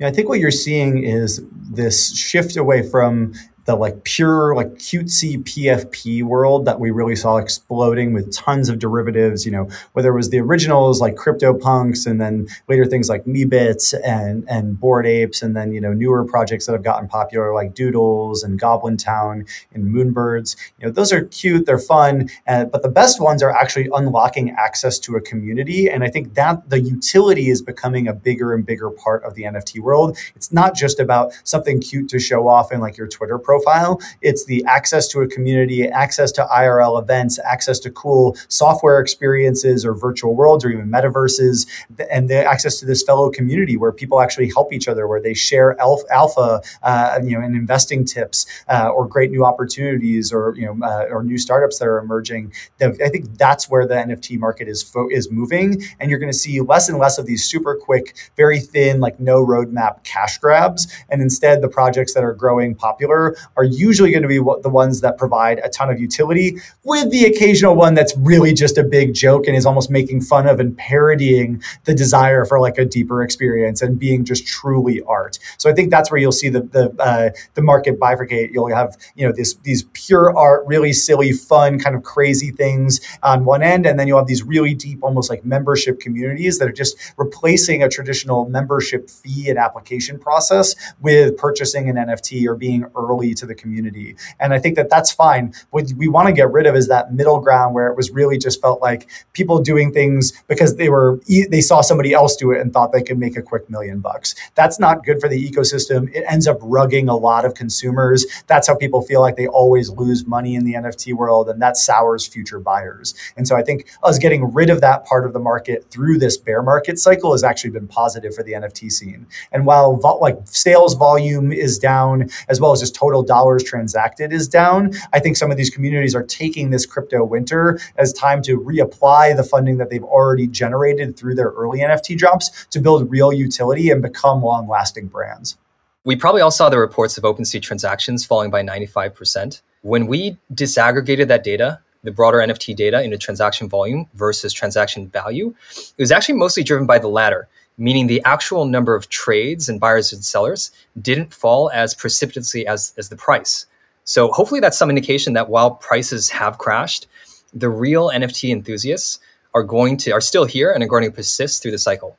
Yeah, 0.00 0.08
I 0.08 0.10
think 0.10 0.28
what 0.28 0.40
you're 0.40 0.50
seeing 0.50 1.04
is 1.04 1.42
this 1.70 2.16
shift 2.16 2.56
away 2.56 2.88
from 2.88 3.34
the 3.64 3.74
like 3.74 4.04
pure 4.04 4.54
like 4.54 4.74
cutesy 4.74 5.42
PFP 5.42 6.22
world 6.22 6.66
that 6.66 6.80
we 6.80 6.90
really 6.90 7.16
saw 7.16 7.36
exploding 7.36 8.12
with 8.12 8.32
tons 8.32 8.68
of 8.68 8.78
derivatives. 8.78 9.44
You 9.46 9.52
know, 9.52 9.68
whether 9.92 10.10
it 10.10 10.16
was 10.16 10.30
the 10.30 10.40
originals 10.40 11.00
like 11.00 11.16
CryptoPunks, 11.16 12.06
and 12.06 12.20
then 12.20 12.46
later 12.68 12.84
things 12.84 13.08
like 13.08 13.24
Meebits 13.24 13.94
and 14.04 14.44
and 14.48 14.78
Bored 14.78 15.06
Apes, 15.06 15.42
and 15.42 15.56
then 15.56 15.72
you 15.72 15.80
know 15.80 15.92
newer 15.92 16.24
projects 16.24 16.66
that 16.66 16.72
have 16.72 16.82
gotten 16.82 17.08
popular 17.08 17.54
like 17.54 17.74
Doodles 17.74 18.42
and 18.42 18.58
Goblin 18.58 18.96
Town 18.96 19.46
and 19.72 19.94
Moonbirds. 19.94 20.56
You 20.78 20.86
know, 20.86 20.92
those 20.92 21.12
are 21.12 21.24
cute, 21.24 21.66
they're 21.66 21.78
fun, 21.78 22.28
but 22.46 22.82
the 22.82 22.88
best 22.88 23.20
ones 23.20 23.42
are 23.42 23.50
actually 23.50 23.88
unlocking 23.94 24.50
access 24.50 24.98
to 25.00 25.16
a 25.16 25.20
community. 25.20 25.88
And 25.88 26.04
I 26.04 26.08
think 26.08 26.34
that 26.34 26.68
the 26.68 26.80
utility 26.80 27.48
is 27.48 27.62
becoming 27.62 28.08
a 28.08 28.12
bigger 28.12 28.52
and 28.52 28.64
bigger 28.64 28.90
part 28.90 29.24
of 29.24 29.34
the 29.34 29.44
NFT 29.44 29.80
world. 29.80 30.18
It's 30.36 30.52
not 30.52 30.74
just 30.74 31.00
about 31.00 31.32
something 31.44 31.80
cute 31.80 32.08
to 32.10 32.18
show 32.18 32.46
off 32.48 32.72
in 32.72 32.80
like 32.80 32.96
your 32.96 33.08
Twitter 33.08 33.38
profile 33.38 33.53
profile. 33.54 34.00
It's 34.20 34.44
the 34.46 34.64
access 34.66 35.06
to 35.08 35.20
a 35.20 35.28
community, 35.28 35.86
access 35.86 36.32
to 36.32 36.42
IRL 36.44 37.00
events, 37.00 37.38
access 37.44 37.78
to 37.80 37.90
cool 37.90 38.36
software 38.48 38.98
experiences 39.00 39.84
or 39.84 39.94
virtual 39.94 40.34
worlds 40.34 40.64
or 40.64 40.70
even 40.70 40.90
metaverses, 40.90 41.68
and 42.10 42.28
the 42.28 42.44
access 42.44 42.80
to 42.80 42.86
this 42.86 43.02
fellow 43.04 43.30
community 43.30 43.76
where 43.76 43.92
people 43.92 44.20
actually 44.20 44.48
help 44.48 44.72
each 44.72 44.88
other, 44.88 45.06
where 45.06 45.20
they 45.20 45.34
share 45.34 45.80
alpha, 45.80 46.60
uh, 46.82 47.20
you 47.22 47.38
know, 47.38 47.44
and 47.44 47.54
investing 47.54 48.04
tips 48.04 48.46
uh, 48.68 48.88
or 48.88 49.06
great 49.06 49.30
new 49.30 49.44
opportunities 49.44 50.32
or 50.32 50.54
you 50.56 50.66
know 50.66 50.86
uh, 50.86 51.06
or 51.10 51.22
new 51.22 51.38
startups 51.38 51.78
that 51.78 51.86
are 51.86 51.98
emerging. 51.98 52.52
I 52.80 53.08
think 53.08 53.38
that's 53.38 53.70
where 53.70 53.86
the 53.86 53.94
NFT 53.94 54.38
market 54.38 54.66
is 54.68 54.82
fo- 54.82 55.08
is 55.10 55.30
moving, 55.30 55.82
and 56.00 56.10
you're 56.10 56.18
going 56.18 56.32
to 56.32 56.38
see 56.38 56.60
less 56.60 56.88
and 56.88 56.98
less 56.98 57.18
of 57.18 57.26
these 57.26 57.44
super 57.44 57.76
quick, 57.76 58.16
very 58.36 58.58
thin, 58.58 59.00
like 59.00 59.20
no 59.20 59.44
roadmap 59.46 60.02
cash 60.02 60.38
grabs, 60.38 60.92
and 61.08 61.22
instead 61.22 61.62
the 61.62 61.68
projects 61.68 62.14
that 62.14 62.24
are 62.24 62.34
growing 62.34 62.74
popular 62.74 63.36
are 63.56 63.64
usually 63.64 64.10
going 64.10 64.22
to 64.22 64.28
be 64.28 64.38
the 64.38 64.70
ones 64.70 65.00
that 65.00 65.18
provide 65.18 65.60
a 65.64 65.68
ton 65.68 65.90
of 65.90 66.00
utility, 66.00 66.56
with 66.84 67.10
the 67.10 67.24
occasional 67.24 67.74
one 67.74 67.94
that's 67.94 68.16
really 68.18 68.52
just 68.52 68.78
a 68.78 68.82
big 68.82 69.14
joke 69.14 69.46
and 69.46 69.56
is 69.56 69.66
almost 69.66 69.90
making 69.90 70.20
fun 70.20 70.46
of 70.46 70.60
and 70.60 70.76
parodying 70.76 71.62
the 71.84 71.94
desire 71.94 72.44
for 72.44 72.60
like 72.60 72.78
a 72.78 72.84
deeper 72.84 73.22
experience 73.22 73.82
and 73.82 73.98
being 73.98 74.24
just 74.24 74.46
truly 74.46 75.02
art. 75.02 75.38
So 75.58 75.70
I 75.70 75.72
think 75.72 75.90
that's 75.90 76.10
where 76.10 76.18
you'll 76.18 76.32
see 76.32 76.48
the 76.48 76.60
the 76.60 76.94
uh, 76.98 77.30
the 77.54 77.62
market 77.62 77.98
bifurcate. 77.98 78.52
You'll 78.52 78.74
have 78.74 78.96
you 79.14 79.26
know 79.26 79.32
this 79.32 79.54
these 79.62 79.84
pure 79.92 80.36
art, 80.36 80.64
really 80.66 80.92
silly, 80.92 81.32
fun, 81.32 81.78
kind 81.78 81.96
of 81.96 82.02
crazy 82.02 82.50
things 82.50 83.00
on 83.22 83.44
one 83.44 83.62
end, 83.62 83.86
and 83.86 83.98
then 83.98 84.08
you'll 84.08 84.18
have 84.18 84.26
these 84.26 84.42
really 84.42 84.74
deep, 84.74 85.02
almost 85.02 85.30
like 85.30 85.44
membership 85.44 86.00
communities 86.00 86.58
that 86.58 86.68
are 86.68 86.72
just 86.72 86.96
replacing 87.16 87.82
a 87.82 87.88
traditional 87.88 88.48
membership 88.48 89.10
fee 89.10 89.48
and 89.48 89.58
application 89.58 90.18
process 90.18 90.74
with 91.00 91.36
purchasing 91.36 91.88
an 91.88 91.96
NFT 91.96 92.46
or 92.46 92.54
being 92.54 92.86
early 92.96 93.33
to 93.34 93.46
the 93.46 93.54
community. 93.54 94.16
And 94.40 94.52
I 94.52 94.58
think 94.58 94.76
that 94.76 94.90
that's 94.90 95.12
fine. 95.12 95.54
What 95.70 95.92
we 95.96 96.08
want 96.08 96.28
to 96.28 96.32
get 96.32 96.50
rid 96.50 96.66
of 96.66 96.74
is 96.74 96.88
that 96.88 97.12
middle 97.12 97.40
ground 97.40 97.74
where 97.74 97.88
it 97.88 97.96
was 97.96 98.10
really 98.10 98.38
just 98.38 98.60
felt 98.60 98.80
like 98.80 99.08
people 99.32 99.60
doing 99.60 99.92
things 99.92 100.32
because 100.48 100.76
they 100.76 100.88
were 100.88 101.20
they 101.50 101.60
saw 101.60 101.80
somebody 101.80 102.12
else 102.12 102.36
do 102.36 102.52
it 102.52 102.60
and 102.60 102.72
thought 102.72 102.92
they 102.92 103.02
could 103.02 103.18
make 103.18 103.36
a 103.36 103.42
quick 103.42 103.68
million 103.68 104.00
bucks. 104.00 104.34
That's 104.54 104.78
not 104.78 105.04
good 105.04 105.20
for 105.20 105.28
the 105.28 105.50
ecosystem. 105.50 106.12
It 106.14 106.24
ends 106.28 106.46
up 106.46 106.58
rugging 106.60 107.08
a 107.08 107.14
lot 107.14 107.44
of 107.44 107.54
consumers. 107.54 108.26
That's 108.46 108.68
how 108.68 108.76
people 108.76 109.02
feel 109.02 109.20
like 109.20 109.36
they 109.36 109.46
always 109.46 109.90
lose 109.90 110.26
money 110.26 110.54
in 110.54 110.64
the 110.64 110.74
NFT 110.74 111.14
world, 111.14 111.48
and 111.48 111.60
that 111.62 111.76
sours 111.76 112.26
future 112.26 112.60
buyers. 112.60 113.14
And 113.36 113.46
so 113.48 113.56
I 113.56 113.62
think 113.62 113.88
us 114.02 114.18
getting 114.18 114.52
rid 114.52 114.70
of 114.70 114.80
that 114.80 115.04
part 115.04 115.26
of 115.26 115.32
the 115.32 115.40
market 115.40 115.90
through 115.90 116.18
this 116.18 116.36
bear 116.36 116.62
market 116.62 116.98
cycle 116.98 117.32
has 117.32 117.44
actually 117.44 117.70
been 117.70 117.88
positive 117.88 118.34
for 118.34 118.42
the 118.42 118.52
NFT 118.52 118.90
scene. 118.90 119.26
And 119.52 119.66
while 119.66 119.98
like 120.20 120.38
sales 120.44 120.94
volume 120.94 121.52
is 121.52 121.78
down 121.78 122.28
as 122.48 122.60
well 122.60 122.72
as 122.72 122.80
just 122.80 122.94
total 122.94 123.22
dollars 123.24 123.64
transacted 123.64 124.32
is 124.32 124.48
down. 124.48 124.92
I 125.12 125.20
think 125.20 125.36
some 125.36 125.50
of 125.50 125.56
these 125.56 125.70
communities 125.70 126.14
are 126.14 126.22
taking 126.22 126.70
this 126.70 126.86
crypto 126.86 127.24
winter 127.24 127.78
as 127.96 128.12
time 128.12 128.42
to 128.42 128.60
reapply 128.60 129.36
the 129.36 129.44
funding 129.44 129.78
that 129.78 129.90
they've 129.90 130.04
already 130.04 130.46
generated 130.46 131.16
through 131.16 131.34
their 131.34 131.50
early 131.50 131.80
NFT 131.80 132.16
drops 132.16 132.66
to 132.70 132.80
build 132.80 133.10
real 133.10 133.32
utility 133.32 133.90
and 133.90 134.02
become 134.02 134.42
long 134.42 134.68
lasting 134.68 135.08
brands. 135.08 135.56
We 136.04 136.16
probably 136.16 136.42
all 136.42 136.50
saw 136.50 136.68
the 136.68 136.78
reports 136.78 137.16
of 137.16 137.24
OpenSea 137.24 137.62
transactions 137.62 138.26
falling 138.26 138.50
by 138.50 138.62
95%. 138.62 139.62
When 139.80 140.06
we 140.06 140.36
disaggregated 140.52 141.28
that 141.28 141.44
data, 141.44 141.80
the 142.02 142.12
broader 142.12 142.38
NFT 142.38 142.76
data 142.76 143.02
into 143.02 143.16
transaction 143.16 143.68
volume 143.68 144.06
versus 144.14 144.52
transaction 144.52 145.08
value, 145.08 145.54
it 145.72 146.02
was 146.02 146.12
actually 146.12 146.36
mostly 146.36 146.62
driven 146.62 146.86
by 146.86 146.98
the 146.98 147.08
latter 147.08 147.48
meaning 147.76 148.06
the 148.06 148.22
actual 148.24 148.64
number 148.64 148.94
of 148.94 149.08
trades 149.08 149.68
and 149.68 149.80
buyers 149.80 150.12
and 150.12 150.24
sellers 150.24 150.70
didn't 151.00 151.32
fall 151.32 151.70
as 151.72 151.94
precipitously 151.94 152.66
as, 152.66 152.92
as 152.96 153.08
the 153.08 153.16
price. 153.16 153.66
So 154.04 154.30
hopefully 154.32 154.60
that's 154.60 154.78
some 154.78 154.90
indication 154.90 155.32
that 155.32 155.48
while 155.48 155.72
prices 155.72 156.30
have 156.30 156.58
crashed, 156.58 157.06
the 157.52 157.68
real 157.68 158.10
NFT 158.10 158.50
enthusiasts 158.50 159.18
are 159.54 159.62
going 159.62 159.96
to 159.98 160.10
are 160.10 160.20
still 160.20 160.44
here 160.44 160.72
and 160.72 160.82
are 160.82 160.88
going 160.88 161.04
to 161.04 161.10
persist 161.10 161.62
through 161.62 161.70
the 161.70 161.78
cycle. 161.78 162.16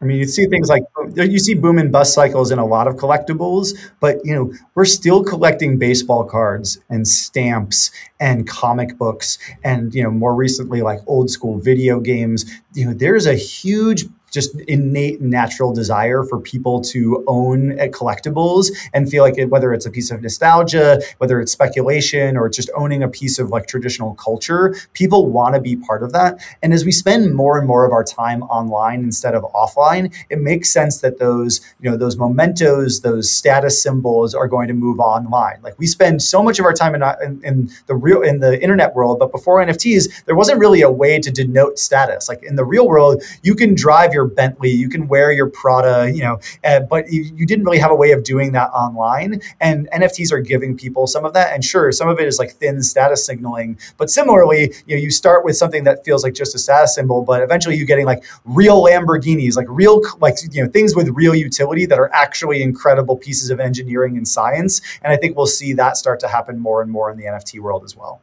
I 0.00 0.04
mean, 0.04 0.18
you 0.18 0.26
see 0.26 0.46
things 0.46 0.68
like 0.68 0.82
you 1.16 1.38
see 1.38 1.54
boom 1.54 1.78
and 1.78 1.90
bust 1.90 2.12
cycles 2.12 2.50
in 2.50 2.58
a 2.58 2.66
lot 2.66 2.86
of 2.86 2.96
collectibles, 2.96 3.74
but 3.98 4.18
you 4.24 4.34
know 4.34 4.52
we're 4.74 4.84
still 4.84 5.24
collecting 5.24 5.78
baseball 5.78 6.24
cards 6.24 6.78
and 6.90 7.08
stamps 7.08 7.90
and 8.20 8.46
comic 8.46 8.98
books, 8.98 9.38
and 9.64 9.94
you 9.94 10.02
know 10.02 10.10
more 10.10 10.34
recently 10.34 10.82
like 10.82 11.00
old 11.06 11.30
school 11.30 11.58
video 11.58 11.98
games. 11.98 12.44
You 12.74 12.86
know, 12.86 12.92
there's 12.92 13.26
a 13.26 13.34
huge 13.34 14.04
just 14.36 14.54
innate 14.68 15.22
natural 15.22 15.72
desire 15.72 16.22
for 16.22 16.38
people 16.38 16.82
to 16.82 17.24
own 17.26 17.70
collectibles 17.98 18.70
and 18.92 19.10
feel 19.10 19.24
like 19.24 19.38
it, 19.38 19.46
whether 19.46 19.72
it's 19.72 19.86
a 19.86 19.90
piece 19.90 20.10
of 20.10 20.20
nostalgia, 20.20 21.00
whether 21.16 21.40
it's 21.40 21.52
speculation 21.52 22.36
or 22.36 22.50
just 22.50 22.68
owning 22.76 23.02
a 23.02 23.08
piece 23.08 23.38
of 23.38 23.48
like 23.48 23.66
traditional 23.66 24.14
culture, 24.16 24.74
people 24.92 25.30
want 25.30 25.54
to 25.54 25.60
be 25.60 25.74
part 25.74 26.02
of 26.02 26.12
that. 26.12 26.38
And 26.62 26.74
as 26.74 26.84
we 26.84 26.92
spend 26.92 27.34
more 27.34 27.56
and 27.56 27.66
more 27.66 27.86
of 27.86 27.92
our 27.92 28.04
time 28.04 28.42
online 28.42 29.00
instead 29.04 29.34
of 29.34 29.42
offline, 29.54 30.14
it 30.28 30.38
makes 30.38 30.70
sense 30.70 31.00
that 31.00 31.18
those, 31.18 31.62
you 31.80 31.90
know, 31.90 31.96
those 31.96 32.18
mementos, 32.18 33.00
those 33.00 33.30
status 33.30 33.82
symbols 33.82 34.34
are 34.34 34.48
going 34.48 34.68
to 34.68 34.74
move 34.74 35.00
online. 35.00 35.60
Like 35.62 35.78
we 35.78 35.86
spend 35.86 36.20
so 36.20 36.42
much 36.42 36.58
of 36.58 36.66
our 36.66 36.74
time 36.74 36.94
in, 36.94 37.02
in, 37.24 37.42
in 37.42 37.70
the 37.86 37.94
real 37.94 38.20
in 38.20 38.40
the 38.40 38.62
internet 38.62 38.94
world, 38.94 39.18
but 39.18 39.32
before 39.32 39.64
NFTs, 39.64 40.26
there 40.26 40.36
wasn't 40.36 40.58
really 40.58 40.82
a 40.82 40.90
way 40.90 41.18
to 41.20 41.30
denote 41.30 41.78
status. 41.78 42.28
Like 42.28 42.42
in 42.42 42.56
the 42.56 42.66
real 42.66 42.86
world, 42.86 43.22
you 43.42 43.54
can 43.54 43.74
drive 43.74 44.12
your 44.12 44.25
Bentley, 44.26 44.70
you 44.70 44.88
can 44.88 45.08
wear 45.08 45.32
your 45.32 45.48
Prada, 45.48 46.10
you 46.12 46.22
know, 46.22 46.38
uh, 46.64 46.80
but 46.80 47.10
you, 47.10 47.22
you, 47.34 47.46
didn't 47.46 47.64
really 47.64 47.78
have 47.78 47.90
a 47.90 47.94
way 47.94 48.12
of 48.12 48.24
doing 48.24 48.52
that 48.52 48.70
online. 48.70 49.40
And 49.60 49.88
NFTs 49.90 50.32
are 50.32 50.40
giving 50.40 50.76
people 50.76 51.06
some 51.06 51.24
of 51.24 51.32
that. 51.34 51.54
And 51.54 51.64
sure, 51.64 51.92
some 51.92 52.08
of 52.08 52.18
it 52.18 52.26
is 52.26 52.38
like 52.38 52.52
thin 52.52 52.82
status 52.82 53.24
signaling, 53.24 53.78
but 53.96 54.10
similarly, 54.10 54.74
you 54.86 54.96
know, 54.96 55.02
you 55.02 55.10
start 55.10 55.44
with 55.44 55.56
something 55.56 55.84
that 55.84 56.04
feels 56.04 56.24
like 56.24 56.34
just 56.34 56.54
a 56.54 56.58
status 56.58 56.94
symbol, 56.94 57.22
but 57.22 57.42
eventually 57.42 57.76
you're 57.76 57.86
getting 57.86 58.06
like 58.06 58.24
real 58.44 58.82
Lamborghinis, 58.82 59.56
like 59.56 59.66
real, 59.68 60.02
like, 60.20 60.36
you 60.50 60.64
know, 60.64 60.70
things 60.70 60.94
with 60.94 61.08
real 61.10 61.34
utility 61.34 61.86
that 61.86 61.98
are 61.98 62.12
actually 62.12 62.62
incredible 62.62 63.16
pieces 63.16 63.50
of 63.50 63.60
engineering 63.60 64.16
and 64.16 64.26
science. 64.26 64.80
And 65.02 65.12
I 65.12 65.16
think 65.16 65.36
we'll 65.36 65.46
see 65.46 65.72
that 65.74 65.96
start 65.96 66.20
to 66.20 66.28
happen 66.28 66.58
more 66.58 66.82
and 66.82 66.90
more 66.90 67.10
in 67.10 67.18
the 67.18 67.24
NFT 67.24 67.60
world 67.60 67.84
as 67.84 67.96
well. 67.96 68.20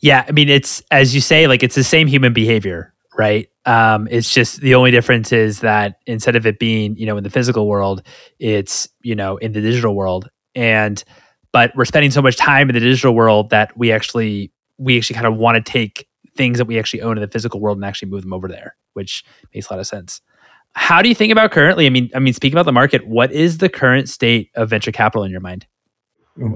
Yeah, 0.00 0.24
I 0.28 0.32
mean, 0.32 0.48
it's 0.48 0.82
as 0.90 1.14
you 1.14 1.20
say, 1.20 1.46
like 1.46 1.62
it's 1.62 1.74
the 1.74 1.84
same 1.84 2.06
human 2.06 2.32
behavior, 2.32 2.93
right? 3.16 3.48
Um, 3.64 4.08
it's 4.10 4.32
just 4.32 4.60
the 4.60 4.74
only 4.74 4.90
difference 4.90 5.32
is 5.32 5.60
that 5.60 5.96
instead 6.06 6.36
of 6.36 6.46
it 6.46 6.58
being, 6.58 6.96
you 6.96 7.06
know, 7.06 7.16
in 7.16 7.24
the 7.24 7.30
physical 7.30 7.68
world, 7.68 8.02
it's, 8.38 8.88
you 9.02 9.14
know, 9.14 9.36
in 9.36 9.52
the 9.52 9.60
digital 9.60 9.94
world. 9.94 10.28
And 10.54 11.02
but 11.52 11.72
we're 11.76 11.84
spending 11.84 12.10
so 12.10 12.20
much 12.20 12.36
time 12.36 12.68
in 12.68 12.74
the 12.74 12.80
digital 12.80 13.14
world 13.14 13.50
that 13.50 13.76
we 13.76 13.92
actually 13.92 14.52
we 14.78 14.96
actually 14.96 15.14
kind 15.14 15.26
of 15.26 15.36
want 15.36 15.64
to 15.64 15.72
take 15.72 16.08
things 16.36 16.58
that 16.58 16.64
we 16.64 16.78
actually 16.78 17.02
own 17.02 17.16
in 17.16 17.22
the 17.22 17.28
physical 17.28 17.60
world 17.60 17.78
and 17.78 17.84
actually 17.84 18.10
move 18.10 18.22
them 18.22 18.32
over 18.32 18.48
there, 18.48 18.76
which 18.94 19.24
makes 19.54 19.68
a 19.68 19.72
lot 19.72 19.80
of 19.80 19.86
sense. 19.86 20.20
How 20.74 21.00
do 21.00 21.08
you 21.08 21.14
think 21.14 21.30
about 21.30 21.52
currently? 21.52 21.86
I 21.86 21.90
mean, 21.90 22.10
I 22.14 22.18
mean, 22.18 22.34
speaking 22.34 22.56
about 22.56 22.66
the 22.66 22.72
market, 22.72 23.06
what 23.06 23.30
is 23.30 23.58
the 23.58 23.68
current 23.68 24.08
state 24.08 24.50
of 24.56 24.68
venture 24.68 24.90
capital 24.90 25.22
in 25.22 25.30
your 25.30 25.40
mind? 25.40 25.66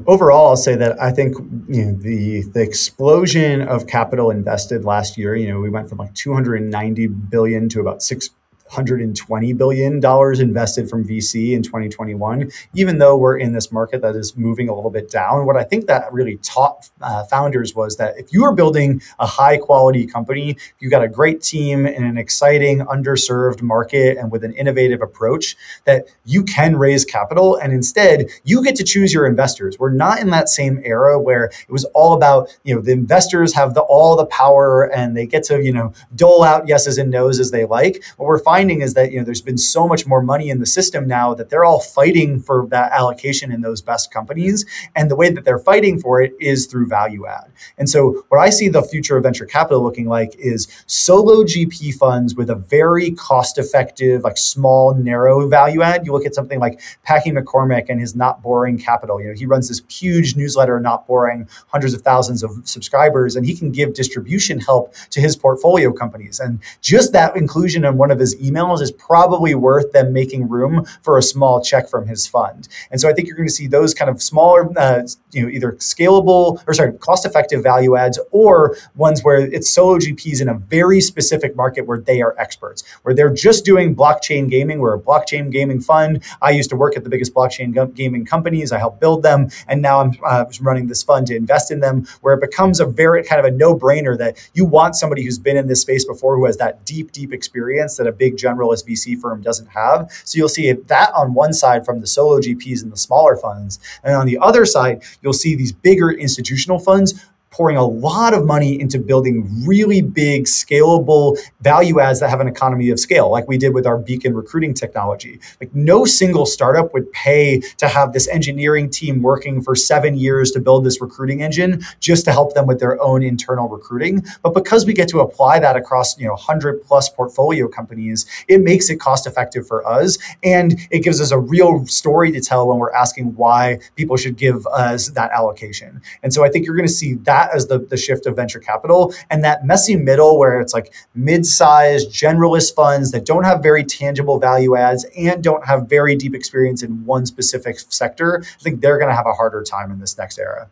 Overall, 0.06 0.48
I'll 0.48 0.56
say 0.56 0.74
that 0.76 1.00
I 1.00 1.12
think 1.12 1.36
you 1.68 1.84
know 1.84 1.92
the 1.92 2.42
the 2.42 2.62
explosion 2.62 3.62
of 3.62 3.86
capital 3.86 4.30
invested 4.30 4.84
last 4.84 5.16
year. 5.16 5.36
You 5.36 5.48
know, 5.48 5.60
we 5.60 5.70
went 5.70 5.88
from 5.88 5.98
like 5.98 6.14
290 6.14 7.06
billion 7.06 7.68
to 7.70 7.80
about 7.80 8.02
six 8.02 8.30
120 8.68 9.52
billion 9.54 10.00
dollars 10.00 10.40
invested 10.40 10.88
from 10.88 11.04
VC 11.04 11.52
in 11.52 11.62
2021. 11.62 12.50
Even 12.74 12.98
though 12.98 13.16
we're 13.16 13.38
in 13.38 13.52
this 13.52 13.72
market 13.72 14.02
that 14.02 14.14
is 14.14 14.36
moving 14.36 14.68
a 14.68 14.74
little 14.74 14.90
bit 14.90 15.10
down, 15.10 15.46
what 15.46 15.56
I 15.56 15.64
think 15.64 15.86
that 15.86 16.12
really 16.12 16.36
taught 16.38 16.90
uh, 17.00 17.24
founders 17.24 17.74
was 17.74 17.96
that 17.96 18.18
if 18.18 18.32
you 18.32 18.44
are 18.44 18.54
building 18.54 19.00
a 19.18 19.26
high 19.26 19.56
quality 19.56 20.06
company, 20.06 20.56
you've 20.78 20.90
got 20.90 21.02
a 21.02 21.08
great 21.08 21.42
team 21.42 21.86
in 21.86 22.04
an 22.04 22.18
exciting 22.18 22.80
underserved 22.80 23.62
market 23.62 24.18
and 24.18 24.30
with 24.30 24.44
an 24.44 24.52
innovative 24.52 25.00
approach, 25.00 25.56
that 25.84 26.06
you 26.24 26.44
can 26.44 26.76
raise 26.76 27.04
capital 27.04 27.56
and 27.56 27.72
instead 27.72 28.28
you 28.44 28.62
get 28.62 28.76
to 28.76 28.84
choose 28.84 29.12
your 29.12 29.26
investors. 29.26 29.78
We're 29.78 29.92
not 29.92 30.20
in 30.20 30.30
that 30.30 30.48
same 30.48 30.80
era 30.84 31.18
where 31.18 31.46
it 31.46 31.70
was 31.70 31.84
all 31.94 32.12
about 32.12 32.56
you 32.64 32.74
know 32.74 32.80
the 32.80 32.92
investors 32.92 33.54
have 33.54 33.74
the 33.74 33.82
all 33.82 34.16
the 34.16 34.26
power 34.26 34.90
and 34.92 35.16
they 35.16 35.26
get 35.26 35.42
to 35.44 35.62
you 35.62 35.72
know 35.72 35.92
dole 36.14 36.42
out 36.42 36.68
yeses 36.68 36.98
and 36.98 37.10
nos 37.10 37.40
as 37.40 37.50
they 37.50 37.64
like. 37.64 38.02
What 38.16 38.26
we're 38.26 38.38
finding 38.38 38.57
is 38.58 38.94
that 38.94 39.12
you 39.12 39.18
know 39.18 39.24
there's 39.24 39.40
been 39.40 39.58
so 39.58 39.86
much 39.86 40.06
more 40.06 40.20
money 40.20 40.50
in 40.50 40.58
the 40.58 40.66
system 40.66 41.06
now 41.06 41.32
that 41.34 41.48
they're 41.48 41.64
all 41.64 41.80
fighting 41.80 42.40
for 42.40 42.66
that 42.70 42.90
allocation 42.92 43.52
in 43.52 43.60
those 43.60 43.80
best 43.80 44.10
companies, 44.10 44.66
and 44.96 45.10
the 45.10 45.16
way 45.16 45.30
that 45.30 45.44
they're 45.44 45.58
fighting 45.58 46.00
for 46.00 46.20
it 46.20 46.32
is 46.40 46.66
through 46.66 46.88
value 46.88 47.26
add. 47.26 47.50
And 47.78 47.88
so 47.88 48.24
what 48.28 48.38
I 48.38 48.50
see 48.50 48.68
the 48.68 48.82
future 48.82 49.16
of 49.16 49.22
venture 49.22 49.46
capital 49.46 49.82
looking 49.82 50.08
like 50.08 50.34
is 50.38 50.66
solo 50.86 51.44
GP 51.44 51.94
funds 51.94 52.34
with 52.34 52.50
a 52.50 52.56
very 52.56 53.12
cost 53.12 53.58
effective, 53.58 54.24
like 54.24 54.36
small, 54.36 54.94
narrow 54.94 55.48
value 55.48 55.82
add. 55.82 56.04
You 56.04 56.12
look 56.12 56.26
at 56.26 56.34
something 56.34 56.58
like 56.58 56.80
Packy 57.04 57.30
McCormick 57.30 57.86
and 57.88 58.00
his 58.00 58.16
Not 58.16 58.42
Boring 58.42 58.78
Capital. 58.78 59.20
You 59.20 59.28
know, 59.28 59.34
he 59.34 59.46
runs 59.46 59.68
this 59.68 59.82
huge 59.88 60.34
newsletter, 60.34 60.80
Not 60.80 61.06
Boring, 61.06 61.48
hundreds 61.68 61.94
of 61.94 62.02
thousands 62.02 62.42
of 62.42 62.50
subscribers, 62.64 63.36
and 63.36 63.46
he 63.46 63.54
can 63.54 63.70
give 63.70 63.94
distribution 63.94 64.58
help 64.58 64.94
to 65.10 65.20
his 65.20 65.36
portfolio 65.36 65.92
companies. 65.92 66.40
And 66.40 66.60
just 66.80 67.12
that 67.12 67.36
inclusion 67.36 67.84
in 67.84 67.96
one 67.96 68.10
of 68.10 68.18
his 68.18 68.34
emails 68.48 68.80
is 68.80 68.92
probably 68.92 69.54
worth 69.54 69.92
them 69.92 70.12
making 70.12 70.48
room 70.48 70.84
for 71.02 71.18
a 71.18 71.22
small 71.22 71.62
check 71.62 71.88
from 71.88 72.06
his 72.06 72.26
fund. 72.26 72.68
And 72.90 73.00
so 73.00 73.08
I 73.08 73.12
think 73.12 73.28
you're 73.28 73.36
going 73.36 73.48
to 73.48 73.54
see 73.54 73.66
those 73.66 73.94
kind 73.94 74.10
of 74.10 74.22
smaller, 74.22 74.68
uh, 74.78 75.02
you 75.32 75.42
know, 75.42 75.48
either 75.48 75.72
scalable 75.72 76.62
or 76.66 76.74
sorry, 76.74 76.92
cost-effective 76.94 77.62
value 77.62 77.96
adds, 77.96 78.18
or 78.30 78.76
ones 78.94 79.22
where 79.22 79.38
it's 79.38 79.70
solo 79.70 79.98
GPs 79.98 80.40
in 80.40 80.48
a 80.48 80.54
very 80.54 81.00
specific 81.00 81.56
market 81.56 81.86
where 81.86 81.98
they 81.98 82.22
are 82.22 82.34
experts, 82.38 82.84
where 83.02 83.14
they're 83.14 83.32
just 83.32 83.64
doing 83.64 83.94
blockchain 83.94 84.48
gaming. 84.48 84.78
We're 84.78 84.94
a 84.94 85.00
blockchain 85.00 85.50
gaming 85.50 85.80
fund. 85.80 86.22
I 86.42 86.50
used 86.50 86.70
to 86.70 86.76
work 86.76 86.96
at 86.96 87.04
the 87.04 87.10
biggest 87.10 87.34
blockchain 87.34 87.94
gaming 87.94 88.24
companies. 88.24 88.72
I 88.72 88.78
helped 88.78 89.00
build 89.00 89.22
them, 89.22 89.48
and 89.66 89.82
now 89.82 90.00
I'm 90.00 90.12
uh, 90.24 90.44
running 90.60 90.86
this 90.86 91.02
fund 91.02 91.26
to 91.28 91.36
invest 91.36 91.70
in 91.70 91.80
them. 91.80 92.06
Where 92.22 92.34
it 92.34 92.40
becomes 92.40 92.80
a 92.80 92.86
very 92.86 93.22
kind 93.22 93.38
of 93.38 93.44
a 93.44 93.50
no-brainer 93.50 94.16
that 94.18 94.38
you 94.54 94.64
want 94.64 94.96
somebody 94.96 95.22
who's 95.22 95.38
been 95.38 95.56
in 95.56 95.66
this 95.66 95.82
space 95.82 96.04
before, 96.04 96.36
who 96.36 96.46
has 96.46 96.56
that 96.56 96.84
deep, 96.84 97.12
deep 97.12 97.32
experience 97.32 97.96
that 97.96 98.06
a 98.06 98.12
big 98.12 98.36
generalist 98.38 98.88
VC 98.88 99.18
firm 99.20 99.42
doesn't 99.42 99.68
have. 99.68 100.10
So 100.24 100.38
you'll 100.38 100.48
see 100.48 100.72
that 100.72 101.12
on 101.14 101.34
one 101.34 101.52
side 101.52 101.84
from 101.84 102.00
the 102.00 102.06
solo 102.06 102.38
GPs 102.38 102.82
and 102.82 102.92
the 102.92 102.96
smaller 102.96 103.36
funds, 103.36 103.78
and 104.02 104.14
on 104.14 104.26
the 104.26 104.38
other 104.38 104.64
side, 104.64 105.02
you'll 105.22 105.32
see 105.32 105.54
these 105.54 105.72
bigger 105.72 106.10
institutional 106.10 106.78
funds 106.78 107.24
pouring 107.50 107.76
a 107.76 107.84
lot 107.84 108.34
of 108.34 108.44
money 108.44 108.80
into 108.80 108.98
building 108.98 109.48
really 109.66 110.02
big, 110.02 110.44
scalable 110.44 111.38
value 111.60 112.00
adds 112.00 112.20
that 112.20 112.30
have 112.30 112.40
an 112.40 112.48
economy 112.48 112.90
of 112.90 113.00
scale, 113.00 113.30
like 113.30 113.48
we 113.48 113.56
did 113.56 113.74
with 113.74 113.86
our 113.86 113.98
Beacon 113.98 114.34
recruiting 114.34 114.74
technology. 114.74 115.40
Like, 115.60 115.74
no 115.74 116.04
single 116.04 116.46
startup 116.46 116.92
would 116.92 117.10
pay 117.12 117.60
to 117.78 117.88
have 117.88 118.12
this 118.12 118.28
engineering 118.28 118.90
team 118.90 119.22
working 119.22 119.62
for 119.62 119.74
seven 119.74 120.16
years 120.16 120.50
to 120.52 120.60
build 120.60 120.84
this 120.84 121.00
recruiting 121.00 121.42
engine 121.42 121.82
just 122.00 122.24
to 122.26 122.32
help 122.32 122.54
them 122.54 122.66
with 122.66 122.80
their 122.80 123.00
own 123.02 123.22
internal 123.22 123.68
recruiting. 123.68 124.24
But 124.42 124.54
because 124.54 124.84
we 124.86 124.92
get 124.92 125.08
to 125.08 125.20
apply 125.20 125.58
that 125.60 125.76
across, 125.76 126.18
you 126.18 126.26
know, 126.26 126.34
100 126.34 126.82
plus 126.82 127.08
portfolio 127.08 127.68
companies, 127.68 128.26
it 128.48 128.60
makes 128.60 128.90
it 128.90 129.00
cost 129.00 129.26
effective 129.26 129.66
for 129.66 129.86
us. 129.86 130.18
And 130.42 130.78
it 130.90 131.00
gives 131.00 131.20
us 131.20 131.30
a 131.30 131.38
real 131.38 131.86
story 131.86 132.30
to 132.32 132.40
tell 132.40 132.68
when 132.68 132.78
we're 132.78 132.92
asking 132.92 133.34
why 133.34 133.78
people 133.96 134.16
should 134.16 134.36
give 134.36 134.66
us 134.66 135.08
that 135.10 135.30
allocation. 135.30 136.02
And 136.22 136.32
so 136.32 136.44
I 136.44 136.50
think 136.50 136.66
you're 136.66 136.76
going 136.76 136.86
to 136.86 136.92
see 136.92 137.14
that 137.14 137.47
as 137.54 137.66
the, 137.68 137.78
the 137.78 137.96
shift 137.96 138.26
of 138.26 138.36
venture 138.36 138.58
capital 138.58 139.14
and 139.30 139.44
that 139.44 139.64
messy 139.64 139.96
middle 139.96 140.38
where 140.38 140.60
it's 140.60 140.74
like 140.74 140.92
mid-sized 141.14 142.10
generalist 142.10 142.74
funds 142.74 143.10
that 143.12 143.24
don't 143.24 143.44
have 143.44 143.62
very 143.62 143.84
tangible 143.84 144.38
value 144.38 144.76
adds 144.76 145.04
and 145.16 145.42
don't 145.42 145.66
have 145.66 145.88
very 145.88 146.14
deep 146.16 146.34
experience 146.34 146.82
in 146.82 147.04
one 147.04 147.26
specific 147.26 147.78
sector 147.78 148.42
i 148.42 148.62
think 148.62 148.80
they're 148.80 148.98
going 148.98 149.10
to 149.10 149.16
have 149.16 149.26
a 149.26 149.32
harder 149.32 149.62
time 149.62 149.90
in 149.90 149.98
this 150.00 150.16
next 150.18 150.38
era. 150.38 150.68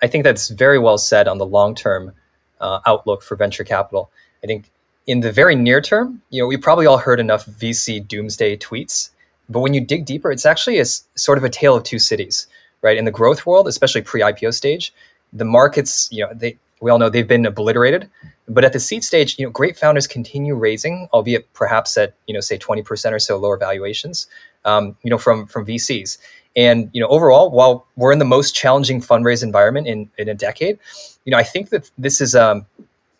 I 0.00 0.06
think 0.06 0.24
that's 0.24 0.48
very 0.48 0.78
well 0.78 0.98
said 0.98 1.26
on 1.26 1.38
the 1.38 1.46
long-term 1.46 2.12
uh, 2.60 2.80
outlook 2.86 3.22
for 3.22 3.34
venture 3.34 3.64
capital. 3.64 4.10
I 4.44 4.46
think 4.46 4.70
in 5.08 5.20
the 5.20 5.32
very 5.32 5.56
near 5.56 5.80
term 5.80 6.22
you 6.30 6.40
know 6.40 6.46
we 6.46 6.56
probably 6.56 6.86
all 6.86 6.98
heard 6.98 7.18
enough 7.18 7.46
vc 7.46 8.06
doomsday 8.06 8.56
tweets 8.56 9.10
but 9.48 9.60
when 9.60 9.74
you 9.74 9.80
dig 9.80 10.04
deeper 10.04 10.30
it's 10.30 10.46
actually 10.46 10.78
a 10.78 10.84
sort 10.84 11.38
of 11.38 11.44
a 11.44 11.48
tale 11.48 11.74
of 11.74 11.82
two 11.82 11.98
cities 11.98 12.46
right? 12.80 12.96
In 12.96 13.06
the 13.06 13.10
growth 13.10 13.44
world 13.44 13.66
especially 13.66 14.02
pre-ipo 14.02 14.54
stage 14.54 14.94
the 15.32 15.44
markets, 15.44 16.08
you 16.10 16.24
know, 16.24 16.32
they 16.34 16.58
we 16.80 16.90
all 16.90 16.98
know 16.98 17.08
they've 17.08 17.26
been 17.26 17.46
obliterated. 17.46 18.08
But 18.48 18.64
at 18.64 18.72
the 18.72 18.80
seed 18.80 19.04
stage, 19.04 19.38
you 19.38 19.44
know, 19.44 19.50
great 19.50 19.76
founders 19.76 20.06
continue 20.06 20.54
raising, 20.54 21.08
albeit 21.12 21.52
perhaps 21.52 21.96
at 21.96 22.14
you 22.26 22.34
know 22.34 22.40
say 22.40 22.56
twenty 22.56 22.82
percent 22.82 23.14
or 23.14 23.18
so 23.18 23.36
lower 23.36 23.56
valuations, 23.56 24.26
um, 24.64 24.96
you 25.02 25.10
know, 25.10 25.18
from 25.18 25.46
from 25.46 25.66
VCs. 25.66 26.18
And 26.56 26.90
you 26.92 27.00
know, 27.00 27.08
overall, 27.08 27.50
while 27.50 27.86
we're 27.96 28.12
in 28.12 28.18
the 28.18 28.24
most 28.24 28.54
challenging 28.54 29.00
fundraise 29.00 29.42
environment 29.42 29.86
in 29.86 30.10
in 30.18 30.28
a 30.28 30.34
decade, 30.34 30.78
you 31.24 31.30
know, 31.30 31.38
I 31.38 31.44
think 31.44 31.70
that 31.70 31.90
this 31.98 32.20
is 32.20 32.34
um, 32.34 32.66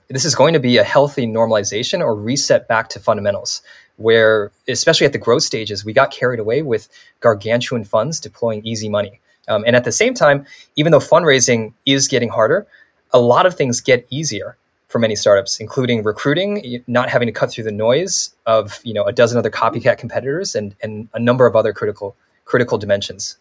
this 0.09 0.25
is 0.25 0.35
going 0.35 0.55
to 0.55 0.61
be 0.61 0.79
a 0.79 0.85
healthy 0.85 1.27
normalization 1.27 2.01
or 2.01 2.15
reset 2.15 2.67
back 2.69 2.89
to 2.91 3.01
fundamentals 3.01 3.63
where 3.97 4.53
especially 4.69 5.07
at 5.07 5.13
the 5.13 5.19
growth 5.19 5.43
stages 5.43 5.85
we 5.85 5.93
got 5.93 6.11
carried 6.11 6.41
away 6.41 6.63
with 6.63 6.89
gargantuan 7.21 7.85
funds 7.85 8.21
deploying 8.21 8.65
easy 8.65 8.89
money 8.89 9.21
um, 9.49 9.65
and 9.67 9.75
at 9.75 9.85
the 9.85 9.93
same 9.93 10.15
time, 10.15 10.47
even 10.77 10.93
though 10.93 10.99
fundraising 10.99 11.73
is 11.87 12.09
getting 12.09 12.29
harder, 12.29 12.67
a 13.13 13.21
lot 13.21 13.47
of 13.47 13.55
things 13.55 13.81
get 13.81 14.07
easier 14.11 14.57
for 14.89 14.99
many 14.99 15.15
startups, 15.15 15.61
including 15.61 16.03
recruiting, 16.03 16.83
not 16.87 17.11
having 17.11 17.27
to 17.27 17.33
cut 17.33 17.51
through 17.51 17.65
the 17.65 17.73
noise 17.73 18.35
of 18.47 18.81
you 18.85 18.95
know 18.95 19.05
a 19.05 19.13
dozen 19.13 19.39
other 19.39 19.51
copycat 19.51 19.99
competitors, 19.99 20.55
and 20.55 20.75
and 20.83 21.09
a 21.15 21.19
number 21.19 21.47
of 21.47 21.55
other 21.57 21.73
critical 21.73 22.17
critical 22.45 22.79
dimensions. 22.79 23.37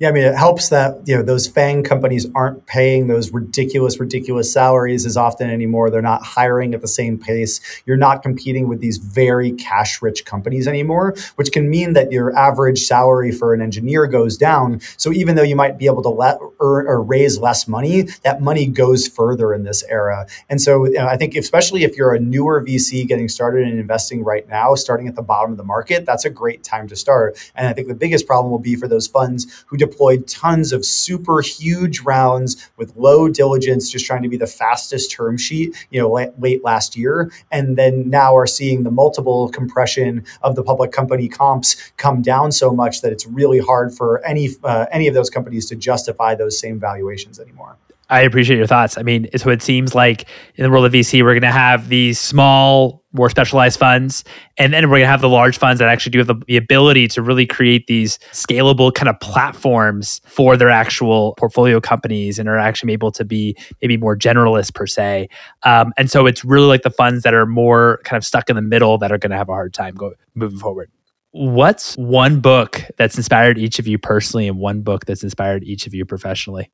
Yeah, 0.00 0.08
I 0.08 0.12
mean, 0.12 0.24
it 0.24 0.34
helps 0.34 0.70
that 0.70 1.06
you 1.06 1.16
know 1.16 1.22
those 1.22 1.46
FANG 1.46 1.84
companies 1.84 2.26
aren't 2.34 2.66
paying 2.66 3.06
those 3.06 3.30
ridiculous, 3.32 4.00
ridiculous 4.00 4.52
salaries 4.52 5.06
as 5.06 5.16
often 5.16 5.48
anymore. 5.50 5.88
They're 5.88 6.02
not 6.02 6.24
hiring 6.24 6.74
at 6.74 6.80
the 6.80 6.88
same 6.88 7.16
pace. 7.16 7.60
You're 7.86 7.96
not 7.96 8.22
competing 8.22 8.66
with 8.66 8.80
these 8.80 8.96
very 8.96 9.52
cash-rich 9.52 10.24
companies 10.24 10.66
anymore, 10.66 11.14
which 11.36 11.52
can 11.52 11.70
mean 11.70 11.92
that 11.92 12.10
your 12.10 12.36
average 12.36 12.80
salary 12.80 13.30
for 13.30 13.54
an 13.54 13.62
engineer 13.62 14.08
goes 14.08 14.36
down. 14.36 14.80
So 14.96 15.12
even 15.12 15.36
though 15.36 15.44
you 15.44 15.54
might 15.54 15.78
be 15.78 15.86
able 15.86 16.02
to 16.02 16.08
let 16.08 16.38
earn 16.60 16.88
or 16.88 17.00
raise 17.00 17.38
less 17.38 17.68
money, 17.68 18.02
that 18.24 18.42
money 18.42 18.66
goes 18.66 19.06
further 19.06 19.54
in 19.54 19.62
this 19.62 19.84
era. 19.84 20.26
And 20.48 20.60
so 20.60 20.86
you 20.86 20.94
know, 20.94 21.06
I 21.06 21.16
think, 21.16 21.36
especially 21.36 21.84
if 21.84 21.96
you're 21.96 22.14
a 22.14 22.20
newer 22.20 22.64
VC 22.64 23.06
getting 23.06 23.28
started 23.28 23.68
and 23.68 23.78
investing 23.78 24.24
right 24.24 24.48
now, 24.48 24.74
starting 24.74 25.06
at 25.06 25.14
the 25.14 25.22
bottom 25.22 25.52
of 25.52 25.56
the 25.56 25.64
market, 25.64 26.04
that's 26.04 26.24
a 26.24 26.30
great 26.30 26.64
time 26.64 26.88
to 26.88 26.96
start. 26.96 27.38
And 27.54 27.68
I 27.68 27.72
think 27.72 27.86
the 27.86 27.94
biggest 27.94 28.26
problem 28.26 28.50
will 28.50 28.58
be 28.58 28.74
for 28.74 28.88
those 28.88 29.06
funds 29.06 29.64
who 29.68 29.76
deployed 29.76 30.26
tons 30.26 30.72
of 30.72 30.84
super 30.84 31.40
huge 31.40 32.00
rounds 32.00 32.68
with 32.76 32.94
low 32.96 33.28
diligence, 33.28 33.90
just 33.90 34.04
trying 34.04 34.22
to 34.22 34.28
be 34.28 34.36
the 34.36 34.46
fastest 34.46 35.10
term 35.10 35.36
sheet, 35.36 35.86
you 35.90 36.00
know, 36.00 36.12
late, 36.38 36.64
last 36.64 36.96
year, 36.96 37.30
and 37.50 37.76
then 37.76 38.08
now 38.10 38.36
are 38.36 38.46
seeing 38.46 38.82
the 38.82 38.90
multiple 38.90 39.48
compression 39.50 40.24
of 40.42 40.56
the 40.56 40.62
public 40.62 40.90
company 40.92 41.28
comps 41.28 41.92
come 41.96 42.22
down 42.22 42.50
so 42.50 42.72
much 42.72 43.02
that 43.02 43.12
it's 43.12 43.26
really 43.26 43.58
hard 43.58 43.94
for 43.94 44.24
any 44.24 44.48
uh, 44.64 44.86
any 44.90 45.06
of 45.06 45.14
those 45.14 45.30
companies 45.30 45.66
to 45.66 45.76
justify 45.76 46.34
those 46.34 46.58
same 46.58 46.80
valuations 46.80 47.38
anymore. 47.38 47.76
I 48.10 48.22
appreciate 48.22 48.56
your 48.56 48.66
thoughts. 48.66 48.96
I 48.96 49.02
mean, 49.02 49.28
so 49.36 49.50
it 49.50 49.60
seems 49.60 49.94
like 49.94 50.26
in 50.54 50.64
the 50.64 50.70
world 50.70 50.86
of 50.86 50.92
VC, 50.92 51.22
we're 51.22 51.34
going 51.34 51.42
to 51.42 51.50
have 51.50 51.90
these 51.90 52.18
small, 52.18 53.04
more 53.12 53.28
specialized 53.28 53.78
funds, 53.78 54.24
and 54.56 54.72
then 54.72 54.84
we're 54.88 54.96
going 54.96 55.02
to 55.02 55.10
have 55.10 55.20
the 55.20 55.28
large 55.28 55.58
funds 55.58 55.78
that 55.78 55.88
actually 55.88 56.10
do 56.10 56.18
have 56.18 56.26
the, 56.26 56.36
the, 56.46 56.56
ability 56.56 57.06
to 57.08 57.20
really 57.20 57.44
create 57.44 57.86
these 57.86 58.18
scalable 58.32 58.94
kind 58.94 59.10
of 59.10 59.20
platforms 59.20 60.22
for 60.24 60.56
their 60.56 60.70
actual 60.70 61.34
portfolio 61.36 61.80
companies 61.80 62.38
and 62.38 62.48
are 62.48 62.56
actually 62.58 62.94
able 62.94 63.12
to 63.12 63.26
be 63.26 63.54
maybe 63.82 63.98
more 63.98 64.16
generalist 64.16 64.74
per 64.74 64.86
se. 64.86 65.28
Um, 65.64 65.92
and 65.98 66.10
so 66.10 66.24
it's 66.24 66.44
really 66.44 66.66
like 66.66 66.82
the 66.82 66.90
funds 66.90 67.24
that 67.24 67.34
are 67.34 67.46
more 67.46 68.00
kind 68.04 68.16
of 68.16 68.24
stuck 68.24 68.48
in 68.48 68.56
the 68.56 68.62
middle 68.62 68.96
that 68.98 69.12
are 69.12 69.18
going 69.18 69.32
to 69.32 69.36
have 69.36 69.50
a 69.50 69.52
hard 69.52 69.74
time 69.74 69.94
go, 69.94 70.14
moving 70.34 70.58
forward. 70.58 70.90
What's 71.32 71.94
one 71.96 72.40
book 72.40 72.82
that's 72.96 73.18
inspired 73.18 73.58
each 73.58 73.78
of 73.78 73.86
you 73.86 73.98
personally, 73.98 74.48
and 74.48 74.58
one 74.58 74.80
book 74.80 75.04
that's 75.04 75.22
inspired 75.22 75.62
each 75.62 75.86
of 75.86 75.94
you 75.94 76.06
professionally? 76.06 76.70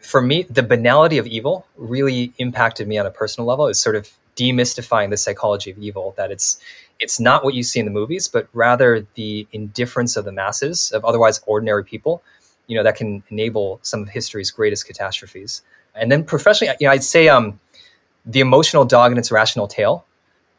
For 0.00 0.20
me, 0.22 0.44
the 0.44 0.62
banality 0.62 1.18
of 1.18 1.26
evil 1.26 1.66
really 1.76 2.32
impacted 2.38 2.86
me 2.88 2.98
on 2.98 3.06
a 3.06 3.10
personal 3.10 3.46
level. 3.46 3.66
Is 3.66 3.80
sort 3.80 3.96
of 3.96 4.10
demystifying 4.36 5.10
the 5.10 5.16
psychology 5.16 5.70
of 5.70 5.78
evil. 5.78 6.14
That 6.16 6.30
it's 6.30 6.58
it's 7.00 7.20
not 7.20 7.44
what 7.44 7.54
you 7.54 7.62
see 7.62 7.80
in 7.80 7.84
the 7.84 7.92
movies, 7.92 8.28
but 8.28 8.48
rather 8.52 9.06
the 9.14 9.46
indifference 9.52 10.16
of 10.16 10.24
the 10.24 10.32
masses 10.32 10.90
of 10.92 11.04
otherwise 11.04 11.40
ordinary 11.46 11.84
people. 11.84 12.22
You 12.66 12.76
know 12.76 12.82
that 12.82 12.96
can 12.96 13.22
enable 13.30 13.80
some 13.82 14.02
of 14.02 14.08
history's 14.08 14.50
greatest 14.50 14.86
catastrophes. 14.86 15.62
And 15.94 16.12
then 16.12 16.22
professionally, 16.22 16.74
you 16.80 16.86
know, 16.86 16.92
I'd 16.92 17.02
say 17.02 17.28
um, 17.28 17.58
the 18.24 18.40
emotional 18.40 18.84
dog 18.84 19.10
and 19.10 19.18
its 19.18 19.32
rational 19.32 19.66
tail 19.66 20.04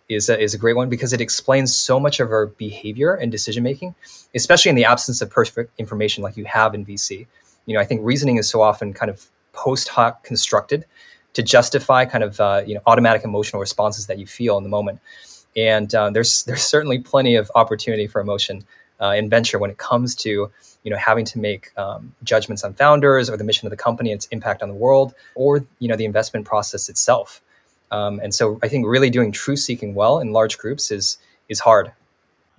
is 0.10 0.28
a, 0.28 0.38
is 0.40 0.54
a 0.54 0.58
great 0.58 0.76
one 0.76 0.90
because 0.90 1.14
it 1.14 1.22
explains 1.22 1.74
so 1.74 2.00
much 2.00 2.20
of 2.20 2.32
our 2.32 2.48
behavior 2.48 3.14
and 3.14 3.32
decision 3.32 3.64
making, 3.64 3.94
especially 4.34 4.70
in 4.70 4.76
the 4.76 4.86
absence 4.86 5.22
of 5.22 5.30
perfect 5.30 5.72
information 5.80 6.24
like 6.24 6.36
you 6.36 6.46
have 6.46 6.74
in 6.74 6.86
VC. 6.86 7.28
You 7.70 7.76
know, 7.76 7.82
I 7.82 7.86
think 7.86 8.02
reasoning 8.04 8.38
is 8.38 8.50
so 8.50 8.64
often 8.64 8.94
kind 8.94 9.12
of 9.12 9.30
post 9.54 9.90
hoc 9.90 10.24
constructed 10.24 10.86
to 11.34 11.44
justify 11.44 12.04
kind 12.06 12.24
of 12.24 12.42
uh, 12.42 12.64
you 12.66 12.74
know 12.74 12.82
automatic 12.88 13.24
emotional 13.24 13.60
responses 13.60 14.08
that 14.08 14.18
you 14.18 14.26
feel 14.26 14.58
in 14.58 14.64
the 14.64 14.70
moment. 14.70 15.00
And 15.56 15.94
uh, 15.94 16.10
there's 16.10 16.44
there's 16.46 16.64
certainly 16.64 16.98
plenty 16.98 17.36
of 17.36 17.52
opportunity 17.54 18.08
for 18.08 18.22
emotion 18.22 18.66
uh, 19.00 19.14
in 19.16 19.30
venture 19.30 19.60
when 19.60 19.70
it 19.70 19.78
comes 19.78 20.16
to 20.16 20.30
you 20.84 20.92
know 20.92 20.98
having 20.98 21.26
to 21.26 21.38
make 21.38 21.78
um, 21.78 22.12
judgments 22.24 22.64
on 22.64 22.74
founders 22.74 23.30
or 23.30 23.38
the 23.38 23.44
mission 23.44 23.68
of 23.68 23.70
the 23.70 23.78
company, 23.78 24.12
its 24.12 24.26
impact 24.32 24.64
on 24.64 24.70
the 24.70 24.76
world, 24.76 25.14
or 25.36 25.64
you 25.78 25.88
know 25.88 25.96
the 25.96 26.06
investment 26.06 26.48
process 26.48 26.90
itself. 26.90 27.40
Um, 27.92 28.20
and 28.24 28.34
so 28.34 28.58
I 28.64 28.68
think 28.68 28.88
really 28.88 29.12
doing 29.12 29.32
truth 29.32 29.60
seeking 29.60 29.94
well 29.94 30.18
in 30.18 30.34
large 30.34 30.58
groups 30.58 30.90
is 30.90 31.20
is 31.50 31.60
hard. 31.60 31.92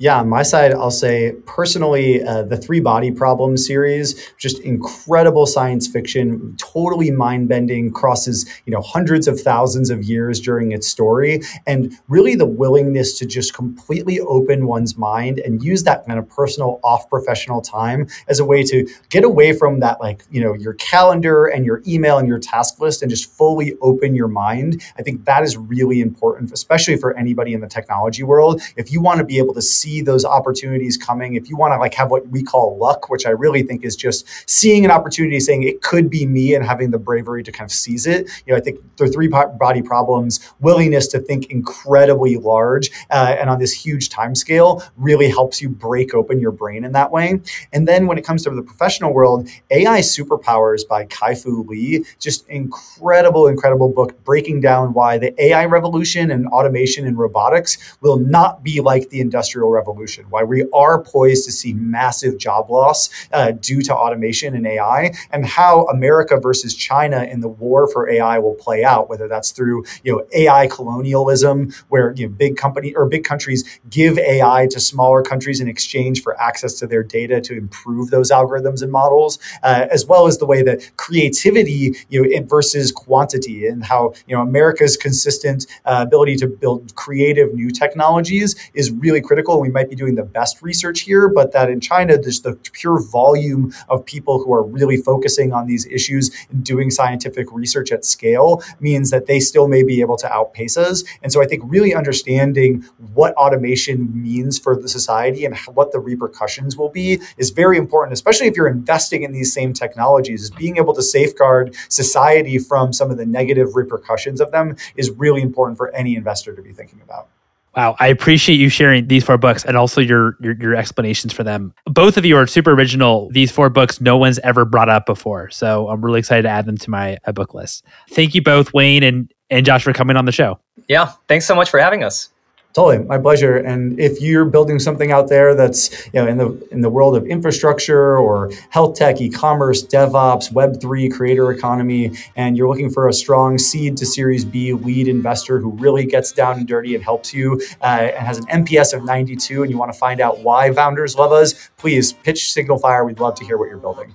Yeah, 0.00 0.18
on 0.20 0.30
my 0.30 0.42
side, 0.42 0.72
I'll 0.72 0.90
say 0.90 1.32
personally, 1.44 2.24
uh, 2.24 2.44
the 2.44 2.56
Three 2.56 2.80
Body 2.80 3.10
Problem 3.10 3.58
series, 3.58 4.32
just 4.38 4.58
incredible 4.60 5.44
science 5.44 5.86
fiction, 5.86 6.56
totally 6.56 7.10
mind 7.10 7.50
bending, 7.50 7.92
crosses 7.92 8.48
you 8.64 8.72
know 8.72 8.80
hundreds 8.80 9.28
of 9.28 9.38
thousands 9.38 9.90
of 9.90 10.02
years 10.02 10.40
during 10.40 10.72
its 10.72 10.88
story, 10.88 11.42
and 11.66 11.92
really 12.08 12.34
the 12.34 12.46
willingness 12.46 13.18
to 13.18 13.26
just 13.26 13.52
completely 13.52 14.20
open 14.20 14.66
one's 14.66 14.96
mind 14.96 15.38
and 15.38 15.62
use 15.62 15.82
that 15.82 16.06
kind 16.06 16.18
of 16.18 16.26
personal 16.30 16.80
off 16.82 17.06
professional 17.10 17.60
time 17.60 18.08
as 18.26 18.40
a 18.40 18.44
way 18.46 18.62
to 18.62 18.88
get 19.10 19.22
away 19.22 19.52
from 19.52 19.80
that 19.80 20.00
like 20.00 20.22
you 20.30 20.40
know 20.40 20.54
your 20.54 20.72
calendar 20.72 21.44
and 21.44 21.66
your 21.66 21.82
email 21.86 22.16
and 22.16 22.26
your 22.26 22.38
task 22.38 22.80
list 22.80 23.02
and 23.02 23.10
just 23.10 23.30
fully 23.30 23.74
open 23.82 24.14
your 24.14 24.28
mind. 24.28 24.82
I 24.96 25.02
think 25.02 25.26
that 25.26 25.42
is 25.42 25.58
really 25.58 26.00
important, 26.00 26.52
especially 26.52 26.96
for 26.96 27.14
anybody 27.18 27.52
in 27.52 27.60
the 27.60 27.68
technology 27.68 28.22
world. 28.22 28.62
If 28.76 28.90
you 28.90 29.02
want 29.02 29.18
to 29.18 29.26
be 29.26 29.36
able 29.36 29.52
to 29.52 29.60
see 29.60 29.89
see 29.90 30.00
those 30.00 30.24
opportunities 30.24 30.96
coming, 30.96 31.34
if 31.34 31.48
you 31.48 31.56
want 31.56 31.72
to 31.72 31.78
like 31.78 31.94
have 31.94 32.10
what 32.10 32.26
we 32.28 32.42
call 32.42 32.76
luck, 32.78 33.10
which 33.10 33.26
I 33.26 33.30
really 33.30 33.62
think 33.62 33.84
is 33.84 33.96
just 33.96 34.26
seeing 34.48 34.84
an 34.84 34.90
opportunity, 34.90 35.40
saying 35.40 35.62
it 35.62 35.82
could 35.82 36.08
be 36.08 36.26
me, 36.26 36.54
and 36.54 36.64
having 36.64 36.90
the 36.90 36.98
bravery 36.98 37.42
to 37.42 37.52
kind 37.52 37.68
of 37.68 37.72
seize 37.72 38.06
it. 38.06 38.28
You 38.46 38.52
know, 38.52 38.56
I 38.56 38.60
think 38.60 38.78
the 38.96 39.08
three 39.08 39.28
body 39.28 39.82
problems, 39.82 40.40
willingness 40.60 41.06
to 41.08 41.18
think 41.18 41.50
incredibly 41.50 42.36
large 42.36 42.90
uh, 43.10 43.36
and 43.38 43.50
on 43.50 43.58
this 43.58 43.72
huge 43.72 44.08
time 44.08 44.34
scale, 44.34 44.82
really 44.96 45.28
helps 45.28 45.60
you 45.60 45.68
break 45.68 46.14
open 46.14 46.40
your 46.40 46.52
brain 46.52 46.84
in 46.84 46.92
that 46.92 47.10
way. 47.10 47.40
And 47.72 47.86
then 47.88 48.06
when 48.06 48.18
it 48.18 48.24
comes 48.24 48.44
to 48.44 48.50
the 48.50 48.62
professional 48.62 49.12
world, 49.12 49.48
AI 49.70 50.00
Superpowers 50.00 50.86
by 50.86 51.04
Kai-Fu 51.06 51.64
Lee, 51.68 52.04
just 52.18 52.48
incredible, 52.48 53.46
incredible 53.46 53.88
book 53.88 54.22
breaking 54.24 54.60
down 54.60 54.92
why 54.92 55.18
the 55.18 55.30
AI 55.42 55.64
revolution 55.64 56.30
and 56.30 56.46
automation 56.48 57.06
and 57.06 57.18
robotics 57.18 57.96
will 58.00 58.18
not 58.18 58.62
be 58.62 58.80
like 58.80 59.08
the 59.10 59.20
industrial 59.20 59.70
revolution 59.70 59.79
revolution, 59.80 60.26
why 60.28 60.42
we 60.44 60.64
are 60.72 61.02
poised 61.02 61.44
to 61.46 61.52
see 61.52 61.72
massive 61.74 62.38
job 62.38 62.70
loss 62.70 63.08
uh, 63.32 63.52
due 63.52 63.80
to 63.82 63.92
automation 63.94 64.54
and 64.54 64.66
AI, 64.66 65.12
and 65.32 65.46
how 65.46 65.84
America 65.86 66.38
versus 66.38 66.74
China 66.74 67.24
in 67.24 67.40
the 67.40 67.48
war 67.48 67.88
for 67.92 68.08
AI 68.08 68.38
will 68.38 68.54
play 68.66 68.84
out, 68.84 69.08
whether 69.08 69.26
that's 69.28 69.50
through 69.50 69.84
you 70.04 70.12
know 70.12 70.20
AI 70.34 70.66
colonialism, 70.66 71.72
where 71.88 72.12
you 72.16 72.26
know, 72.26 72.32
big 72.44 72.56
company 72.56 72.94
or 72.94 73.06
big 73.06 73.24
countries 73.24 73.60
give 73.88 74.18
AI 74.18 74.66
to 74.70 74.78
smaller 74.80 75.22
countries 75.22 75.60
in 75.60 75.68
exchange 75.68 76.22
for 76.22 76.40
access 76.40 76.74
to 76.80 76.86
their 76.86 77.02
data 77.02 77.40
to 77.40 77.56
improve 77.56 78.10
those 78.10 78.30
algorithms 78.30 78.82
and 78.82 78.92
models, 78.92 79.38
uh, 79.62 79.86
as 79.90 80.06
well 80.06 80.26
as 80.26 80.38
the 80.38 80.46
way 80.46 80.62
that 80.62 80.78
creativity 80.96 81.94
you 82.08 82.22
know 82.22 82.46
versus 82.46 82.92
quantity 82.92 83.66
and 83.66 83.84
how 83.84 84.12
you 84.26 84.34
know 84.36 84.42
America's 84.42 84.96
consistent 84.96 85.66
uh, 85.86 86.04
ability 86.06 86.36
to 86.36 86.46
build 86.46 86.94
creative 86.94 87.54
new 87.54 87.70
technologies 87.70 88.54
is 88.74 88.90
really 88.90 89.20
critical. 89.20 89.60
We 89.60 89.69
might 89.70 89.88
be 89.88 89.96
doing 89.96 90.14
the 90.14 90.24
best 90.24 90.62
research 90.62 91.00
here, 91.00 91.28
but 91.28 91.52
that 91.52 91.70
in 91.70 91.80
China, 91.80 92.18
there's 92.18 92.42
the 92.42 92.54
pure 92.72 93.00
volume 93.00 93.72
of 93.88 94.04
people 94.04 94.42
who 94.42 94.52
are 94.52 94.62
really 94.62 94.96
focusing 94.96 95.52
on 95.52 95.66
these 95.66 95.86
issues 95.86 96.30
and 96.50 96.64
doing 96.64 96.90
scientific 96.90 97.50
research 97.52 97.92
at 97.92 98.04
scale 98.04 98.62
means 98.80 99.10
that 99.10 99.26
they 99.26 99.40
still 99.40 99.68
may 99.68 99.82
be 99.82 100.00
able 100.00 100.16
to 100.16 100.30
outpace 100.32 100.76
us. 100.76 101.04
And 101.22 101.32
so 101.32 101.42
I 101.42 101.46
think 101.46 101.62
really 101.66 101.94
understanding 101.94 102.84
what 103.14 103.34
automation 103.34 104.10
means 104.22 104.58
for 104.58 104.76
the 104.76 104.88
society 104.88 105.44
and 105.44 105.56
what 105.74 105.92
the 105.92 106.00
repercussions 106.00 106.76
will 106.76 106.90
be 106.90 107.20
is 107.36 107.50
very 107.50 107.78
important, 107.78 108.12
especially 108.12 108.46
if 108.46 108.56
you're 108.56 108.68
investing 108.68 109.22
in 109.22 109.32
these 109.32 109.52
same 109.52 109.72
technologies. 109.72 110.42
Is 110.42 110.50
being 110.50 110.76
able 110.76 110.94
to 110.94 111.02
safeguard 111.02 111.74
society 111.88 112.58
from 112.58 112.92
some 112.92 113.10
of 113.10 113.16
the 113.16 113.26
negative 113.26 113.76
repercussions 113.76 114.40
of 114.40 114.50
them 114.50 114.76
is 114.96 115.10
really 115.10 115.42
important 115.42 115.76
for 115.76 115.90
any 115.94 116.16
investor 116.16 116.54
to 116.54 116.62
be 116.62 116.72
thinking 116.72 117.00
about. 117.02 117.28
Wow, 117.76 117.96
I 118.00 118.08
appreciate 118.08 118.56
you 118.56 118.68
sharing 118.68 119.06
these 119.06 119.24
four 119.24 119.38
books 119.38 119.64
and 119.64 119.76
also 119.76 120.00
your, 120.00 120.36
your, 120.40 120.54
your 120.54 120.74
explanations 120.74 121.32
for 121.32 121.44
them. 121.44 121.72
Both 121.86 122.16
of 122.16 122.24
you 122.24 122.36
are 122.36 122.46
super 122.46 122.72
original. 122.72 123.28
These 123.30 123.52
four 123.52 123.70
books 123.70 124.00
no 124.00 124.16
one's 124.16 124.40
ever 124.40 124.64
brought 124.64 124.88
up 124.88 125.06
before, 125.06 125.50
so 125.50 125.88
I'm 125.88 126.04
really 126.04 126.18
excited 126.18 126.42
to 126.42 126.48
add 126.48 126.66
them 126.66 126.76
to 126.78 126.90
my, 126.90 127.18
book 127.32 127.54
list. 127.54 127.84
Thank 128.10 128.34
you 128.34 128.42
both, 128.42 128.74
Wayne 128.74 129.04
and 129.04 129.32
and 129.50 129.64
Josh, 129.64 129.84
for 129.84 129.92
coming 129.92 130.16
on 130.16 130.24
the 130.24 130.32
show. 130.32 130.58
Yeah, 130.88 131.12
thanks 131.28 131.46
so 131.46 131.54
much 131.54 131.70
for 131.70 131.78
having 131.78 132.02
us. 132.02 132.28
Totally, 132.72 133.04
my 133.04 133.18
pleasure. 133.18 133.56
And 133.56 133.98
if 133.98 134.20
you're 134.20 134.44
building 134.44 134.78
something 134.78 135.10
out 135.10 135.28
there 135.28 135.56
that's 135.56 136.06
you 136.06 136.20
know 136.20 136.28
in 136.28 136.38
the 136.38 136.68
in 136.70 136.82
the 136.82 136.88
world 136.88 137.16
of 137.16 137.26
infrastructure 137.26 138.16
or 138.16 138.52
health 138.68 138.94
tech, 138.94 139.20
e-commerce, 139.20 139.84
DevOps, 139.84 140.52
Web 140.52 140.80
three, 140.80 141.08
creator 141.08 141.50
economy, 141.50 142.12
and 142.36 142.56
you're 142.56 142.68
looking 142.68 142.88
for 142.88 143.08
a 143.08 143.12
strong 143.12 143.58
seed 143.58 143.96
to 143.96 144.06
Series 144.06 144.44
B 144.44 144.72
lead 144.72 145.08
investor 145.08 145.58
who 145.58 145.70
really 145.72 146.06
gets 146.06 146.30
down 146.30 146.58
and 146.58 146.68
dirty 146.68 146.94
and 146.94 147.02
helps 147.02 147.34
you 147.34 147.60
uh, 147.82 148.10
and 148.16 148.24
has 148.24 148.38
an 148.38 148.46
NPS 148.46 148.94
of 148.94 149.04
92, 149.04 149.62
and 149.62 149.70
you 149.70 149.76
want 149.76 149.92
to 149.92 149.98
find 149.98 150.20
out 150.20 150.38
why 150.38 150.72
founders 150.72 151.16
love 151.16 151.32
us, 151.32 151.70
please 151.76 152.12
pitch 152.12 152.54
SignalFire. 152.54 153.04
We'd 153.04 153.18
love 153.18 153.34
to 153.36 153.44
hear 153.44 153.58
what 153.58 153.68
you're 153.68 153.78
building. 153.78 154.14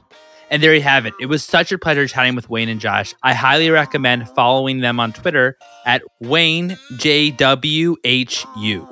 And 0.49 0.61
there 0.61 0.73
you 0.73 0.81
have 0.81 1.05
it. 1.05 1.13
It 1.19 1.25
was 1.25 1.43
such 1.43 1.71
a 1.71 1.77
pleasure 1.77 2.07
chatting 2.07 2.35
with 2.35 2.49
Wayne 2.49 2.69
and 2.69 2.79
Josh. 2.79 3.13
I 3.23 3.33
highly 3.33 3.69
recommend 3.69 4.29
following 4.29 4.79
them 4.79 4.99
on 4.99 5.13
Twitter 5.13 5.57
at 5.85 6.01
Wayne 6.21 6.77
JWHU. 6.93 8.91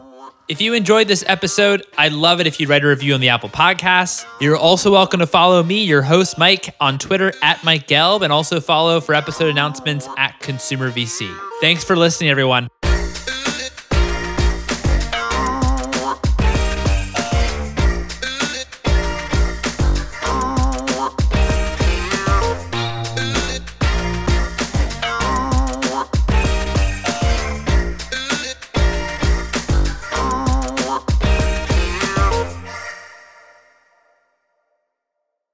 If 0.49 0.59
you 0.59 0.73
enjoyed 0.73 1.07
this 1.07 1.23
episode, 1.27 1.85
I'd 1.97 2.11
love 2.11 2.41
it 2.41 2.47
if 2.47 2.59
you'd 2.59 2.67
write 2.67 2.83
a 2.83 2.87
review 2.87 3.13
on 3.13 3.21
the 3.21 3.29
Apple 3.29 3.47
Podcasts. 3.47 4.25
You're 4.41 4.57
also 4.57 4.91
welcome 4.91 5.21
to 5.21 5.27
follow 5.27 5.63
me, 5.63 5.83
your 5.83 6.01
host 6.01 6.37
Mike, 6.37 6.75
on 6.81 6.97
Twitter 6.99 7.33
at 7.41 7.63
Mike 7.63 7.87
Gelb, 7.87 8.23
and 8.23 8.33
also 8.33 8.59
follow 8.59 8.99
for 8.99 9.15
episode 9.15 9.49
announcements 9.49 10.07
at 10.17 10.37
Consumer 10.41 10.91
VC. 10.91 11.33
Thanks 11.61 11.85
for 11.85 11.95
listening, 11.95 12.29
everyone. 12.29 12.67